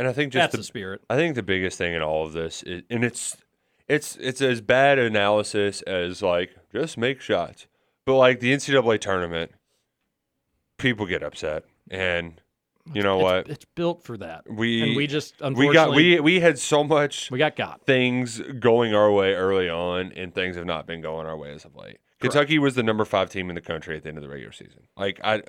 [0.00, 1.02] And I think just That's the, the spirit.
[1.10, 3.36] I think the biggest thing in all of this, is, and it's
[3.86, 7.66] it's it's as bad analysis as like just make shots,
[8.06, 9.52] but like the NCAA tournament,
[10.78, 12.40] people get upset, and
[12.94, 13.50] you know what?
[13.50, 14.50] It's built for that.
[14.50, 17.84] we and we just we got we we had so much we got got.
[17.84, 21.66] things going our way early on, and things have not been going our way as
[21.66, 21.98] of late.
[22.20, 24.52] Kentucky was the number five team in the country at the end of the regular
[24.52, 24.86] season.
[24.96, 25.42] Like I,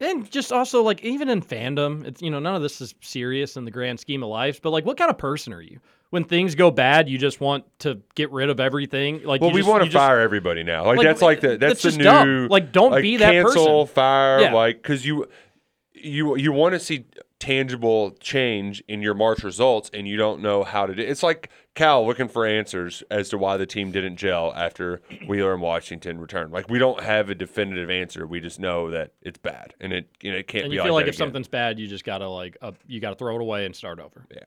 [0.00, 3.56] And just also like even in fandom, it's you know none of this is serious
[3.56, 4.62] in the grand scheme of life.
[4.62, 5.80] But like, what kind of person are you?
[6.10, 9.22] When things go bad, you just want to get rid of everything.
[9.24, 10.86] Like, well, you we just- want to just- fire everybody now.
[10.86, 12.48] Like, Like, that's like the that's that's, the new dumb.
[12.48, 13.94] Like, don't be that cancel, person.
[13.94, 14.54] fire, Yeah.
[14.54, 15.26] like because you
[15.94, 17.04] you you want to see
[17.40, 21.50] tangible change in your March results and you don't know how to do it's like
[21.78, 26.18] Cal looking for answers as to why the team didn't gel after Wheeler and Washington
[26.20, 26.52] returned.
[26.52, 28.26] Like we don't have a definitive answer.
[28.26, 30.82] We just know that it's bad and it you know it can't And be you
[30.82, 31.26] feel like that if again.
[31.28, 32.56] something's bad, you just gotta like
[32.86, 34.26] you gotta throw it away and start over.
[34.30, 34.40] Yeah.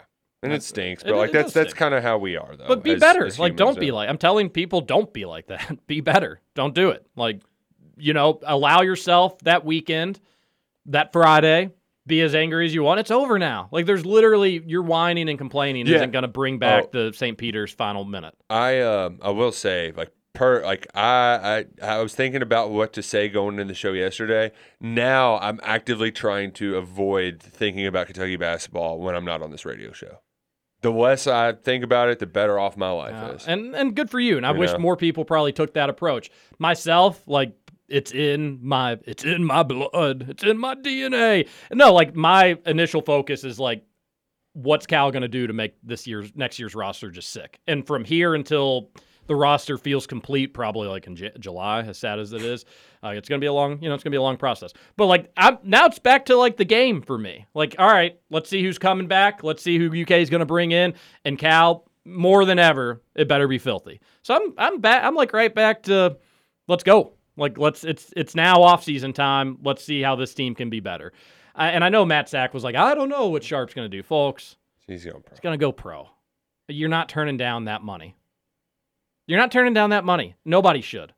[0.44, 2.68] And it stinks, It- but like it that's that's kind of how we are though.
[2.68, 3.26] But be as- better.
[3.26, 4.10] as Like, don't be like.
[4.10, 5.78] I'm telling people, don't be like that.
[5.88, 6.42] be better.
[6.56, 7.06] Don't do it.
[7.16, 7.42] Like,
[7.98, 10.20] you know, allow yourself that weekend,
[10.88, 11.70] that Friday,
[12.08, 13.00] be as angry as you want.
[13.00, 13.70] It's over now.
[13.72, 15.98] Like, there's literally you're whining and complaining Yeah.
[15.98, 16.90] isn't going to bring back Oh.
[17.10, 17.38] the St.
[17.38, 18.34] Peter's final minute.
[18.50, 22.94] I um I will say like per like I I I was thinking about what
[22.94, 24.52] to say going into the show yesterday.
[24.80, 29.66] Now I'm actively trying to avoid thinking about Kentucky basketball when I'm not on this
[29.66, 30.20] radio show.
[30.82, 33.48] The less I think about it, the better off my life Uh, is.
[33.48, 34.38] and and good for you.
[34.38, 34.80] And I You wish know?
[34.80, 36.32] more people probably took that approach.
[36.58, 37.52] Myself, like
[37.92, 40.26] it's in my it's in my blood.
[40.30, 41.48] It's in my DNA.
[41.72, 43.84] No, like my initial focus is like
[44.54, 47.60] what's Cal going to do to make this year's next year's roster just sick.
[47.68, 48.90] And from here until
[49.28, 52.66] the roster feels complete, probably like in J- July, as sad as it is,
[53.04, 54.38] uh, it's going to be a long, you know, it's going to be a long
[54.38, 54.74] process.
[54.98, 57.46] But like I'm, now, it's back to like the game for me.
[57.54, 59.44] Like, all right, let's see who's coming back.
[59.44, 60.96] Let's see who UK is going to bring in.
[61.24, 64.02] And Cal, more than ever, it better be filthy.
[64.24, 65.04] So I'm, I'm back.
[65.04, 66.18] I'm like right back to,
[66.68, 67.14] let's go.
[67.38, 69.58] Like let's, it's, it's now off season time.
[69.64, 71.14] Let's see how this team can be better.
[71.56, 73.98] I, and I know Matt Sack was like, I don't know what Sharpe's going to
[73.98, 74.56] do, folks.
[74.88, 75.32] He's going pro.
[75.32, 76.10] He's going to go pro.
[76.68, 78.16] You're not turning down that money.
[79.28, 80.36] You're not turning down that money.
[80.46, 81.14] Nobody should.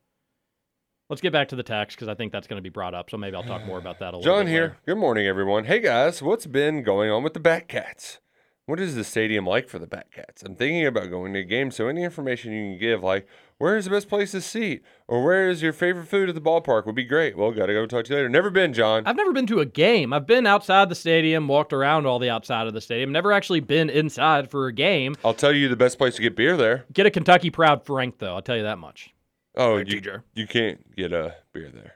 [1.09, 3.09] Let's get back to the text because I think that's going to be brought up.
[3.09, 4.25] So maybe I'll talk more about that a little bit.
[4.25, 4.61] John here.
[4.61, 4.77] later.
[4.85, 5.65] Good morning, everyone.
[5.65, 8.19] Hey guys, what's been going on with the Batcats?
[8.65, 10.43] What is the stadium like for the Batcats?
[10.45, 13.27] I'm thinking about going to a game, so any information you can give, like
[13.63, 16.41] where is the best place to seat, or where is your favorite food at the
[16.41, 17.37] ballpark, would be great.
[17.37, 18.27] Well, gotta go talk to you later.
[18.27, 19.03] Never been, John.
[19.05, 20.11] I've never been to a game.
[20.11, 23.13] I've been outside the stadium, walked around all the outside of the stadium.
[23.13, 25.15] Never actually been inside for a game.
[25.23, 26.83] I'll tell you the best place to get beer there.
[26.91, 28.35] Get a Kentucky Proud Frank though.
[28.35, 29.13] I'll tell you that much.
[29.55, 30.01] Oh, you,
[30.35, 31.93] you can't get a beer there.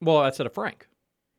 [0.00, 0.86] Well, I said a Frank,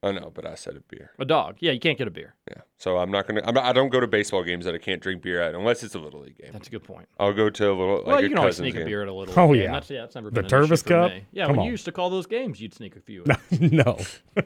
[0.03, 1.11] Oh, I know, but I said a beer.
[1.17, 1.55] a dog.
[1.59, 2.35] Yeah, you can't get a beer.
[2.49, 2.61] Yeah.
[2.77, 3.41] So I'm not gonna.
[3.45, 5.81] I'm not, I don't go to baseball games that I can't drink beer at unless
[5.83, 6.49] it's a little league game.
[6.51, 7.07] That's a good point.
[7.17, 7.95] I'll go to a little.
[7.99, 9.33] Like well, a you can always Cousins sneak a beer at a little.
[9.39, 9.63] Oh, game.
[9.63, 9.71] yeah.
[9.71, 11.11] That's, yeah, that's never The been an issue Tervis for Cup?
[11.11, 11.25] me.
[11.31, 11.65] Yeah, Come when on.
[11.67, 13.23] you used to call those games, you'd sneak a few.
[13.61, 13.97] no.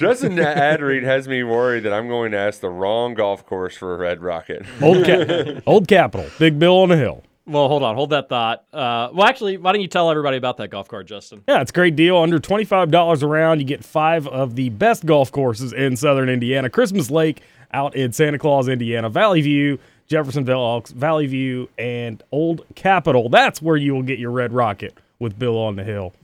[0.00, 3.76] Justin ad read has me worried that I'm going to ask the wrong golf course
[3.76, 4.66] for a Red Rocket.
[4.82, 7.22] Old, Ca- Old Capitol, Big Bill on the hill.
[7.48, 8.64] Well, hold on, hold that thought.
[8.72, 11.44] Uh, well, actually, why don't you tell everybody about that golf cart, Justin?
[11.48, 12.16] Yeah, it's a great deal.
[12.16, 16.68] Under $25 a round, you get five of the best golf courses in southern Indiana.
[16.68, 17.42] Christmas Lake
[17.72, 19.08] out in Santa Claus, Indiana.
[19.08, 19.78] Valley View,
[20.08, 23.28] Jeffersonville, Elks, Valley View, and Old Capitol.
[23.28, 26.14] That's where you will get your red rocket with Bill on the hill.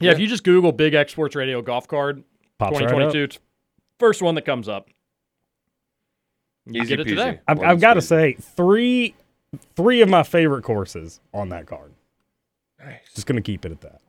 [0.00, 2.22] Yeah, if you just Google Big X Sports Radio golf card
[2.58, 3.38] Pops 2022, it's
[3.98, 4.88] first one that comes up.
[6.66, 7.10] You Easy get it peasy.
[7.10, 7.40] today.
[7.48, 9.14] I've, I've got to say, three
[9.76, 11.92] three of my favorite courses on that card.
[12.78, 13.00] Nice.
[13.14, 14.00] Just going to keep it at that.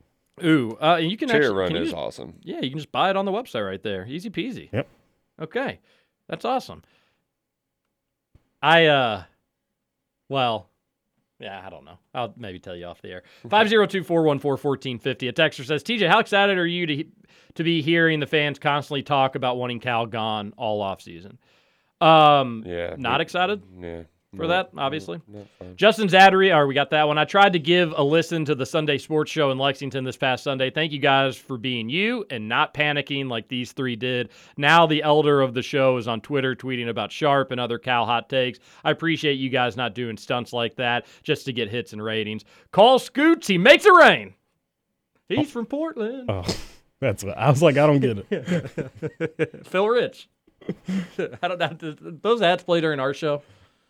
[0.43, 2.34] Ooh, uh, and you can Chair actually run can is just- awesome.
[2.43, 4.05] Yeah, you can just buy it on the website right there.
[4.07, 4.69] Easy peasy.
[4.72, 4.88] Yep.
[5.41, 5.80] Okay.
[6.27, 6.81] That's awesome.
[8.61, 9.23] I uh
[10.30, 10.69] well,
[11.39, 11.97] yeah, I don't know.
[12.13, 13.23] I'll maybe tell you off the air.
[13.49, 15.30] 502-414-1450.
[15.30, 17.03] A texter says, "TJ, how excited are you to
[17.55, 21.38] to be hearing the fans constantly talk about wanting Cal gone all off season?"
[21.99, 22.95] Um Yeah.
[22.97, 24.03] not but- excited Yeah.
[24.38, 25.20] For No, that, obviously.
[25.60, 25.76] fun.
[25.76, 27.18] Justin Zadary, or we got that one.
[27.18, 30.45] I tried to give a listen to the Sunday sports show in Lexington this past
[30.45, 30.70] Sunday.
[30.70, 34.30] Thank you guys for being you and not panicking like these three did.
[34.56, 38.06] Now the elder of the show is on Twitter tweeting about Sharpe and other Cal
[38.06, 38.60] hot takes.
[38.86, 42.45] I appreciate you guys not doing stunts like that just to get hits and ratings.
[42.72, 44.34] Call Scoots, he makes it rain.
[45.28, 46.30] He's from Portland.
[46.30, 46.45] Oh,
[47.02, 49.66] that's what I was like, I don't get it.
[49.68, 50.30] Phil Rich.
[51.41, 51.95] I don't know.
[52.22, 53.41] Those ads play during our show.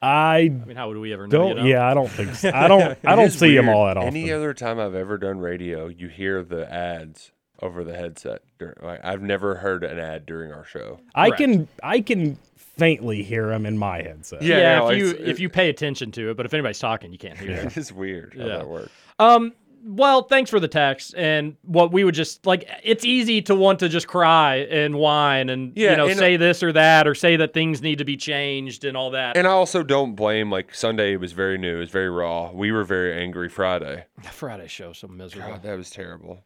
[0.01, 1.37] I I mean, how would we ever know?
[1.49, 1.65] don't, know?
[1.65, 2.51] yeah, I don't think so.
[2.53, 4.07] I don't, I don't is see them all that often.
[4.07, 8.41] Any other time I've ever done radio, you hear the ads over the headset.
[8.81, 10.99] Like, I've never heard an ad during our show.
[11.13, 11.37] I Correct.
[11.41, 14.41] can, I can faintly hear them in my headset.
[14.41, 17.11] Yeah, Yeah, no, if you if you pay attention to it, but if anybody's talking,
[17.11, 17.65] you can't hear it.
[17.67, 18.57] It is weird how Yeah.
[18.57, 18.91] that works.
[19.19, 19.53] Um,
[19.83, 21.13] well, thanks for the text.
[21.15, 25.49] And what we would just like, it's easy to want to just cry and whine
[25.49, 28.05] and Yeah, you know and- say this or that or say that things need to
[28.05, 29.35] be changed and all that.
[29.37, 32.51] And I also don't blame like Sunday was very new, it was very raw.
[32.51, 34.05] We were very angry Friday.
[34.31, 35.51] Friday show so miserable.
[35.53, 36.43] God, that was terrible.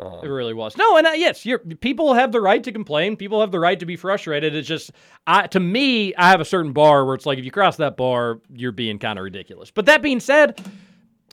[0.00, 0.76] Um, It really was.
[0.76, 3.16] No, and uh, yes, you're, people have the right to complain.
[3.16, 4.54] People have the right to be frustrated.
[4.54, 4.92] It's just,
[5.26, 7.96] I, to me, I have a certain bar where it's like if you cross that
[7.96, 9.72] bar, you're being kind of ridiculous.
[9.72, 10.60] But that being said,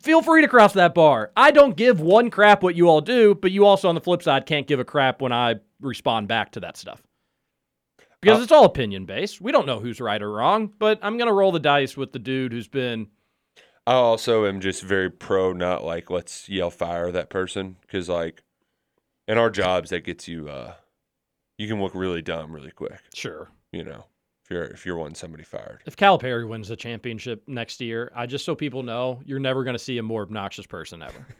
[0.06, 1.32] feel free to cross that bar.
[1.36, 4.24] I don't give one crap what you all do, but you also, on the flip
[4.24, 7.02] side, can't give a crap when I respond back to that stuff.
[8.22, 9.42] because it's all opinion based.
[9.42, 12.20] We don't know who's right or wrong, but I'm gonna roll the dice with the
[12.20, 13.08] dude who's been.
[13.88, 18.42] I also am just very pro not like let's yell fire that person because like
[19.28, 20.74] in our jobs that gets you uh
[21.60, 23.00] you can look really dumb really quick.
[23.14, 23.50] Sure.
[23.72, 24.06] You know
[24.46, 25.82] if you're if you're wanting somebody fired.
[25.86, 29.80] If Calipari wins the championship next year, I just so people know, you're never gonna
[29.80, 31.26] see a more obnoxious person ever.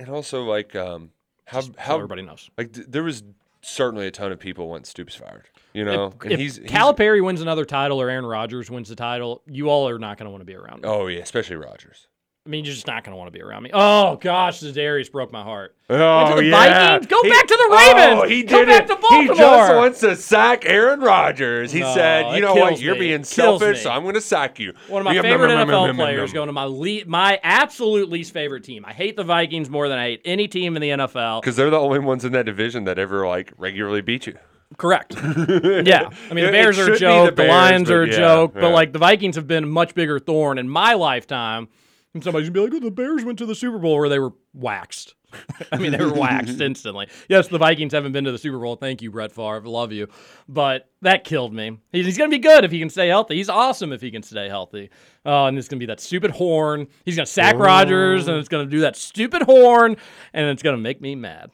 [0.00, 1.10] And also like um
[1.44, 2.48] how Just so how everybody knows.
[2.56, 3.24] like th- there was
[3.62, 5.48] certainly a ton of people want Stoops fired.
[5.72, 8.88] You know, if, and if he's, he's Calipari wins another title or Aaron Rodgers wins
[8.88, 10.88] the title, you all are not going to want to be around me.
[10.88, 12.06] oh yeah, especially Rodgers.
[12.48, 13.70] I mean, you're just not going to want to be around me.
[13.74, 15.76] Oh gosh, Za'Darius broke my heart.
[15.90, 17.06] Oh Went to the yeah, Vikings?
[17.08, 18.22] Go He- back to the oh, Ravens.
[18.22, 18.86] Oh, he did back it.
[18.88, 19.76] to He just Baltimore.
[19.76, 21.70] wants to sack Aaron Rodgers.
[21.72, 22.68] He No, said, "You know what?
[22.70, 23.82] kills You're being kills selfish, me.
[23.82, 26.64] so I'm going to sack you." One of my favorite NFL players going to my
[26.64, 28.82] le- my absolute least favorite team.
[28.86, 31.42] I hate the Vikings more than I hate any team in the NFL.
[31.42, 34.38] Because they're the only ones in that division that ever like regularly beat you.
[34.78, 35.14] Correct.
[35.22, 36.10] yeah.
[36.30, 37.36] I mean, the Bears are a joke.
[37.36, 38.52] The, Lions are a joke.
[38.52, 41.68] But, like, the Vikings have been a much bigger thorn in my lifetime.
[42.14, 44.18] And somebody's to be like, oh, the Bears went to the Super Bowl where they
[44.18, 45.14] were waxed.
[45.72, 47.06] I mean, they were waxed instantly.
[47.28, 48.76] Yes, the Vikings haven't been to the Super Bowl.
[48.76, 49.60] Thank you, Brett Favre.
[49.68, 50.08] Love you.
[50.48, 51.78] But that killed me.
[51.92, 53.36] He's, he's going to be good if he can stay healthy.
[53.36, 54.88] He's awesome if he can stay healthy.
[55.26, 56.86] Oh, and it's going to be that stupid horn.
[57.04, 59.96] He's going to sack Rodgers, and it's going to do that stupid horn,
[60.32, 61.50] and it's going to make me mad.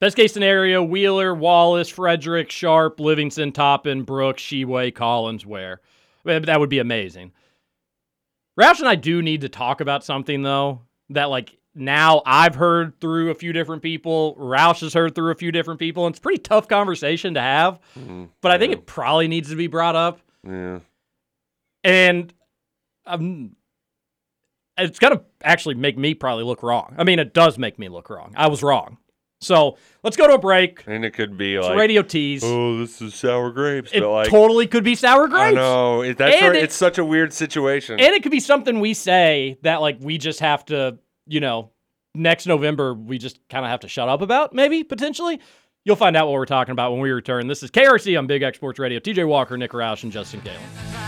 [0.00, 5.80] Best case scenario: Wheeler, Wallace, Fredrick, Sharpe, Livingston, Toppin, Brooks, Sheway, Collins, Ware.
[6.24, 7.30] That would be amazing.
[8.58, 13.00] Roush and I do need to talk about something though that like now I've heard
[13.00, 14.36] through a few different people.
[14.36, 16.06] Roush has heard through a few different people.
[16.06, 17.80] And it's a pretty tough conversation to have,
[18.40, 20.20] but I think it probably needs to be brought up.
[20.46, 20.80] Yeah.
[21.84, 22.32] And
[23.06, 23.56] um,
[24.76, 26.94] it's going to actually make me probably look wrong.
[26.98, 28.32] I mean, it does make me look wrong.
[28.36, 28.98] I was wrong.
[29.42, 30.82] So let's go to a break.
[30.86, 32.42] And it could be It's like radio tease.
[32.44, 33.90] Oh, this is sour grapes.
[33.92, 35.52] It but like, totally could be sour grapes.
[35.52, 36.02] I know.
[36.02, 36.56] It, that's And right.
[36.56, 38.00] it- it's such a weird situation.
[38.00, 41.70] And it could be something we say that like we just have to, you know,
[42.14, 45.40] next November we just kind of have to shut up about, maybe potentially.
[45.84, 47.48] You'll find out what we're talking about when we return.
[47.48, 49.00] This is KRC on Big X Sports Radio.
[49.00, 51.01] TJ Walker, Nick Roush, and Justin Kalen.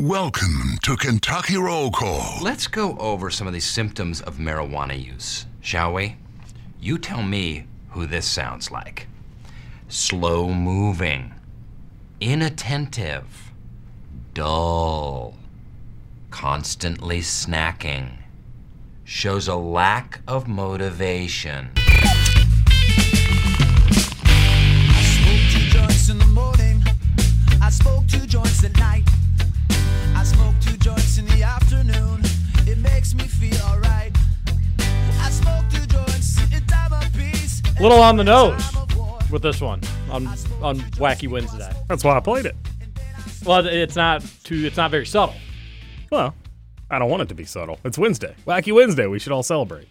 [0.00, 2.38] Welcome to Kentucky Roll Call.
[2.40, 6.14] Let's go over some of the symptoms of marijuana use, shall we?
[6.80, 9.08] You tell me who this sounds like.
[9.88, 11.34] Slow moving,
[12.20, 13.50] inattentive,
[14.34, 15.34] dull,
[16.30, 18.18] constantly snacking,
[19.02, 21.70] shows a lack of motivation.
[21.74, 22.22] I
[25.02, 26.84] smoke two joints in the morning.
[27.60, 29.02] I smoke two joints at night.
[36.52, 37.62] A dime a piece.
[37.80, 38.62] Little on the nose
[39.30, 39.80] with this one
[40.10, 40.26] on
[40.60, 41.72] on Wacky Wednesday.
[41.88, 42.56] That's why I played it.
[43.44, 44.64] Well, it's not too.
[44.66, 45.36] It's not very subtle.
[46.10, 46.34] Well,
[46.90, 47.78] I don't want it to be subtle.
[47.84, 48.34] It's Wednesday.
[48.46, 49.06] Wacky Wednesday.
[49.06, 49.86] We should all celebrate.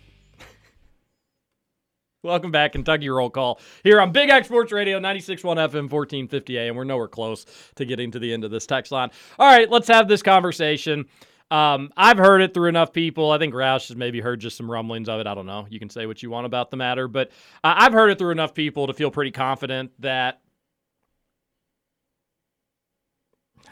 [2.24, 6.68] Welcome back, Kentucky Roll Call here on Big X Sports Radio, 96.1 FM, 1450 AM.
[6.68, 9.12] And we're nowhere close to getting to the end of this text line.
[9.40, 11.06] All right, let's have this conversation.
[11.50, 13.32] Um, I've heard it through enough people.
[13.32, 15.28] I think Roush has maybe heard just some rumblings of it.
[15.28, 15.66] I don't know.
[15.70, 17.30] You can say what you want about the matter, but
[17.64, 20.42] uh, I've heard it through enough people to feel pretty confident that.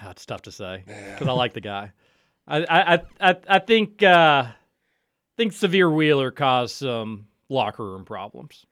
[0.02, 1.92] Ah, it's tough to say because I like the guy.
[2.48, 4.48] I I I I, think uh,
[5.38, 8.66] think Severe Wheeler caused some locker room problems.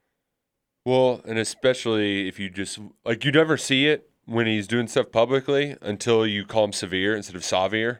[0.85, 5.11] Well, and especially if you just like you never see it when he's doing stuff
[5.11, 7.99] publicly until you call him severe instead of Sahvir.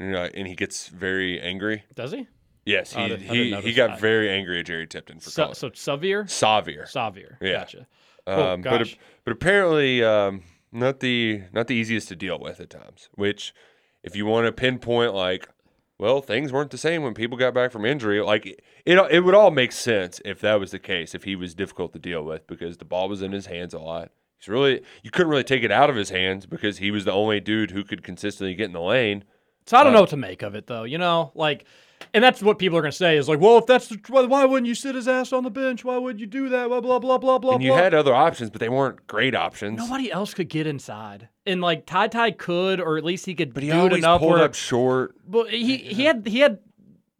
[0.00, 1.84] You know, and he gets very angry.
[1.94, 2.26] Does he?
[2.64, 4.00] Yes, Oh, he didn't- I didn't he, he got that.
[4.00, 6.24] very angry at Jerry Tipton for So, calling so Savier?
[6.24, 6.90] Sahvir.
[6.90, 7.36] Sahvir.
[7.40, 7.52] Yeah.
[7.60, 7.86] Gotcha.
[8.26, 8.96] Oh, Um, but gosh.
[9.24, 13.08] but apparently um, not the not the easiest to deal with at times.
[13.14, 13.54] Which,
[14.02, 15.48] if you want to pinpoint, like,
[15.98, 18.20] well, things weren't the same when people got back from injury.
[18.22, 21.14] Like it it would all make sense if that was the case.
[21.14, 23.78] If he was difficult to deal with because the ball was in his hands a
[23.80, 24.10] lot.
[24.38, 27.12] He's really you couldn't really take it out of his hands because he was the
[27.12, 29.24] only dude who could consistently get in the lane.
[29.66, 30.84] So I don't know what to make of it though.
[30.84, 31.64] You know, like,
[32.12, 34.24] and that's what people are going to say is like, well, if that's the, why,
[34.24, 35.84] why wouldn't you sit his ass on the bench?
[35.84, 36.68] Why would you do that?
[36.68, 37.54] Blah blah blah blah blah.
[37.54, 37.78] and you blah.
[37.78, 39.78] had other options, but they weren't great options.
[39.78, 43.54] Nobody else could get inside, and like Ty Ty could, or at least he could
[43.54, 44.42] But he always enough pulled where.
[44.42, 45.14] up short.
[45.26, 46.58] But he he had he had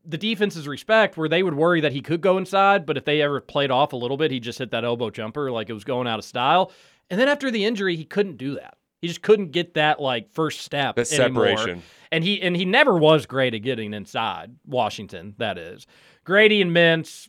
[0.05, 3.21] the defense's respect where they would worry that he could go inside, but if they
[3.23, 5.85] ever played off a little bit, he just hit that elbow jumper like it was
[5.85, 6.73] going out of style.
[7.11, 8.77] And then after the injury, he couldn't do that.
[9.01, 10.97] He just couldn't get that like first step.
[10.97, 11.49] That anymore.
[11.49, 11.83] separation.
[12.13, 15.35] And he and he never was great at getting inside Washington.
[15.39, 15.87] That is
[16.25, 17.29] Grady and Mintz.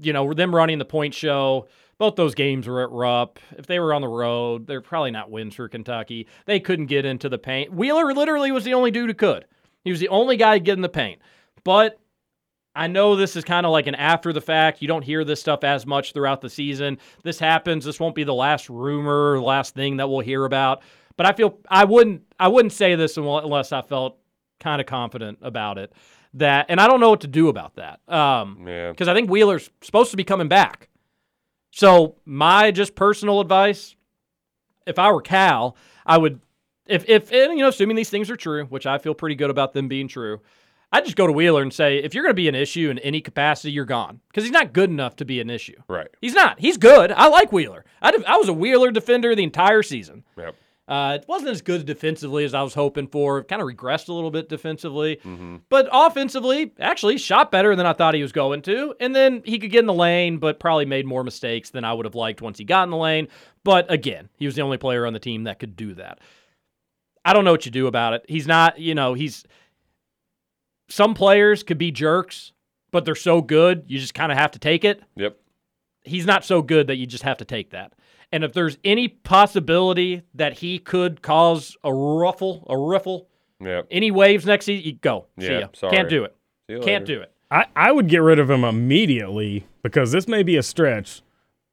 [0.00, 1.68] You know, them running the point show.
[1.98, 3.38] Both those games were at Rupp.
[3.58, 6.28] If they were on the road, they're probably not wins for Kentucky.
[6.46, 7.74] They couldn't get into the paint.
[7.74, 9.44] Wheeler literally was the only dude who could.
[9.84, 11.20] He was the only guy to get in the paint.
[11.62, 11.99] But
[12.80, 14.80] I know this is kind of like an after the fact.
[14.80, 16.96] You don't hear this stuff as much throughout the season.
[17.22, 17.84] This happens.
[17.84, 20.82] This won't be the last rumor, last thing that we'll hear about.
[21.18, 24.16] But I feel I wouldn't I wouldn't say this unless I felt
[24.60, 25.92] kind of confident about it.
[26.34, 28.00] That and I don't know what to do about that.
[28.08, 28.90] Um, Yeah.
[28.92, 30.88] because I think Wheeler's supposed to be coming back.
[31.72, 33.94] So my just personal advice,
[34.86, 35.76] if I were Cal,
[36.06, 36.40] I would,
[36.86, 39.50] if if and, you know, assuming these things are true, which I feel pretty good
[39.50, 40.40] about them being true,
[40.92, 42.98] I'd just go to Wheeler and say, if you're going to be an issue in
[42.98, 45.76] any capacity, you're gone because he's not good enough to be an issue.
[45.88, 46.08] Right.
[46.20, 46.58] He's not.
[46.58, 47.12] He's good.
[47.12, 47.84] I like Wheeler.
[48.02, 50.24] I, I was a Wheeler defender the entire season.
[50.36, 50.56] Yep.
[50.88, 53.44] Uh, it wasn't as good defensively as I was hoping for.
[53.44, 55.58] Kind of regressed a little bit defensively, Mm-hmm.
[55.68, 58.92] but offensively, actually shot better than I thought he was going to.
[58.98, 61.92] And then he could get in the lane, but probably made more mistakes than I
[61.92, 63.28] would have liked once he got in the lane.
[63.62, 66.18] But again, he was the only player on the team that could do that.
[67.24, 68.24] I don't know what you do about it.
[68.28, 69.44] He's not, you know, he's
[70.90, 72.52] some players could be jerks,
[72.90, 75.36] but they're so good, you just kind of have to take it Yep.
[76.04, 77.92] he's not so good that you just have to take that.
[78.32, 83.28] And if there's any possibility that he could cause a ruffle, a riffle,
[83.62, 83.88] Yep.
[83.90, 85.26] any waves next season, you go.
[85.38, 85.66] See Yeah, ya.
[85.74, 85.96] sorry.
[85.96, 86.34] Can't do it.
[86.68, 87.16] See you Can't later.
[87.18, 87.32] do it.
[87.50, 91.22] I, I would get rid of him immediately because this may be a stretch,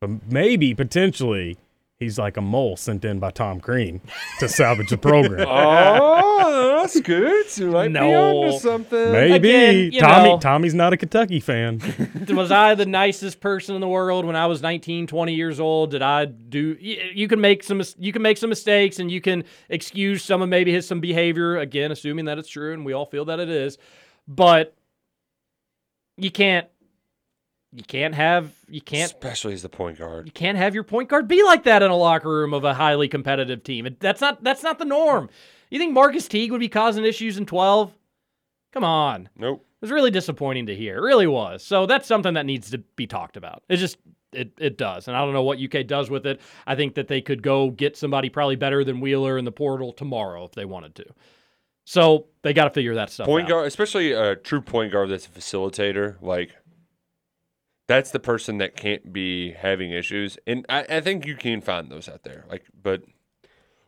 [0.01, 1.57] but maybe potentially
[1.99, 4.01] he's like a mole sent in by Tom Crean
[4.39, 5.47] to salvage the program.
[6.39, 7.45] Oh, that's good.
[7.57, 8.43] You might be No.
[8.43, 9.11] onto something.
[9.11, 10.39] Maybe Again, Tommy know.
[10.39, 11.81] Tommy's not a Kentucky fan.
[12.29, 15.91] was I the nicest person in the world when I was 19, 20 years old?
[15.91, 19.43] Did I do you can make some you can make some mistakes and you can
[19.69, 23.05] excuse some of maybe his some behavior again assuming that it's true and we all
[23.07, 23.77] feel that it is.
[24.27, 24.75] But
[26.17, 26.67] you can't
[27.73, 30.25] you can't have you can't Especially as the point guard.
[30.25, 32.73] you can't have your point guard be like that in a locker room of a
[32.73, 33.85] highly competitive team.
[33.85, 35.29] It, that's not that's not the norm.
[35.69, 37.93] You think Marquis Teague would be causing issues in 12?
[38.71, 39.27] Come on.
[39.35, 39.65] Nope.
[39.65, 40.97] It was really disappointing to hear.
[40.97, 41.61] It really was.
[41.61, 43.63] So that's something that needs to be talked about.
[43.69, 43.97] It just
[44.31, 45.07] it it does.
[45.07, 46.41] And I don't know what UK does with it.
[46.65, 49.91] I think that they could go get somebody probably better than Wheeler in the portal
[49.91, 51.05] tomorrow if they wanted to.
[51.85, 53.49] So they got to figure that stuff Point out.
[53.49, 56.51] guard, especially a true point guard that's a facilitator, like
[57.87, 60.37] that's the person that can't be having issues.
[60.45, 62.45] And I, I think you can find those out there.
[62.49, 63.03] Like, but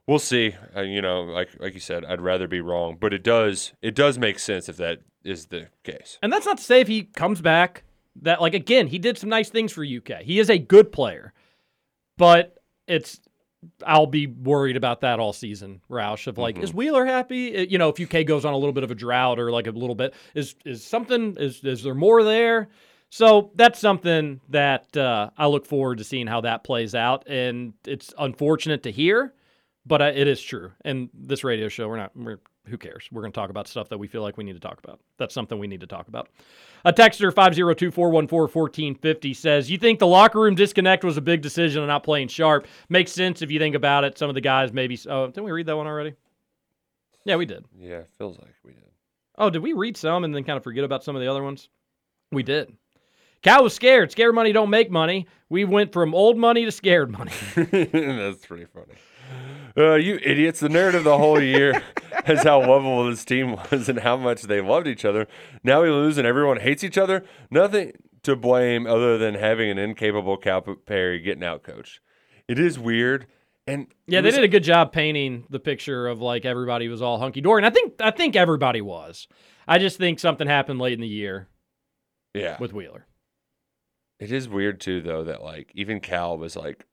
[0.07, 0.55] we'll see.
[0.75, 3.95] Uh, you know, like like you said, I'd rather be wrong, but it does it
[3.95, 6.17] does make sense if that is the case.
[6.23, 7.83] And that's not to say if he comes back
[8.21, 10.21] that like again, he did some nice things for UK.
[10.21, 11.33] He is a good player.
[12.17, 12.57] But
[12.87, 13.19] it's
[13.85, 17.57] I'll be worried about that all season, Roush, of like, is Wheeler happy?
[17.57, 19.67] Uh, You know, if UK goes on a little bit of a drought or like
[19.67, 22.69] a little bit, is is something is is there more there?
[23.09, 27.73] So that's something that uh, I look forward to seeing how that plays out, and
[27.85, 29.33] it's unfortunate to hear,
[29.85, 30.71] but uh, it is true.
[30.85, 33.09] And this radio show, we're not, we're, who cares?
[33.11, 34.99] We're going to talk about stuff that we feel like we need to talk about.
[35.17, 36.29] That's something we need to talk about.
[36.85, 41.41] A texter 502 414 1450 says, You think the locker room disconnect was a big
[41.41, 42.67] decision on not playing Sharpe?
[42.89, 44.19] Makes sense if you think about it.
[44.19, 44.99] Some of the guys maybe.
[45.09, 46.13] Oh, didn't we read that one already?
[47.25, 47.65] Yeah, we did.
[47.77, 48.83] Yeah, feels like we did.
[49.37, 51.43] Oh, did we read some and then kind of forget about some of the other
[51.43, 51.69] ones?
[52.31, 52.71] We did.
[53.41, 54.11] Cal was scared.
[54.11, 55.27] Scared money don't make money.
[55.49, 57.31] We went from old money to scared money.
[57.55, 58.95] That's pretty funny.
[59.77, 60.59] Uh, you idiots.
[60.59, 61.81] The narrative the whole year
[62.27, 65.27] is how lovable this team was and how much they loved each other.
[65.63, 67.23] Now we lose and everyone hates each other.
[67.49, 67.93] Nothing
[68.23, 72.01] to blame other than having an incapable Calipari getting out coached.
[72.47, 73.27] It is weird.
[73.67, 76.87] And Yeah, it they was- did a good job painting the picture of like everybody
[76.89, 79.27] was all hunky dory, and I think I think everybody was.
[79.67, 81.47] I just think something happened late in the year
[82.33, 82.57] Yeah.
[82.59, 83.05] with Wheeler.
[84.19, 86.85] It is weird too, though, that like even Cal was like,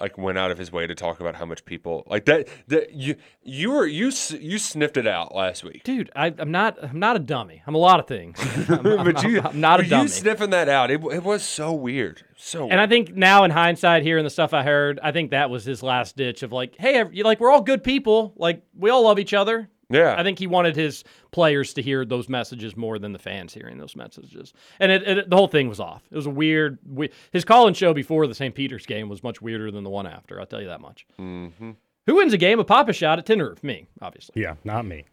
[0.00, 2.48] like went out of his way to talk about how much people like that.
[2.68, 4.06] That you you were you
[4.38, 6.10] you sniffed it out last week, dude.
[6.16, 7.62] I, I'm not I'm not a dummy.
[7.66, 8.38] I'm a lot of things.
[8.68, 10.02] I'm, I'm- but you I'm not a dummy.
[10.04, 12.68] You sniffing that out, it, it was so weird, so.
[12.70, 15.64] And I think now in hindsight, hearing the stuff I heard, I think that was
[15.64, 19.18] his last ditch of like, hey, like we're all good people, like we all love
[19.18, 19.68] each other.
[19.92, 20.14] Yeah.
[20.18, 23.78] I think he wanted his players to hear those messages more than the fans hearing
[23.78, 24.52] those messages.
[24.80, 26.02] And it, it, the whole thing was off.
[26.10, 26.78] It was a weird.
[26.86, 28.54] We, his call-in show before the St.
[28.54, 30.40] Peter's game was much weirder than the one after.
[30.40, 31.06] I'll tell you that much.
[31.20, 31.70] Mm-hmm.
[32.06, 34.42] Who wins a game of Pop-A-Shot at Tin Me, obviously.
[34.42, 35.04] Yeah, not me.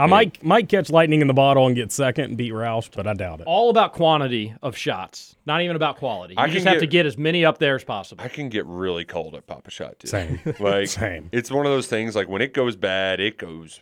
[0.00, 3.08] I might might catch lightning in the bottle and get second and beat Roush, but
[3.08, 3.48] I doubt it.
[3.48, 6.34] All about quantity of shots, not even about quality.
[6.34, 8.22] You I just can have to get- get as many up there as possible.
[8.22, 10.06] I can get really cold at Pop-A-Shot too.
[10.06, 10.38] Same.
[10.60, 11.28] Like Same.
[11.32, 13.80] it's one of those things like when it goes bad, it goes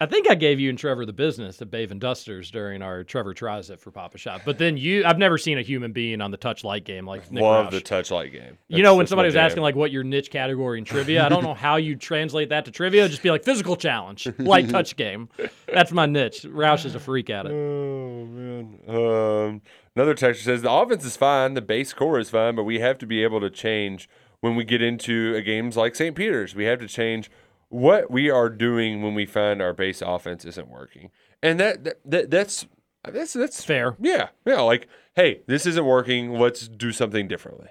[0.00, 3.02] I think I gave you and Trevor the business at Dave and Busters during our
[3.02, 4.42] Trevor tries it for Pop-A-Shot.
[4.44, 7.30] But then you, I've never seen a human being on the touch light game like
[7.32, 7.70] Nick love Roush.
[7.72, 8.58] the touch light game.
[8.68, 11.42] You know, when somebody was asking like what your niche category in trivia, I don't
[11.42, 13.08] know how you translate that to trivia.
[13.08, 15.28] Just be like physical challenge, light touch game.
[15.72, 16.42] That's my niche.
[16.42, 17.52] Roush is a freak at it.
[17.52, 18.78] Oh man.
[18.88, 19.62] Um,
[19.96, 22.98] another texter says the offense is fine, the base core is fine, but we have
[22.98, 24.08] to be able to change
[24.40, 26.14] when we get into a games like St.
[26.14, 26.54] Peter's.
[26.54, 27.30] We have to change
[27.68, 31.10] what we are doing when we find our base offense isn't working,
[31.42, 32.66] and that, that, that that's
[33.04, 33.96] that's that's fair.
[34.00, 34.60] Yeah, yeah.
[34.60, 36.32] Like, hey, this isn't working.
[36.38, 37.68] Let's do something differently.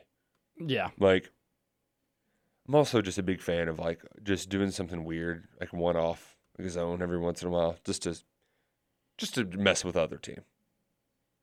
[0.58, 0.90] Yeah.
[1.00, 1.32] Like,
[2.68, 6.38] I'm also just a big fan of like just doing something weird, like one off,
[6.58, 8.18] like zone every once in a while, just to
[9.18, 10.42] just to mess with other team,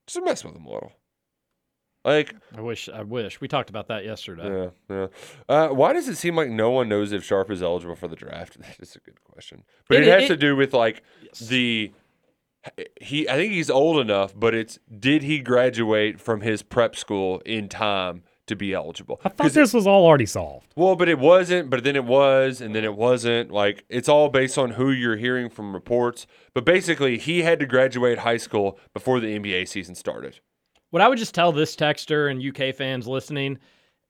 [0.05, 0.93] just to mess with them a little.
[2.05, 2.89] Like, I wish.
[2.89, 4.69] I wish we talked about that yesterday.
[4.89, 5.07] yeah, yeah.
[5.47, 8.15] Uh, why does it seem like no one knows if Sharpe is eligible for the
[8.15, 8.57] draft?
[8.59, 11.01] That is a good question, but it, It- has it- to do with like
[11.49, 11.91] the
[12.99, 13.27] he.
[13.29, 17.67] I think he's old enough, but it's did he graduate from his prep school in
[17.69, 19.21] time to be eligible?
[19.23, 20.73] I thought this was all already solved.
[20.75, 23.51] Well, but it wasn't, but then it was, and then it wasn't.
[23.51, 26.25] Like, it's all based on who you're hearing from reports.
[26.53, 30.39] But basically, he had to graduate high school before the NBA season started.
[30.93, 33.57] What I would just tell this texter and UK fans listening,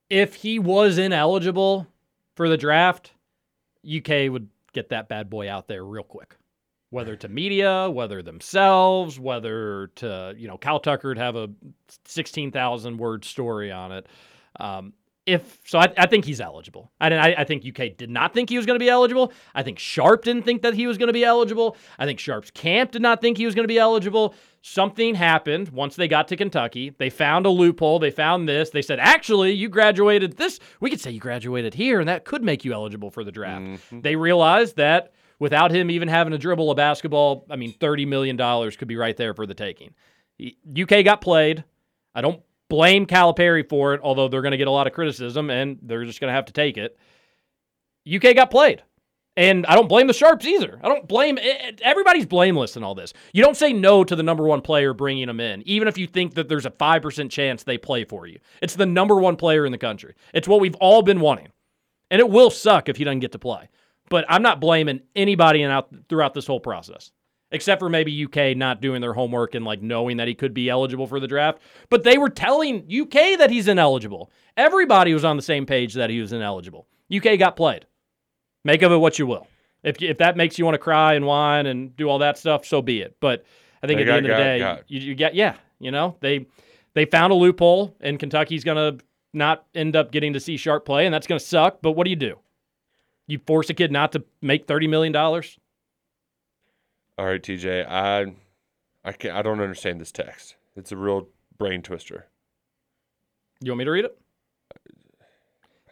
[0.09, 1.87] if he was ineligible
[2.35, 3.13] for the draft,
[3.87, 6.35] UK would get that bad boy out there real quick.
[6.89, 11.49] Whether to media, whether themselves, whether to, you know, Kyle Tucker would have a
[12.03, 14.07] 16,000 word story on it.
[14.59, 14.91] Um,
[15.25, 16.91] if so, I, I think he's eligible.
[16.99, 19.31] I, I, I think UK did not think he was going to be eligible.
[19.55, 21.77] I think Sharpe didn't think that he was going to be eligible.
[21.97, 24.35] I think Sharpe's camp did not think he was going to be eligible.
[24.61, 26.93] Something happened once they got to Kentucky.
[26.97, 27.99] They found a loophole.
[27.99, 28.69] They found this.
[28.69, 30.59] They said, actually, you graduated this.
[30.79, 33.63] We could say you graduated here, and that could make you eligible for the draft.
[33.63, 34.01] Mm-hmm.
[34.01, 38.37] They realized that without him even having to dribble a basketball, I mean, $30 million
[38.71, 39.93] could be right there for the taking.
[40.41, 41.63] UK got played.
[42.15, 42.41] I don't
[42.73, 46.05] blame Calipari for it, although they're going to get a lot of criticism and they're
[46.05, 46.97] just going to have to take it.
[48.11, 48.81] UK got played.
[49.37, 50.79] And I don't blame the Sharpes either.
[50.83, 53.13] I don't blame eh, everybody's blameless in all this.
[53.31, 56.07] You don't say no to the number one player bringing them in, even if you
[56.07, 58.39] think that there's a 5% chance they play for you.
[58.59, 60.15] It's the number one player in the country.
[60.33, 61.49] It's what we've all been wanting.
[62.09, 63.69] And it will suck if he doesn't get to play.
[64.09, 67.11] But I'm not blaming anybody in out throughout this whole process,
[67.53, 70.69] except for maybe UK not doing their homework and like knowing that he could be
[70.69, 71.59] eligible for the draft.
[71.89, 74.29] But they were telling UK that he's ineligible.
[74.57, 76.87] Everybody was on the same page that he was ineligible.
[77.15, 77.85] UK got played.
[78.65, 79.47] Make of it what you will.
[79.83, 82.65] If if that makes you want to cry and whine and do all that stuff,
[82.65, 83.15] so be it.
[83.19, 83.43] But
[83.81, 84.91] I think They at the got- end of the day, got.
[84.91, 86.45] you, you get yeah, you know they
[86.93, 88.97] they found a loophole, and Kentucky's gonna
[89.33, 91.81] not end up getting to see Sharpe play, and that's gonna suck.
[91.81, 92.39] But what do you do?
[93.27, 95.57] You force a kid not to make thirty million dollars?
[97.23, 98.33] All right, TJ, I,
[99.05, 100.57] I can't, I don't understand this text.
[100.75, 102.27] It's a real brain twister.
[103.61, 104.19] You want me to read it?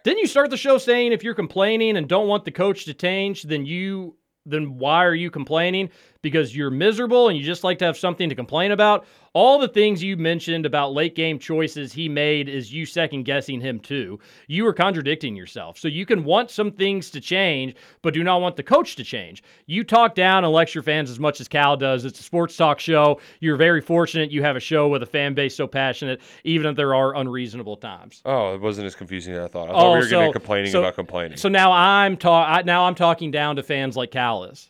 [0.03, 2.94] Didn't you start the show saying if you're complaining and don't want the coach to
[2.94, 5.90] change, then you then why are you complaining?
[6.22, 9.06] Because you're miserable and you just like to have something to complain about.
[9.34, 13.61] All the things you mentioned about late game choices he made is you second guessing
[13.61, 14.19] him too.
[14.48, 15.80] You are contradicting yourself.
[15.80, 19.06] So you can want some things to change, but do not want the coach to
[19.06, 19.41] change.
[19.68, 22.03] You talk down and lecture fans as much as Cal does.
[22.03, 23.22] It's a sports talk show.
[23.39, 26.76] You're very fortunate you have a show with a fan base so passionate, even if
[26.76, 28.22] there are unreasonable times.
[28.26, 29.69] Oh, it wasn't as confusing as I thought.
[29.69, 31.38] I thought oh, we were getting complaining Oh, so- about complaining.
[31.38, 34.68] So now I'm ta- now I'm talking down to fans like Cal is.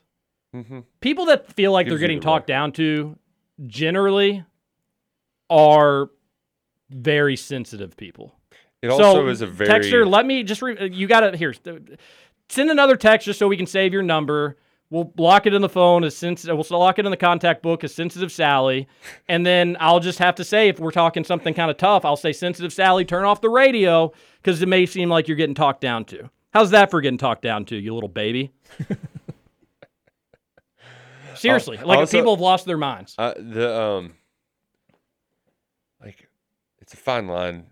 [0.56, 0.84] Mhm.
[1.00, 3.18] People that feel like Gives they're getting the talked down to
[3.68, 4.44] generally
[5.50, 6.10] are
[6.90, 8.36] very sensitive people.
[8.82, 10.10] It So, also is a very texter.
[10.10, 11.54] Let me just re- you got to here.
[12.50, 14.58] Send another text just so we can save your number.
[14.90, 16.58] We'll block it in the phone as sensitive.
[16.58, 18.90] We'll lock it in the contact book as sensitive Sally,
[19.30, 22.18] and then I'll just have to say if we're talking something kind of tough, I'll
[22.18, 24.12] say sensitive Sally, turn off the radio
[24.42, 26.30] because it may seem like you're getting talked down to.
[26.54, 28.52] How's that for getting talked down to, you little baby?
[31.36, 33.16] Seriously, like also- people have lost their minds.
[33.18, 34.14] Uh, the um,
[36.02, 36.28] like,
[36.80, 37.68] it's a fine line.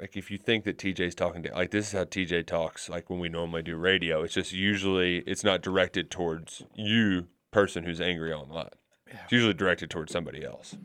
[0.00, 2.88] Like, if you think that TJ's talking to, like, this is how TJ talks.
[2.88, 7.84] Like when we normally do radio, it's just usually it's not directed towards you, person
[7.84, 8.70] who's angry online.
[9.06, 10.76] It's usually directed towards somebody else.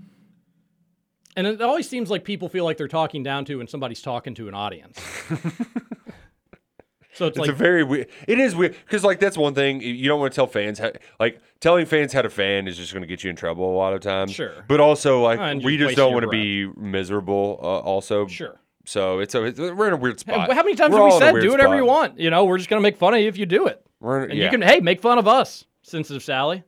[1.35, 4.35] And it always seems like people feel like they're talking down to when somebody's talking
[4.35, 4.99] to an audience.
[7.13, 8.07] So it's it's like a very weird.
[8.27, 10.79] It is weird because like that's one thing you don't want to tell fans.
[10.79, 13.71] How, like telling fans how to fan is just going to get you in trouble
[13.71, 14.31] a lot of times.
[14.31, 14.65] Sure.
[14.67, 17.59] But also like Uh, we just don't want to be miserable.
[17.61, 18.27] Uh, also.
[18.27, 18.59] Sure.
[18.85, 20.51] So it's a it's, we're in a weird spot.
[20.51, 22.19] how many times We're have we all in a said do whatever you want?
[22.19, 23.85] You know, we're just gonna make fun of you if you do it.
[23.99, 24.45] We're in- And yeah.
[24.45, 26.63] you can hey make fun of us, sensitive Sally.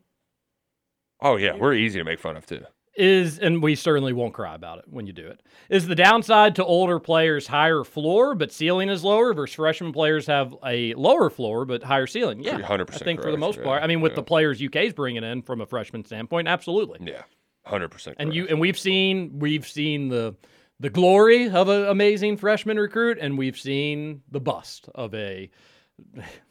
[1.22, 2.64] Oh yeah, we're easy to make fun of too.
[2.96, 6.56] Is, and we certainly won't cry about it when you do it, is the downside
[6.56, 11.30] to older players higher floor, but ceiling is lower versus freshman players have a lower
[11.30, 12.42] floor, but higher ceiling.
[12.42, 12.60] Yeah.
[12.60, 13.84] 100% I think for the correct, most yeah, part.
[13.84, 14.18] I mean, with yeah.
[14.18, 17.00] the players UK's bringing in from a freshman standpoint, absolutely.
[17.02, 17.24] Yeah.
[17.66, 18.18] Hundred percent.
[18.20, 20.36] And you and we've seen we've seen the
[20.80, 25.50] the glory of an amazing freshman recruit, and we've seen the bust of a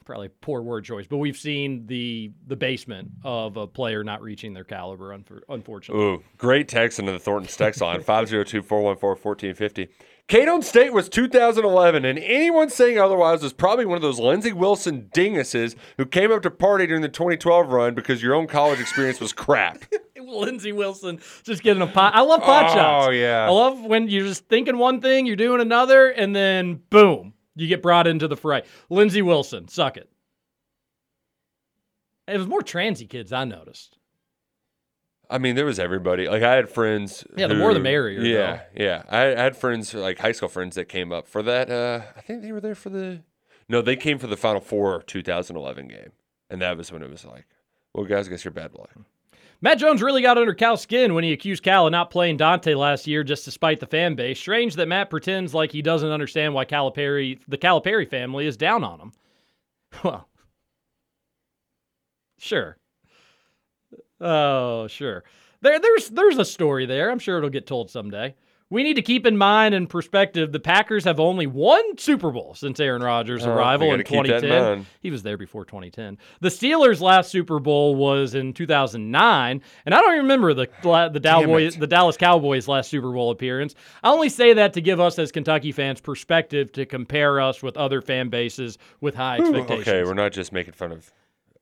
[0.04, 4.52] probably poor word choice, but we've seen the the basement of a player not reaching
[4.54, 5.16] their caliber.
[5.16, 9.88] unfor- Unfortunately, Ooh, great text into the Thornton's text line 502-414-1450.
[10.26, 15.10] Cadon State was 2011, and anyone saying otherwise was probably one of those Lindsey Wilson
[15.14, 19.20] dinguses who came up to party during the 2012 run because your own college experience
[19.20, 19.84] was crap.
[20.18, 22.14] Lindsey Wilson just getting a pot.
[22.14, 23.06] I love pot Oh, shots.
[23.08, 23.44] Oh yeah.
[23.46, 27.66] I love when you're just thinking one thing, you're doing another, and then boom, you
[27.66, 28.62] get brought into the fray.
[28.90, 30.08] Lindsey Wilson, suck it.
[32.26, 33.98] It was more transy kids I noticed.
[35.30, 36.28] I mean, there was everybody.
[36.28, 37.24] Like I had friends.
[37.36, 39.02] Yeah, the more the merrier, Yeah, yeah.
[39.08, 41.70] I, I had friends, like high school friends, that came up for that.
[41.70, 43.22] Uh, I think they were there for the.
[43.68, 46.12] No, they came for the Final Four 2011 game,
[46.50, 47.46] and that was when it was like,
[47.94, 48.90] well, guys, I guess you're bad luck.
[49.64, 52.74] Matt Jones really got under Cal's skin when he accused Cal of not playing Dante
[52.74, 54.38] last year just to spite the fan base.
[54.38, 58.84] Strange that Matt pretends like he doesn't understand why Calipari, the Calipari family, is down
[58.84, 59.12] on him.
[60.04, 60.28] Well,
[62.36, 62.76] sure.
[64.20, 65.24] Oh, sure.
[65.62, 67.10] There, there's, there's a story there.
[67.10, 68.34] I'm sure it'll get told someday.
[68.74, 72.54] We need to keep in mind and perspective the Packers have only one Super Bowl
[72.54, 74.50] since Aaron Rodgers' Oh, arrival in that in 2010.
[74.50, 74.86] mind.
[75.00, 76.18] He was there before 2010.
[76.40, 81.08] The Steelers' last Super Bowl was in 2009, and I don't remember the the
[81.78, 83.76] the Dallas Cowboys' last Super Bowl appearance.
[84.02, 87.76] I only say that to give us as Kentucky fans perspective to compare us with
[87.76, 89.86] other fan bases with high expectations.
[89.86, 91.12] Okay, we're not just making fun of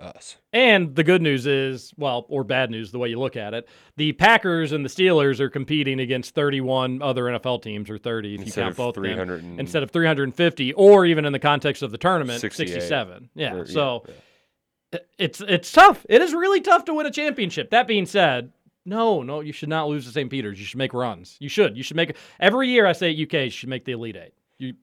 [0.03, 0.37] us.
[0.53, 3.69] And the good news is, well, or bad news, the way you look at it,
[3.97, 8.41] the Packers and the Steelers are competing against 31 other NFL teams, or 30 if
[8.41, 11.83] you Instead count of both of them, instead of 350, or even in the context
[11.83, 13.31] of the tournament, 67.
[13.35, 14.05] Yeah, Or- yeah, so
[15.19, 16.05] it's it's tough.
[16.09, 17.71] It is really tough to win a championship.
[17.71, 18.53] That being said,
[18.85, 20.29] no, no, you should not lose to St.
[20.31, 20.59] Peter's.
[20.59, 21.37] You should make runs.
[21.41, 21.77] You should.
[21.77, 22.85] You should make every year.
[22.87, 24.35] I say at UK, you should make the Elite Eight.
[24.59, 24.75] You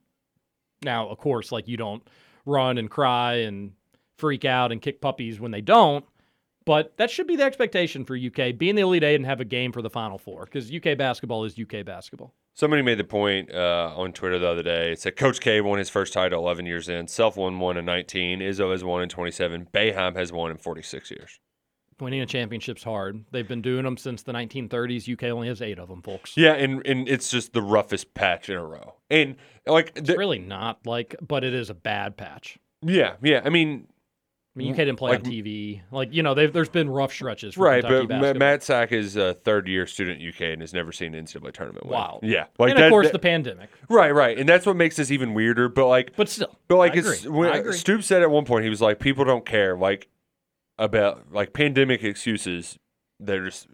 [0.82, 2.02] now, of course, like you don't
[2.46, 3.72] run and cry and
[4.20, 6.04] freak out and kick puppies when they don't.
[6.66, 9.40] But that should be the expectation for UK, be in the Elite Eight and have
[9.40, 12.34] a game for the Final Four, because UK basketball is UK basketball.
[12.54, 14.92] Somebody made the point uh, on Twitter the other day.
[14.92, 17.08] It said Coach K won his first title 11 years in.
[17.08, 18.40] Self won one in 19.
[18.40, 19.68] Izzo has won in 27.
[19.72, 21.40] Boeheim has won in 46 years.
[21.98, 23.24] Winning a championship's hard.
[23.30, 25.10] They've been doing them since the 1930s.
[25.10, 26.36] UK only has eight of them, folks.
[26.36, 28.96] Yeah, and, and it's just the roughest patch in a row.
[29.10, 29.36] And
[29.66, 32.58] like, It's really not like, but it is a bad patch.
[32.82, 33.40] yeah, yeah.
[33.44, 33.86] I mean,
[34.56, 35.80] I mean, UK didn't play Like- on TV.
[35.92, 38.38] Like, you know, they've, there's been rough stretches for right, Kentucky but basketball.
[38.38, 41.84] Matt Sack is a third year student UK and has never seen an NCAA tournament.
[41.84, 41.92] win.
[41.92, 42.18] Wow.
[42.22, 43.70] Yeah, and of course, that- the pandemic.
[43.88, 45.68] Right, right, and that's what makes this even weirder.
[45.68, 47.38] But like, But still, but like, I it's agree.
[47.38, 47.72] when.
[47.72, 50.08] Stoop said at one point he was like, people don't care like
[50.78, 52.76] about like pandemic excuses.
[53.20, 53.68] They're just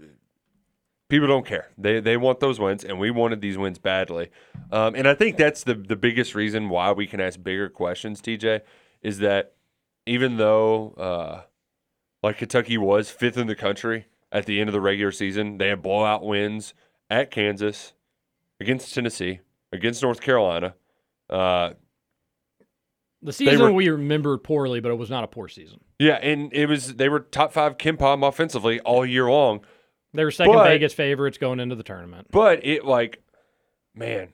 [1.09, 1.69] people don't care.
[1.78, 4.28] They they want those wins, and we wanted these wins badly.
[4.73, 8.20] Um, and I think that's the the biggest reason why we can ask bigger questions.
[8.20, 8.61] TJ
[9.03, 9.53] is that
[10.06, 11.42] even though uh,
[12.22, 15.68] like Kentucky was fifth in the country at the end of the regular season, they
[15.68, 16.74] had blowout wins
[17.10, 17.92] at Kansas,
[18.60, 19.40] against Tennessee,
[19.72, 20.74] against North Carolina.
[21.30, 21.70] Uh,
[23.22, 25.80] The season were- we remembered poorly, but it was not a poor season.
[25.98, 29.64] yeah, and it was they were top five KenPom offensively all year long.
[30.14, 32.28] They were second But- Vegas favorites going into the tournament.
[32.30, 33.22] But it like,
[33.94, 34.32] man,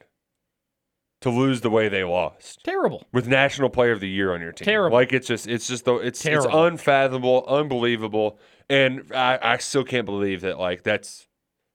[1.23, 2.63] to lose the way they lost.
[2.65, 3.05] Terrible.
[3.13, 4.67] With National Player of the Year on your team.
[4.67, 4.97] Terrible.
[4.97, 8.39] Like it's just it's just the it's it's unfathomable, unbelievable.
[8.69, 11.27] And I, I still can't believe that like that's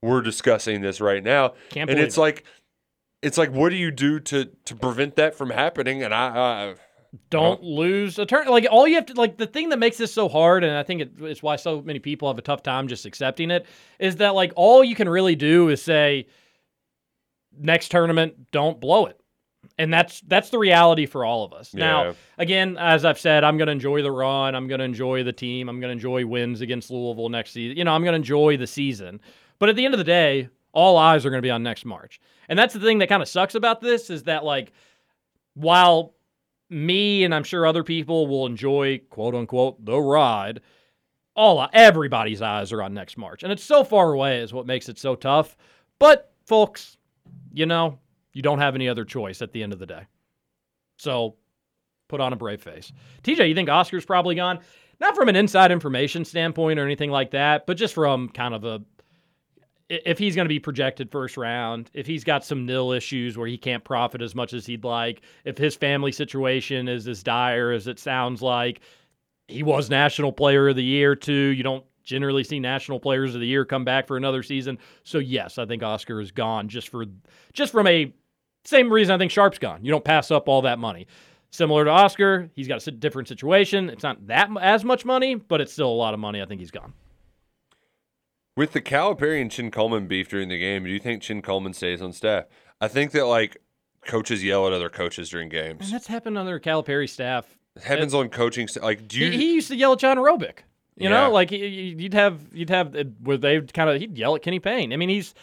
[0.02, 1.50] we're discussing this right now.
[1.70, 2.22] Can't and believe it's it.
[2.22, 2.44] like
[3.22, 6.04] it's like what do you do to to prevent that from happening?
[6.04, 6.76] And I, I
[7.30, 8.48] Don't lose a turn.
[8.48, 10.84] Like all you have to like the thing that makes this so hard, and I
[10.84, 13.66] think it, it's why so many people have a tough time just accepting it,
[14.00, 16.28] is that like all you can really do is say,
[17.58, 19.20] next tournament, don't blow it.
[19.80, 21.72] And that's that's the reality for all of us.
[21.74, 21.86] Yeah.
[21.86, 24.56] Now, again, as I've said, I'm going to enjoy the run.
[24.56, 25.70] I'm going to enjoy the team.
[25.70, 27.78] I'm going to enjoy wins against Louisville next season.
[27.78, 29.22] You know, I'm going to enjoy the season.
[29.60, 31.86] But at the end of the day, all eyes are going to be on next
[31.86, 32.20] March.
[32.50, 34.72] And that's the thing that kind of sucks about this is that like
[35.54, 36.16] while
[36.70, 40.62] me and I'm sure other people will enjoy quote unquote the ride.
[41.36, 44.90] All everybody's eyes are on next March, and it's so far away is what makes
[44.90, 45.56] it so tough.
[46.00, 46.98] But folks,
[47.54, 48.00] you know,
[48.38, 50.04] you don't have any other choice at the end of the day.
[50.98, 51.38] So
[52.08, 52.94] put on a brave face.
[53.24, 54.60] TJ, you think Oscar's probably gone?
[55.00, 58.64] Not from an inside information standpoint or anything like that, but just from kind of
[58.64, 58.82] a
[59.90, 63.48] if he's going to be projected first round, if he's got some nil issues where
[63.48, 67.72] he can't profit as much as he'd like, if his family situation is as dire
[67.72, 68.82] as it sounds like,
[69.48, 71.34] he was national player of the year too.
[71.34, 74.78] You don't generally see national players of the year come back for another season.
[75.04, 77.06] So yes, I think Oscar is gone just for
[77.54, 78.14] just from a
[78.68, 79.84] same reason I think Sharpe's gone.
[79.84, 81.08] You don't pass up all that money.
[81.52, 83.90] Similar to Oscar, he's got a different situation.
[83.90, 86.42] It's not that as much money, but it's still a lot of money.
[86.42, 86.94] I think he's gone.
[88.58, 91.74] With the Calipari and Chin Coleman beef during the game, do you think Chin Coleman
[91.74, 92.46] stays on staff?
[92.82, 93.58] I think that like
[94.06, 95.86] coaches yell at other coaches during games.
[95.86, 97.46] And that's happened on their Calipari staff.
[97.78, 98.68] It happens it, on coaching.
[98.68, 99.32] St- like, do you?
[99.32, 100.60] He, he, used to yell at John Robic.
[100.98, 101.10] You yeah.
[101.10, 104.92] know, like you'd have you'd have where they kind of he'd yell at Kenny Payne.
[104.92, 105.36] I mean, he's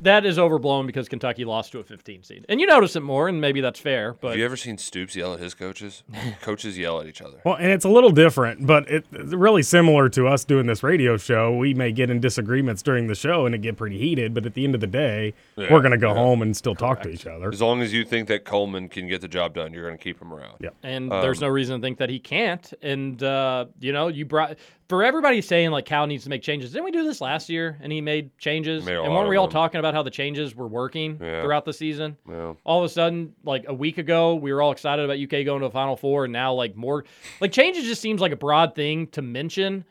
[0.00, 2.46] that is overblown because Kentucky lost to a 15 seed.
[2.48, 4.14] And you notice it more, and maybe that's fair.
[4.14, 6.04] But have you ever seen Stoops yell at his coaches?
[6.40, 7.40] coaches yell at each other.
[7.44, 11.16] Well, and it's a little different, but it's really similar to us doing this radio
[11.16, 11.56] show.
[11.56, 14.54] We may get in disagreements during the show and it get pretty heated, but at
[14.54, 16.18] the end of the day, yeah, we're going to go yeah.
[16.18, 17.02] home and still Correct.
[17.02, 17.48] talk to each other.
[17.48, 20.02] As long as you think that Coleman can get the job done, you're going to
[20.02, 20.56] keep him around.
[20.60, 22.72] Yeah, and um, there's no reason to think that he can't.
[22.82, 24.56] And uh, you know, you brought
[24.88, 26.70] for everybody saying like Cal needs to make changes.
[26.72, 27.76] Didn't we do this last year?
[27.80, 28.84] And he made changes.
[28.84, 31.42] Made and weren't we all talking about how the changes were working yeah.
[31.42, 32.16] throughout the season?
[32.28, 32.54] Yeah.
[32.64, 35.60] All of a sudden, like a week ago, we were all excited about UK going
[35.60, 37.04] to the Final Four, and now like more
[37.40, 39.84] like changes just seems like a broad thing to mention.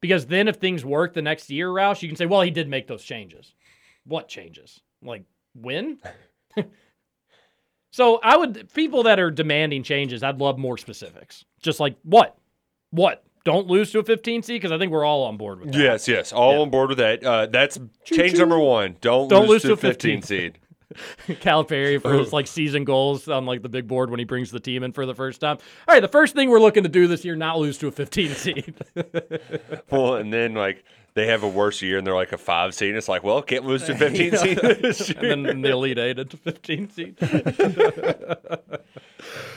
[0.00, 2.68] Because then if things work the next year, Roush, you can say, well, he did
[2.68, 3.54] make those changes.
[4.04, 4.80] What changes?
[5.02, 5.24] Like
[5.54, 5.98] when?
[7.90, 11.44] so I would people that are demanding changes, I'd love more specifics.
[11.60, 12.36] Just like what?
[12.90, 13.24] What?
[13.44, 15.78] Don't lose to a 15 seed because I think we're all on board with that.
[15.78, 16.60] Yes, yes, all yeah.
[16.60, 17.24] on board with that.
[17.24, 18.96] Uh, that's change number one.
[19.00, 20.58] Don't, don't lose, lose to a 15, 15 seed.
[21.28, 24.58] Calipari for his like season goals on like the big board when he brings the
[24.58, 25.56] team in for the first time.
[25.86, 27.92] All right, the first thing we're looking to do this year not lose to a
[27.92, 28.74] 15 seed.
[29.90, 30.84] well, and then like
[31.14, 32.94] they have a worse year and they're like a five seed.
[32.94, 34.58] It's like, well, can't lose to 15 seed.
[35.18, 37.16] and then the Elite Eight into 15 seed.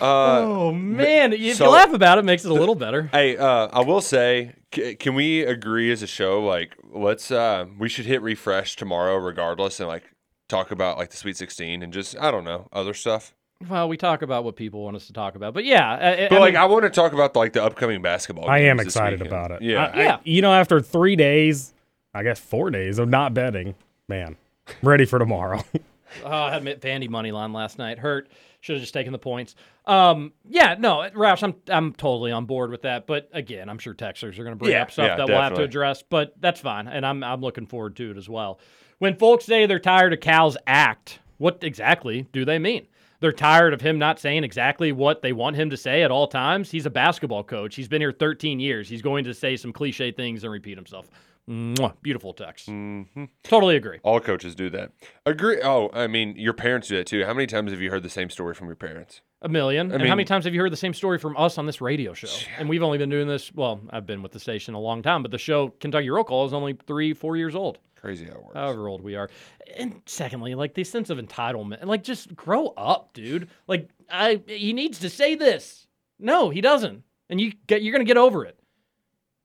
[0.02, 3.04] Uh, oh man, if so, you laugh about it, makes it a little better.
[3.14, 6.44] Hey, uh, I will say, c- can we agree as a show?
[6.44, 10.04] Like, let's uh, we should hit refresh tomorrow, regardless, and like
[10.50, 13.34] talk about like the Sweet 16 and just I don't know other stuff.
[13.70, 15.94] Well, we talk about what people want us to talk about, but yeah.
[15.94, 18.50] I, but I like, mean, I want to talk about like the upcoming basketball.
[18.50, 19.62] I am excited about it.
[19.62, 20.18] Yeah, I, yeah.
[20.24, 21.74] you know, after three days,
[22.14, 23.76] I guess four days of not betting,
[24.08, 24.36] man,
[24.82, 25.64] ready for tomorrow.
[26.26, 28.00] oh, I had Mitt Vandy money line last night.
[28.00, 28.30] Hurt.
[28.60, 29.56] Should have just taken the points.
[29.86, 33.08] Um, yeah, no, Roush, I'm I'm totally on board with that.
[33.08, 35.34] But again, I'm sure Texers are going to bring yeah, up stuff yeah, that definitely.
[35.34, 36.02] we'll have to address.
[36.02, 38.60] But that's fine, and I'm I'm looking forward to it as well.
[39.00, 42.88] When folks say they're tired of Cal's act, what exactly do they mean?
[43.24, 46.28] They're tired of him not saying exactly what they want him to say at all
[46.28, 46.70] times.
[46.70, 47.74] He's a basketball coach.
[47.74, 48.90] He's been here 13 years.
[48.90, 51.10] He's going to say some cliche things and repeat himself.
[51.50, 52.68] Mwah, beautiful text.
[52.68, 53.24] Mm-hmm.
[53.44, 54.00] Totally agree.
[54.04, 54.92] All coaches do that.
[55.26, 55.62] Agree.
[55.64, 57.24] Oh, I mean, your parents do that too.
[57.24, 59.22] How many times have you heard the same story from your parents?
[59.42, 59.90] A million.
[59.92, 61.66] I and mean, how many times have you heard the same story from us on
[61.66, 62.28] this radio show?
[62.58, 63.54] And we've only been doing this.
[63.54, 66.46] Well, I've been with the station a long time, but the show Kentucky Roll Call
[66.46, 67.80] is only three, four years old.
[68.04, 68.56] Crazy how it works.
[68.56, 69.30] However old we are.
[69.78, 73.48] And secondly, like the sense of entitlement, and like just grow up, dude.
[73.66, 75.88] Like I, he needs to say this.
[76.20, 78.60] No, he doesn't, and you get, you're gonna get over it.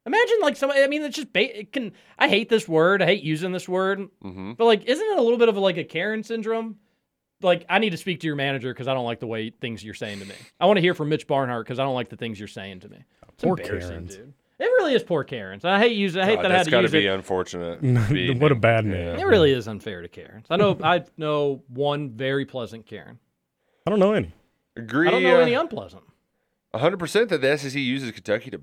[0.06, 0.82] Imagine like somebody.
[0.82, 1.92] I mean, it's just ba- it can.
[2.18, 3.00] I hate this word.
[3.00, 4.00] I hate using this word.
[4.24, 4.54] Mm-hmm.
[4.54, 6.78] But like, isn't it a little bit of a, like a Karen syndrome?
[7.40, 9.84] Like, I need to speak to your manager because I don't like the way things
[9.84, 10.34] you're saying to me.
[10.58, 12.80] I want to hear from Mitch Barnhart because I don't like the things you're saying
[12.80, 13.04] to me.
[13.34, 14.16] It's poor Karens.
[14.16, 14.34] dude.
[14.58, 15.64] It really is poor Karens.
[15.64, 16.20] I hate using.
[16.20, 17.10] I hate God, that I had to got to be it.
[17.10, 17.80] unfortunate.
[18.40, 19.18] what a bad name.
[19.18, 20.46] It really is unfair to Karens.
[20.50, 20.76] I know.
[20.82, 23.18] I know one very pleasant Karen.
[23.86, 24.34] I don't know any.
[24.76, 25.08] Agree.
[25.08, 26.02] I don't know uh, any unpleasant.
[26.74, 28.60] 100% that the SEC uses Kentucky to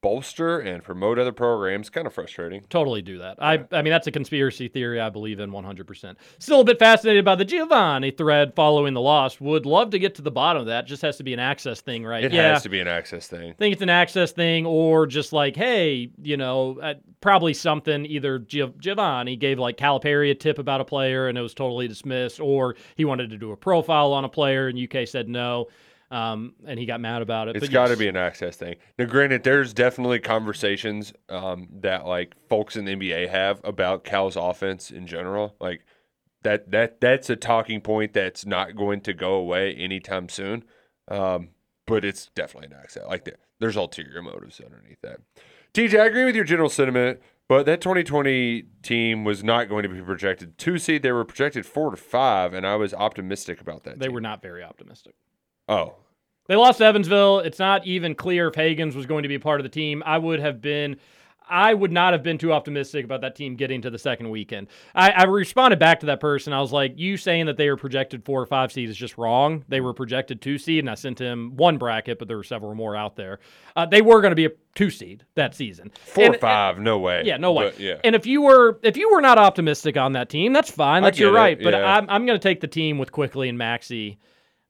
[0.00, 1.90] bolster and promote other programs.
[1.90, 2.64] Kind of frustrating.
[2.68, 3.36] Totally do that.
[3.40, 6.16] I I mean that's a conspiracy theory I believe in 100%.
[6.38, 9.40] Still a bit fascinated by the Givony thread following the loss.
[9.40, 10.86] Would love to get to the bottom of that.
[10.86, 12.24] Just has to be an access thing, right?
[12.24, 12.52] It yeah.
[12.52, 13.50] has to be an access thing.
[13.50, 18.06] I think it's an access thing or just like, hey, you know, uh, probably something
[18.06, 22.40] either Givony gave like Calipari a tip about a player and it was totally dismissed
[22.40, 25.68] or he wanted to do a profile on a player and UK said no
[26.10, 27.56] um, and he got mad about it.
[27.56, 27.98] It's got to yes.
[27.98, 28.76] be an access thing.
[28.98, 34.36] Now, granted, there's definitely conversations um, that like folks in the NBA have about Cal's
[34.36, 35.54] offense in general.
[35.60, 35.84] Like
[36.42, 40.64] that that that's a talking point that's not going to go away anytime soon.
[41.08, 41.50] Um,
[41.86, 43.04] but it's definitely an access.
[43.06, 45.20] Like there- there's ulterior motives underneath that.
[45.74, 49.88] TJ, I agree with your general sentiment, but that 2020 team was not going to
[49.88, 51.02] be projected two seed.
[51.02, 53.98] They were projected four to five, and I was optimistic about that.
[53.98, 54.14] They team.
[54.14, 55.14] were not very optimistic.
[55.68, 55.94] Oh,
[56.48, 57.40] They lost to Evansville.
[57.40, 60.02] It's not even clear if Hagans was going to be a part of the team.
[60.06, 60.96] I would have been.
[61.50, 64.66] I would not have been too optimistic about that team getting to the second weekend.
[64.94, 66.52] I, I responded back to that person.
[66.52, 69.16] I was like, "You saying that they were projected four or five seed is just
[69.16, 69.64] wrong.
[69.66, 72.74] They were projected two seed, and I sent him one bracket, but there were several
[72.74, 73.38] more out there.
[73.74, 75.90] Uh, they were going to be a two seed that season.
[76.04, 77.22] four And- or five, no way.
[77.24, 77.70] yeah, no way.
[77.70, 77.94] But, yeah.
[78.04, 81.02] And if you were if you were not optimistic on that team, that's fine.
[81.02, 81.58] That's it, right.
[81.62, 81.74] But.
[81.74, 84.18] I'm I'm going to take the team with Quickley and Maxey.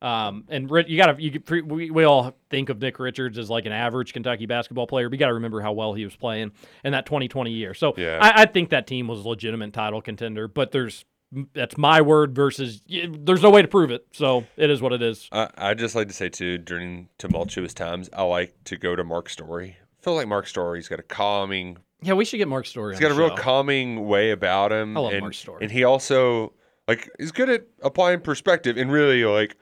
[0.00, 3.50] Um, and you got to you pre- we, we all think of Nick Richards as
[3.50, 5.08] like an average Kentucky basketball player.
[5.08, 6.52] But you got to remember how well he was playing
[6.84, 7.74] in that 2020 year.
[7.74, 8.18] So Yeah.
[8.20, 10.46] I, I think that team was a legitimate title contender.
[10.46, 11.04] But there's
[11.52, 14.06] that's my word versus there's no way to prove it.
[14.12, 15.28] So it is what it is.
[15.32, 19.04] I, I just like to say too during tumultuous times, I like to go to
[19.04, 19.76] Mark Story.
[19.80, 22.94] I feel like Mark Story's got a calming Yeah, we should get Mark Story.
[22.94, 24.96] He's got a the real calming way about him.
[24.96, 25.58] I love and, Mark Story.
[25.62, 26.52] And he also
[26.86, 29.56] like he's good at applying perspective and really like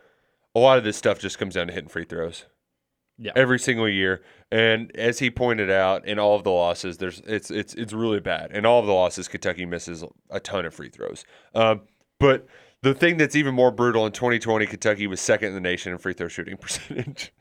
[0.56, 2.46] a lot of this stuff just comes down to hitting free throws.
[3.18, 3.32] Yeah.
[3.36, 4.22] Every single year.
[4.50, 8.20] And as he pointed out in all of the losses, there's it's it's it's really
[8.20, 8.52] bad.
[8.52, 11.24] In all of the losses, Kentucky misses a ton of free throws.
[11.54, 11.82] Um,
[12.18, 12.46] but
[12.82, 15.98] the thing that's even more brutal in 2020, Kentucky was second in the nation in
[15.98, 17.32] free throw shooting percentage.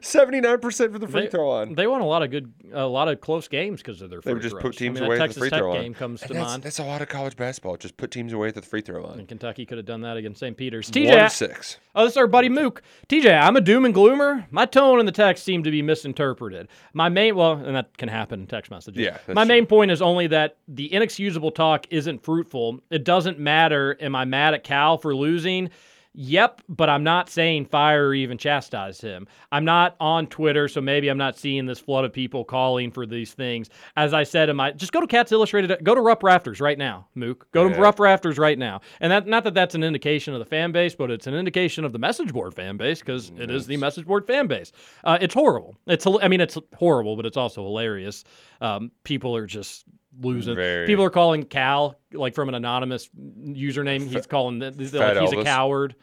[0.00, 1.74] 79% for the free They- throw line.
[1.74, 4.20] They won a lot of good, a lot of close games because of their.
[4.20, 4.62] They Free would just throws.
[4.62, 5.82] put teams I mean, away at the free Tech throw line.
[5.82, 6.62] game comes And to that's, mind.
[6.62, 7.76] That's a lot of college basketball.
[7.76, 9.18] Just put teams away at the free throw line.
[9.18, 10.56] And Kentucky could have done that against St.
[10.56, 10.88] Peter's.
[10.88, 11.78] One TJ, to six.
[11.94, 12.82] Oh, this is our buddy Mook.
[13.08, 14.46] TJ, I'm a doom and gloomer.
[14.50, 16.68] My tone in the text seemed to be misinterpreted.
[16.94, 19.00] My main, well, and that can happen in text messages.
[19.02, 19.48] Yeah, My true.
[19.48, 22.80] main point is only that the inexcusable talk isn't fruitful.
[22.90, 23.96] It doesn't matter.
[24.00, 25.70] Am I mad at Cal for losing?
[26.14, 29.26] Yep, but I'm not saying fire or even chastise him.
[29.50, 33.06] I'm not on Twitter, so maybe I'm not seeing this flood of people calling for
[33.06, 33.70] these things.
[33.96, 36.76] As I said in my, just go to Cats Illustrated, go to Rupp Rafters right
[36.76, 37.50] now, Mook.
[37.52, 37.80] Go to Yeah.
[37.80, 38.82] Rupp Rafters right now.
[39.00, 41.82] And that, not that that's an indication of the fan base, but it's an indication
[41.82, 44.70] of the message board fan base because it is the message board fan base.
[45.04, 45.76] Uh, it's horrible.
[45.86, 48.24] It's, I mean, it's horrible, but it's also hilarious.
[48.60, 49.86] Um, people are just
[50.20, 50.54] losing.
[50.54, 50.86] Very.
[50.86, 54.08] People are calling Cal like from an anonymous username.
[54.08, 55.94] He's calling th- th- like he's a coward.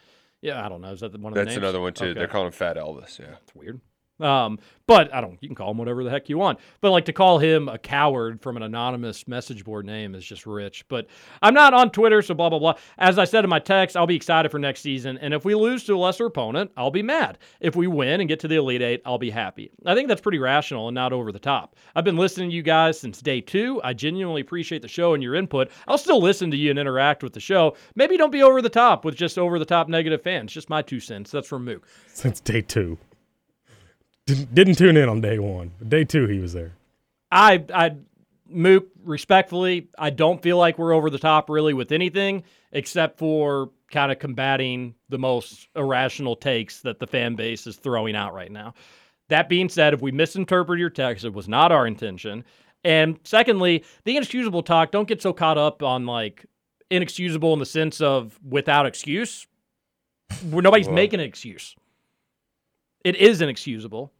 [0.41, 0.91] Yeah, I don't know.
[0.91, 1.57] Is that one of the That's names?
[1.57, 2.05] another one too.
[2.05, 2.13] Okay.
[2.19, 3.19] They're calling him Fat Elvis.
[3.19, 3.35] Yeah.
[3.43, 3.81] It's weird.
[4.19, 4.59] Um,
[4.89, 5.37] but I don't.
[5.39, 6.59] You can call him whatever the heck you want.
[6.81, 10.47] But like to call him a coward from an anonymous message board name is just
[10.47, 10.83] rich.
[10.87, 11.05] But
[11.43, 12.73] I'm not on Twitter, so blah blah blah.
[12.97, 15.19] As I said in my text, I'll be excited for next season.
[15.19, 17.37] And if we lose to a lesser opponent, I'll be mad.
[17.59, 19.69] If we win and get to the Elite Eight, I'll be happy.
[19.85, 21.75] I think that's pretty rational and not over the top.
[21.95, 23.79] I've been listening to you guys since day two.
[23.83, 25.69] I genuinely appreciate the show and your input.
[25.87, 27.77] I'll still listen to you and interact with the show.
[27.93, 30.51] Maybe don't be over the top with just over the top negative fans.
[30.51, 31.29] Just my two cents.
[31.29, 31.87] That's from Mook.
[32.07, 32.97] Since day two.
[34.29, 35.71] Didn't, didn't tune in on day one.
[35.87, 36.73] Day two, he was there.
[37.31, 37.95] I I
[38.47, 43.69] Mook respectfully, I don't feel like we're over the top really with anything except for
[43.91, 48.51] kind of combating the most irrational takes that the fan base is throwing out right
[48.51, 48.73] now.
[49.29, 52.43] That being said, if we misinterpret your text, it was not our intention.
[52.83, 56.45] And secondly, the inexcusable talk, don't get so caught up on like
[56.89, 59.47] inexcusable in the sense of without excuse.
[60.49, 61.75] Where nobody's Well- making an excuse.
[63.03, 64.11] It is inexcusable.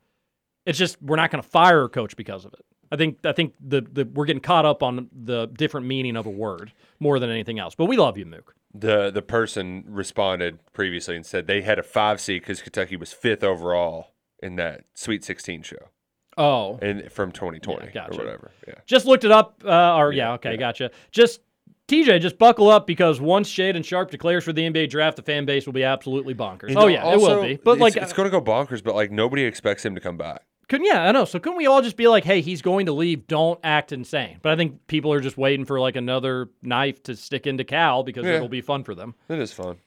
[0.70, 2.64] It's just we're not going to fire a coach because of it.
[2.92, 6.26] I think I think the, the we're getting caught up on the different meaning of
[6.26, 7.74] a word more than anything else.
[7.74, 8.56] But we love you, Mook.
[8.74, 13.12] The the person responded previously and said they had a five seed because Kentucky was
[13.12, 14.14] fifth overall
[14.44, 15.90] in that Sweet 16 show.
[16.38, 18.14] Oh, and from 2020 Yeah, gotcha.
[18.14, 18.52] or whatever.
[18.68, 18.76] Yeah.
[18.86, 19.62] Just looked it up.
[19.66, 20.92] Uh, or yeah, okay, gotcha.
[21.12, 21.42] Just
[21.90, 25.46] TJ, just buckle up because once Shaedon Sharpe declares for the NBA draft, the fan
[25.46, 26.70] base will be absolutely bonkers.
[26.70, 27.56] You oh yeah, it will be.
[27.56, 28.84] But it's, like, it's going to go bonkers.
[28.84, 30.44] But like nobody expects him to come back.
[30.70, 31.26] Couldn't yeah, I know.
[31.26, 33.28] So couldn't we all just be like, hey, he's going to leave.
[33.28, 34.40] Don't act insane.
[34.42, 38.04] But I think people are just waiting for like another knife to stick into Cal
[38.04, 38.36] because Yeah.
[38.36, 39.16] it'll be fun for them.
[39.28, 39.80] It is fun.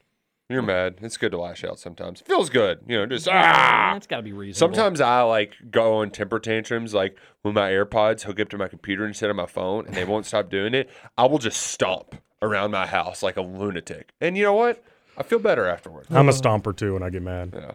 [0.48, 0.96] You're mad.
[1.00, 2.20] It's good to lash out sometimes.
[2.20, 2.80] Feels good.
[2.86, 3.94] You know, just ah.
[3.96, 4.74] It's got to be reasonable.
[4.74, 8.68] Sometimes I like go on temper tantrums, like when my AirPods hook up to my
[8.68, 10.90] computer instead of my phone, and they won't stop doing it.
[11.16, 14.84] I will just stomp around my house like a lunatic, and you know what?
[15.16, 16.08] I feel better afterwards.
[16.10, 17.52] I'm a stomper too when I get mad.
[17.54, 17.70] Yeah.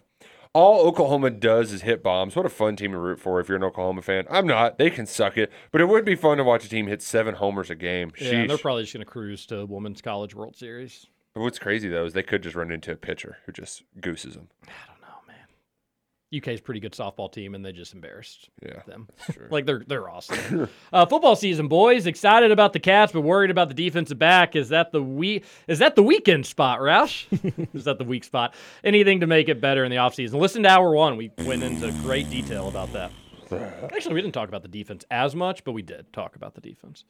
[0.57, 2.35] All Oklahoma does is hit bombs.
[2.35, 4.25] What a fun team to root for if you're an Oklahoma fan.
[4.27, 4.79] I'm not.
[4.79, 7.35] They can suck it, but it would be fun to watch a team hit seven
[7.35, 8.11] homers a game.
[8.19, 11.05] Yeah, they're probably just going to cruise to Women's College World Series.
[11.35, 14.33] But What's crazy though is they could just run into a pitcher who just gooses
[14.33, 14.47] them.
[16.35, 19.07] UK's pretty good softball team, and they just embarrassed Yeah, them.
[19.49, 20.69] like they're they're awesome.
[20.93, 22.05] uh, football season, boys.
[22.05, 24.55] Excited about the Cats, but worried about the defensive back.
[24.55, 25.43] Is that the we?
[25.67, 27.25] Is that the weekend spot, Roush?
[27.73, 28.55] is that the weak spot?
[28.83, 30.33] Anything to make it better in the offseason.
[30.33, 31.15] Listen to hour one.
[31.15, 33.11] We went into great detail about that.
[33.93, 36.61] Actually, we didn't talk about the defense as much, but we did talk about the
[36.61, 37.05] defense.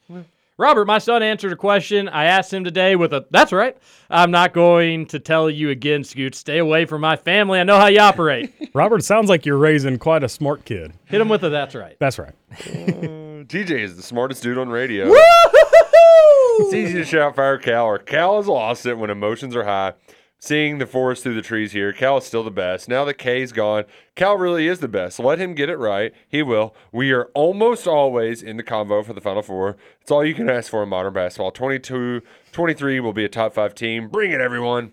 [0.58, 3.76] Robert, my son answered a question I asked him today with a "That's right."
[4.10, 6.34] I'm not going to tell you again, Scoot.
[6.34, 7.60] Stay away from my family.
[7.60, 8.52] I know how you operate.
[8.74, 10.92] Robert sounds like you're raising quite a smart kid.
[11.06, 12.34] Hit him with a "That's right." That's right.
[12.50, 15.06] TJ is the smartest dude on radio.
[16.60, 19.92] It's easy to shout fire Cal or Cal has lost it when emotions are high.
[20.40, 22.88] Seeing the forest through the trees here, Cal is still the best.
[22.88, 23.84] Now that K's gone,
[24.14, 25.18] Cal really is the best.
[25.18, 26.12] Let him get it right.
[26.28, 26.76] He will.
[26.92, 29.76] We are almost always in the convo for the Final Four.
[30.00, 31.50] It's all you can ask for in modern basketball.
[31.50, 34.08] 22 23 will be a top five team.
[34.08, 34.92] Bring it, everyone.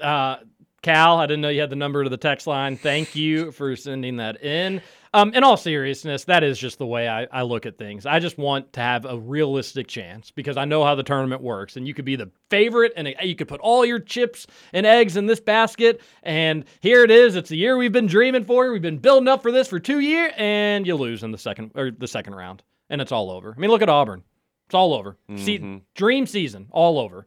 [0.00, 0.36] Uh,
[0.82, 2.76] Cal, I didn't know you had the number to the text line.
[2.76, 4.80] Thank you for sending that in.
[5.12, 8.06] Um, in all seriousness, that is just the way I, I look at things.
[8.06, 11.76] I just want to have a realistic chance because I know how the tournament works.
[11.76, 15.16] And you could be the favorite and you could put all your chips and eggs
[15.16, 16.00] in this basket.
[16.22, 17.34] And here it is.
[17.36, 18.70] It's the year we've been dreaming for.
[18.70, 21.72] We've been building up for this for two years, and you lose in the second
[21.74, 23.54] or the second round, and it's all over.
[23.56, 24.22] I mean, look at Auburn.
[24.66, 25.16] It's all over.
[25.36, 25.80] See, Mhm.
[25.94, 27.26] dream season, all over.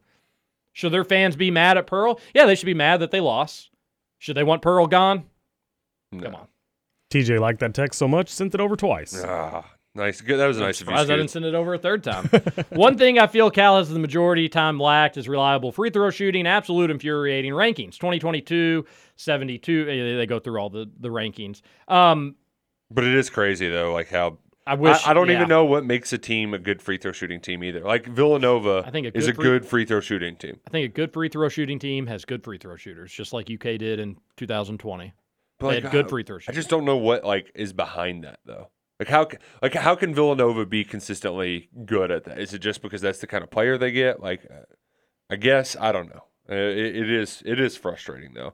[0.72, 2.18] Should their fans be mad at Pearl?
[2.34, 3.70] Yeah, they should be mad that they lost.
[4.18, 5.24] Should they want Pearl gone?
[6.20, 6.46] Come on.
[7.10, 9.22] TJ liked that text so much, sent it over twice.
[9.26, 10.20] Ah, nice.
[10.22, 10.38] Good.
[10.38, 10.94] That was a nice of you.
[10.94, 12.24] I didn't send it over a third time.
[12.70, 16.46] One thing I feel Cal has the majority time lacked is reliable free throw shooting.
[16.46, 17.96] Absolute infuriating rankings.
[17.98, 18.86] 2022,
[19.16, 19.86] 72.
[19.90, 21.60] eh, They go through all the, the rankings.
[21.88, 22.36] Um,
[22.90, 25.36] But it is crazy though, like how I wish- I, don't yeah.
[25.36, 27.80] even know what makes a team a good free throw shooting team either.
[27.80, 30.60] Like Villanova I think a is a free- good free throw shooting team.
[30.66, 33.50] I think a good free throw shooting team has good free throw shooters, just like
[33.50, 35.12] UK did in 2020.
[35.58, 37.72] But they like, had good uh, free throw I just don't know what like is
[37.72, 38.70] behind that though.
[38.98, 39.28] Like how
[39.60, 42.38] like how can Villanova be consistently good at that?
[42.38, 44.20] Is it just because that's the kind of player they get?
[44.20, 44.62] Like, uh,
[45.28, 46.24] I guess I don't know.
[46.52, 48.52] Uh, it, it is it is frustrating though.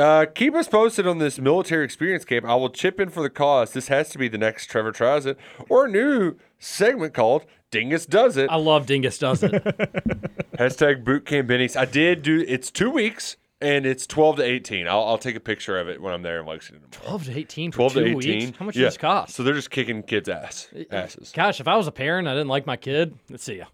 [0.00, 2.46] Uh, keep us posted on this military experience camp.
[2.46, 3.72] I will chip in for the cause.
[3.72, 5.36] This has to be the next Trevor tries it
[5.68, 8.48] or a new segment called Dingus Does It.
[8.48, 9.52] I love Dingus Does It.
[10.56, 11.76] Hashtag boot camp bennies.
[11.76, 12.44] I did do.
[12.46, 14.88] It's two weeks and it's twelve to eighteen.
[14.88, 16.88] I'll, I'll take a picture of it when I'm there in Lexington.
[16.90, 17.18] tomorrow.
[17.18, 18.16] 12 to 18 for 12 two to 18.
[18.16, 18.58] weeks?
[18.58, 18.84] How much yeah.
[18.84, 19.34] does this cost?
[19.34, 21.32] So they're just kicking kids' ass uh, asses.
[21.32, 23.16] Gosh, if I was a parent, I didn't like my kid.
[23.30, 23.64] Let's see ya.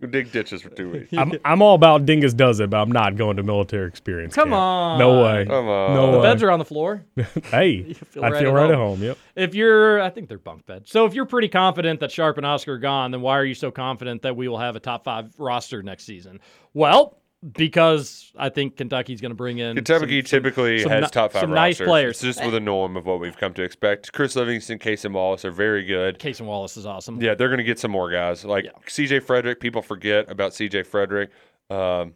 [0.00, 1.12] We dig ditches for two weeks.
[1.16, 4.34] I'm, I'm all about Dingus does it, but I'm not going to military experience.
[4.34, 4.60] Come camp.
[4.60, 4.98] on.
[4.98, 5.46] No way.
[5.46, 5.94] Come on.
[5.94, 6.22] No the way.
[6.22, 7.04] beds are on the floor.
[7.44, 8.98] hey, feel I right feel at right at home.
[8.98, 9.02] home.
[9.02, 9.18] Yep.
[9.36, 10.90] If you're, I think they're bunk beds.
[10.90, 13.54] So if you're pretty confident that Sharpe and Oscar are gone, then why are you
[13.54, 16.40] so confident that we will have a top five roster next season?
[16.74, 17.19] Well,
[17.52, 21.40] because I think Kentucky's going to bring in Kentucky some- typically some has top five
[21.40, 21.86] some nice rosters.
[21.86, 22.10] players.
[22.16, 24.12] It's just with the norm of what we've come to expect.
[24.12, 26.18] Chris Livingston, Cason Wallace are very good.
[26.18, 27.20] Cason Wallace is awesome.
[27.20, 28.44] Yeah, they're going to get some more guys.
[28.44, 31.28] Like CJ Fredrick, people forget about CJ Fredrick.
[31.74, 32.14] Um,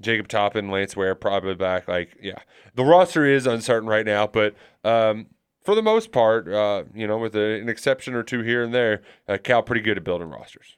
[0.00, 1.88] Jacob Toppin, Lance Ware probably back.
[1.88, 2.38] Like, yeah,
[2.74, 4.54] the roster is uncertain right now, but
[4.84, 5.26] um,
[5.64, 8.72] for the most part, uh, you know, with a, an exception or two here and
[8.72, 10.77] there, uh, Cal pretty good at building rosters.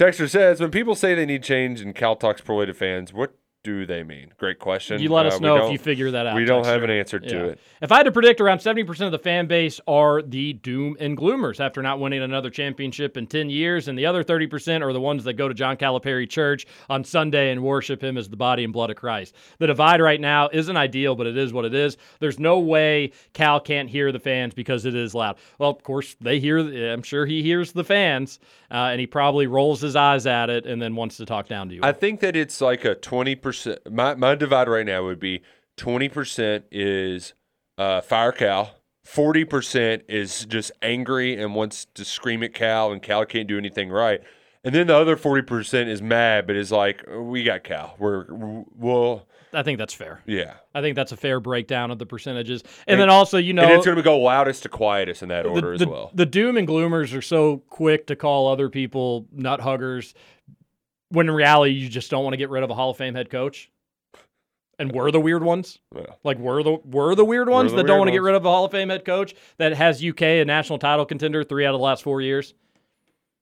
[0.00, 3.34] Texter says, when people say they need change and Cal talks pro to fans, what
[3.62, 4.32] do they mean?
[4.38, 5.02] Great question.
[5.02, 6.34] You let Uh, us we know if you figure that out.
[6.34, 7.44] We don't have an answer to Yeah.
[7.52, 7.60] it.
[7.82, 11.14] If I had to predict, around 70% of the fan base are the doom and
[11.16, 13.86] gloomers after not winning another championship in 10 years.
[13.86, 17.50] And the other 30% are the ones that go to John Calipari Church on Sunday
[17.50, 19.34] and worship him as the body and blood of Christ.
[19.58, 21.98] The divide right now isn't ideal, but it is what it is.
[22.18, 25.36] There's no way Cal can't hear the fans because it is loud.
[25.58, 26.58] Well, of course, they hear,
[26.92, 28.38] I'm sure he hears the fans,
[28.70, 31.68] uh, and he probably rolls his eyes at it and then wants to talk down
[31.68, 31.80] to you.
[31.84, 33.49] I think that it's like a 20%.
[33.90, 35.42] My, my divide right now would be
[35.76, 37.34] 20% is
[37.78, 38.74] uh, fire Cal,
[39.06, 43.90] 40% is just angry and wants to scream at Cal, and Cal can't do anything
[43.90, 44.20] right.
[44.62, 47.96] And then the other 40% is mad, but is like, we got Cal.
[47.98, 50.22] We're, we'll, I think that's fair.
[50.26, 50.54] yeah.
[50.74, 52.62] I think that's a fair breakdown of the percentages.
[52.86, 55.46] And, then also, you know, and it's going to go loudest to quietest in that
[55.46, 56.10] order the, as well.
[56.14, 60.14] The doom and gloomers are so quick to call other people nut huggers
[61.10, 63.14] when in reality you just don't want to get rid of a Hall of Fame
[63.14, 63.70] head coach.
[64.78, 65.78] And we're the weird ones.
[65.94, 66.06] Yeah.
[66.24, 68.46] Like we're the we're the weird ones the that don't want to get rid of
[68.46, 71.74] a Hall of Fame head coach that has UK a national title contender three out
[71.74, 72.54] of the last four years.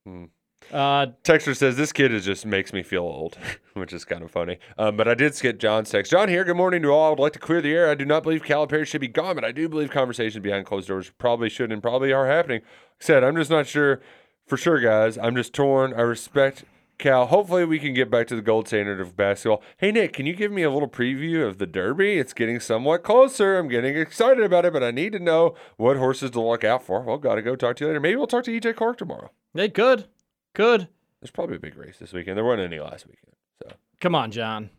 [0.04, 0.24] Hmm.
[0.72, 3.38] Uh, Texter says this kid is just makes me feel old,
[3.74, 4.58] which is kind of funny.
[4.76, 6.10] Um, but I did skip John's text.
[6.10, 6.44] John here.
[6.44, 7.06] Good morning to all.
[7.06, 7.88] I would like to clear the air.
[7.88, 10.88] I do not believe Calipari should be gone, but I do believe conversations behind closed
[10.88, 12.60] doors probably should and probably are happening.
[12.60, 14.00] Like I said I'm just not sure
[14.46, 15.16] for sure, guys.
[15.16, 15.94] I'm just torn.
[15.94, 16.64] I respect
[16.98, 19.62] Cal, hopefully we can get back to the gold standard of basketball.
[19.76, 22.18] Hey, Nick, can you give me a little preview of the Derby?
[22.18, 23.56] It's getting somewhat closer.
[23.56, 26.82] I'm getting excited about it, but I need to know what horses to look out
[26.82, 27.02] for.
[27.02, 28.00] Well, got to go talk to you later.
[28.00, 29.30] Maybe we'll talk to EJ Clark tomorrow.
[29.54, 30.06] They could.
[30.54, 30.88] Could.
[31.20, 32.36] There's probably a big race this weekend.
[32.36, 33.34] There weren't any last weekend.
[33.62, 34.70] So, Come on, John.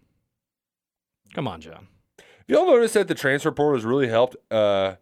[1.33, 1.87] Come on, John.
[2.17, 4.95] If y'all notice that the transfer portal has really helped uh,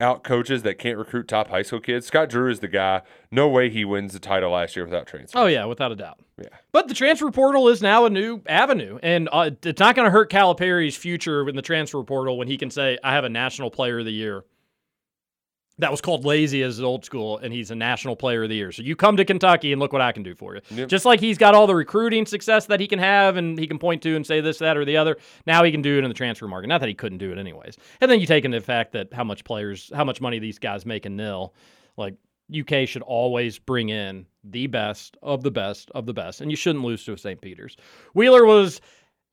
[0.00, 2.06] out coaches that can't recruit top high school kids?
[2.06, 3.02] Scott Drew is the guy.
[3.30, 5.38] No way he wins the title last year without transfer.
[5.38, 6.18] Oh yeah, without a doubt.
[6.38, 6.48] Yeah.
[6.72, 10.10] But the transfer portal is now a new avenue, and uh, it's not going to
[10.10, 13.70] hurt Calipari's future in the transfer portal when he can say, "I have a national
[13.70, 14.44] player of the year."
[15.82, 18.70] That was called lazy as old school, and he's a national player of the year.
[18.70, 20.60] So you come to Kentucky and look what I can do for you.
[20.70, 20.88] Yep.
[20.88, 23.80] Just like he's got all the recruiting success that he can have, and he can
[23.80, 25.16] point to and say this, that, or the other.
[25.44, 26.68] Now he can do it in the transfer market.
[26.68, 27.76] Not that he couldn't do it anyways.
[28.00, 30.60] And then you take into the fact that how much players, how much money these
[30.60, 31.52] guys make in nil.
[31.96, 32.14] Like
[32.56, 36.56] UK should always bring in the best of the best of the best, and you
[36.56, 37.40] shouldn't lose to a St.
[37.40, 37.76] Peter's.
[38.14, 38.80] Wheeler was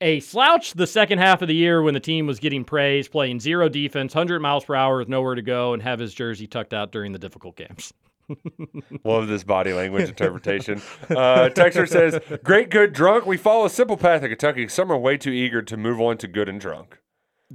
[0.01, 3.39] a slouch the second half of the year when the team was getting praise, playing
[3.39, 6.73] zero defense, 100 miles per hour with nowhere to go, and have his jersey tucked
[6.73, 7.93] out during the difficult games.
[9.03, 10.81] Love this body language interpretation.
[11.09, 13.26] Uh, Texter says, "Great, good, drunk.
[13.26, 14.67] We follow a simple path in Kentucky.
[14.67, 16.99] Some are way too eager to move on to good and drunk."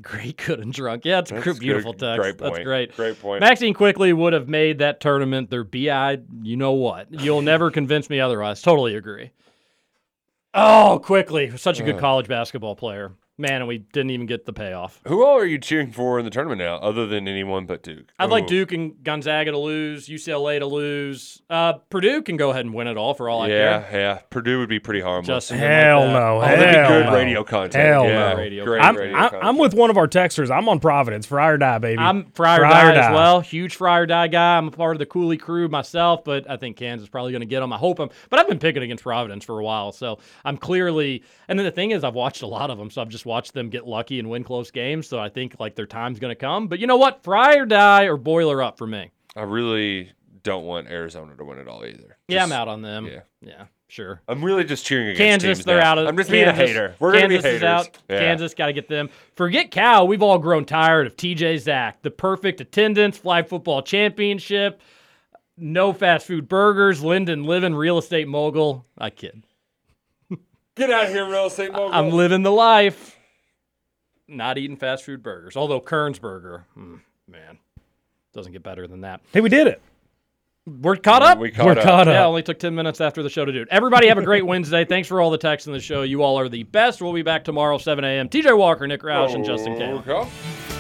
[0.03, 1.05] Great, good, and drunk.
[1.05, 1.61] Yeah, it's a gr- good.
[1.61, 2.21] beautiful text.
[2.21, 2.97] Great That's great.
[2.97, 3.41] Great point.
[3.41, 6.19] Maxine Quickley would have made that tournament their BI.
[6.43, 7.07] You know what?
[7.13, 8.61] You'll never convince me otherwise.
[8.61, 9.31] Totally agree.
[10.55, 11.57] Oh, Quickley.
[11.57, 13.13] Such a good college basketball player.
[13.37, 15.01] Man, and we didn't even get the payoff.
[15.09, 18.13] Who all are you cheering for in the tournament now, other than anyone but Duke?
[18.17, 21.43] I'd like Duke and Gonzaga to lose, UCLA to lose.
[21.51, 23.89] Uh, Purdue can go ahead and win it all for all I care.
[23.91, 23.97] yeah.
[23.97, 24.15] Yeah.
[24.31, 25.27] Purdue would be pretty harmless.
[25.27, 26.37] Justin, Hell like no.
[26.37, 27.13] Oh, that'd be good no.
[27.13, 27.75] radio content.
[27.75, 28.37] Hell yeah, no.
[28.37, 29.45] Radio great I'm, radio I'm, content.
[29.45, 30.57] I'm with one of our texters.
[30.57, 31.27] I'm on Providence.
[31.27, 31.99] Fry or die, baby.
[31.99, 33.41] I'm Friar Fry Die or as well.
[33.41, 34.59] Huge Friar Die guy.
[34.59, 37.41] I'm a part of the Cooley crew myself, but I think Kansas is probably going
[37.41, 37.73] to get them.
[37.73, 38.11] I hope them.
[38.31, 41.25] But I've been picking against Providence for a while, so I'm clearly.
[41.49, 43.55] And then the thing is, I've watched a lot of them, so I've just watched
[43.55, 45.09] them get lucky and win close games.
[45.09, 46.69] So I think like their time's going to come.
[46.69, 47.23] But you know what?
[47.23, 49.11] Fry or Die or boiler up for me.
[49.37, 52.19] I really don't want Arizona to win it all either.
[52.29, 53.07] Yeah, I'm out on them.
[53.07, 53.21] Yeah.
[53.41, 54.23] Yeah, sure.
[54.29, 55.93] I'm really just cheering against Kansas, teams they're now.
[55.93, 56.07] out of.
[56.07, 56.95] I'm just Kansas, being a hater.
[56.99, 57.57] We're Kansas gonna be haters.
[57.57, 57.99] is out.
[58.09, 58.19] Yeah.
[58.21, 59.11] Kansas got to get them.
[59.37, 60.07] Forget Cal.
[60.07, 62.03] We've all grown tired of TJ Zach.
[62.03, 64.81] The perfect attendance, flag football championship,
[65.57, 68.87] no fast food burgers, Linden living real estate mogul.
[68.97, 69.45] I kid.
[70.77, 71.93] Get out of here, real estate mogul.
[71.93, 73.14] I'm living the life.
[74.37, 75.57] Not eating fast food burgers.
[75.57, 76.97] Although Kern's Burger, hmm,
[77.29, 77.59] man,
[78.33, 79.21] doesn't get better than that.
[79.33, 79.81] hey, we did it.
[80.67, 81.39] We're caught up.
[81.39, 81.83] We caught We're up.
[81.85, 82.15] caught up.
[82.15, 83.69] Yeah, only took 10 minutes after the show to do it.
[83.71, 84.85] Everybody have a great Wednesday.
[84.87, 86.03] Thanks for all the texts in the show.
[86.03, 87.03] You all are the best.
[87.03, 88.29] We'll be back tomorrow, 7 a.m.
[88.31, 90.03] TJ Walker, Nick Roush, and Justin Kane.
[90.09, 90.74] Okay.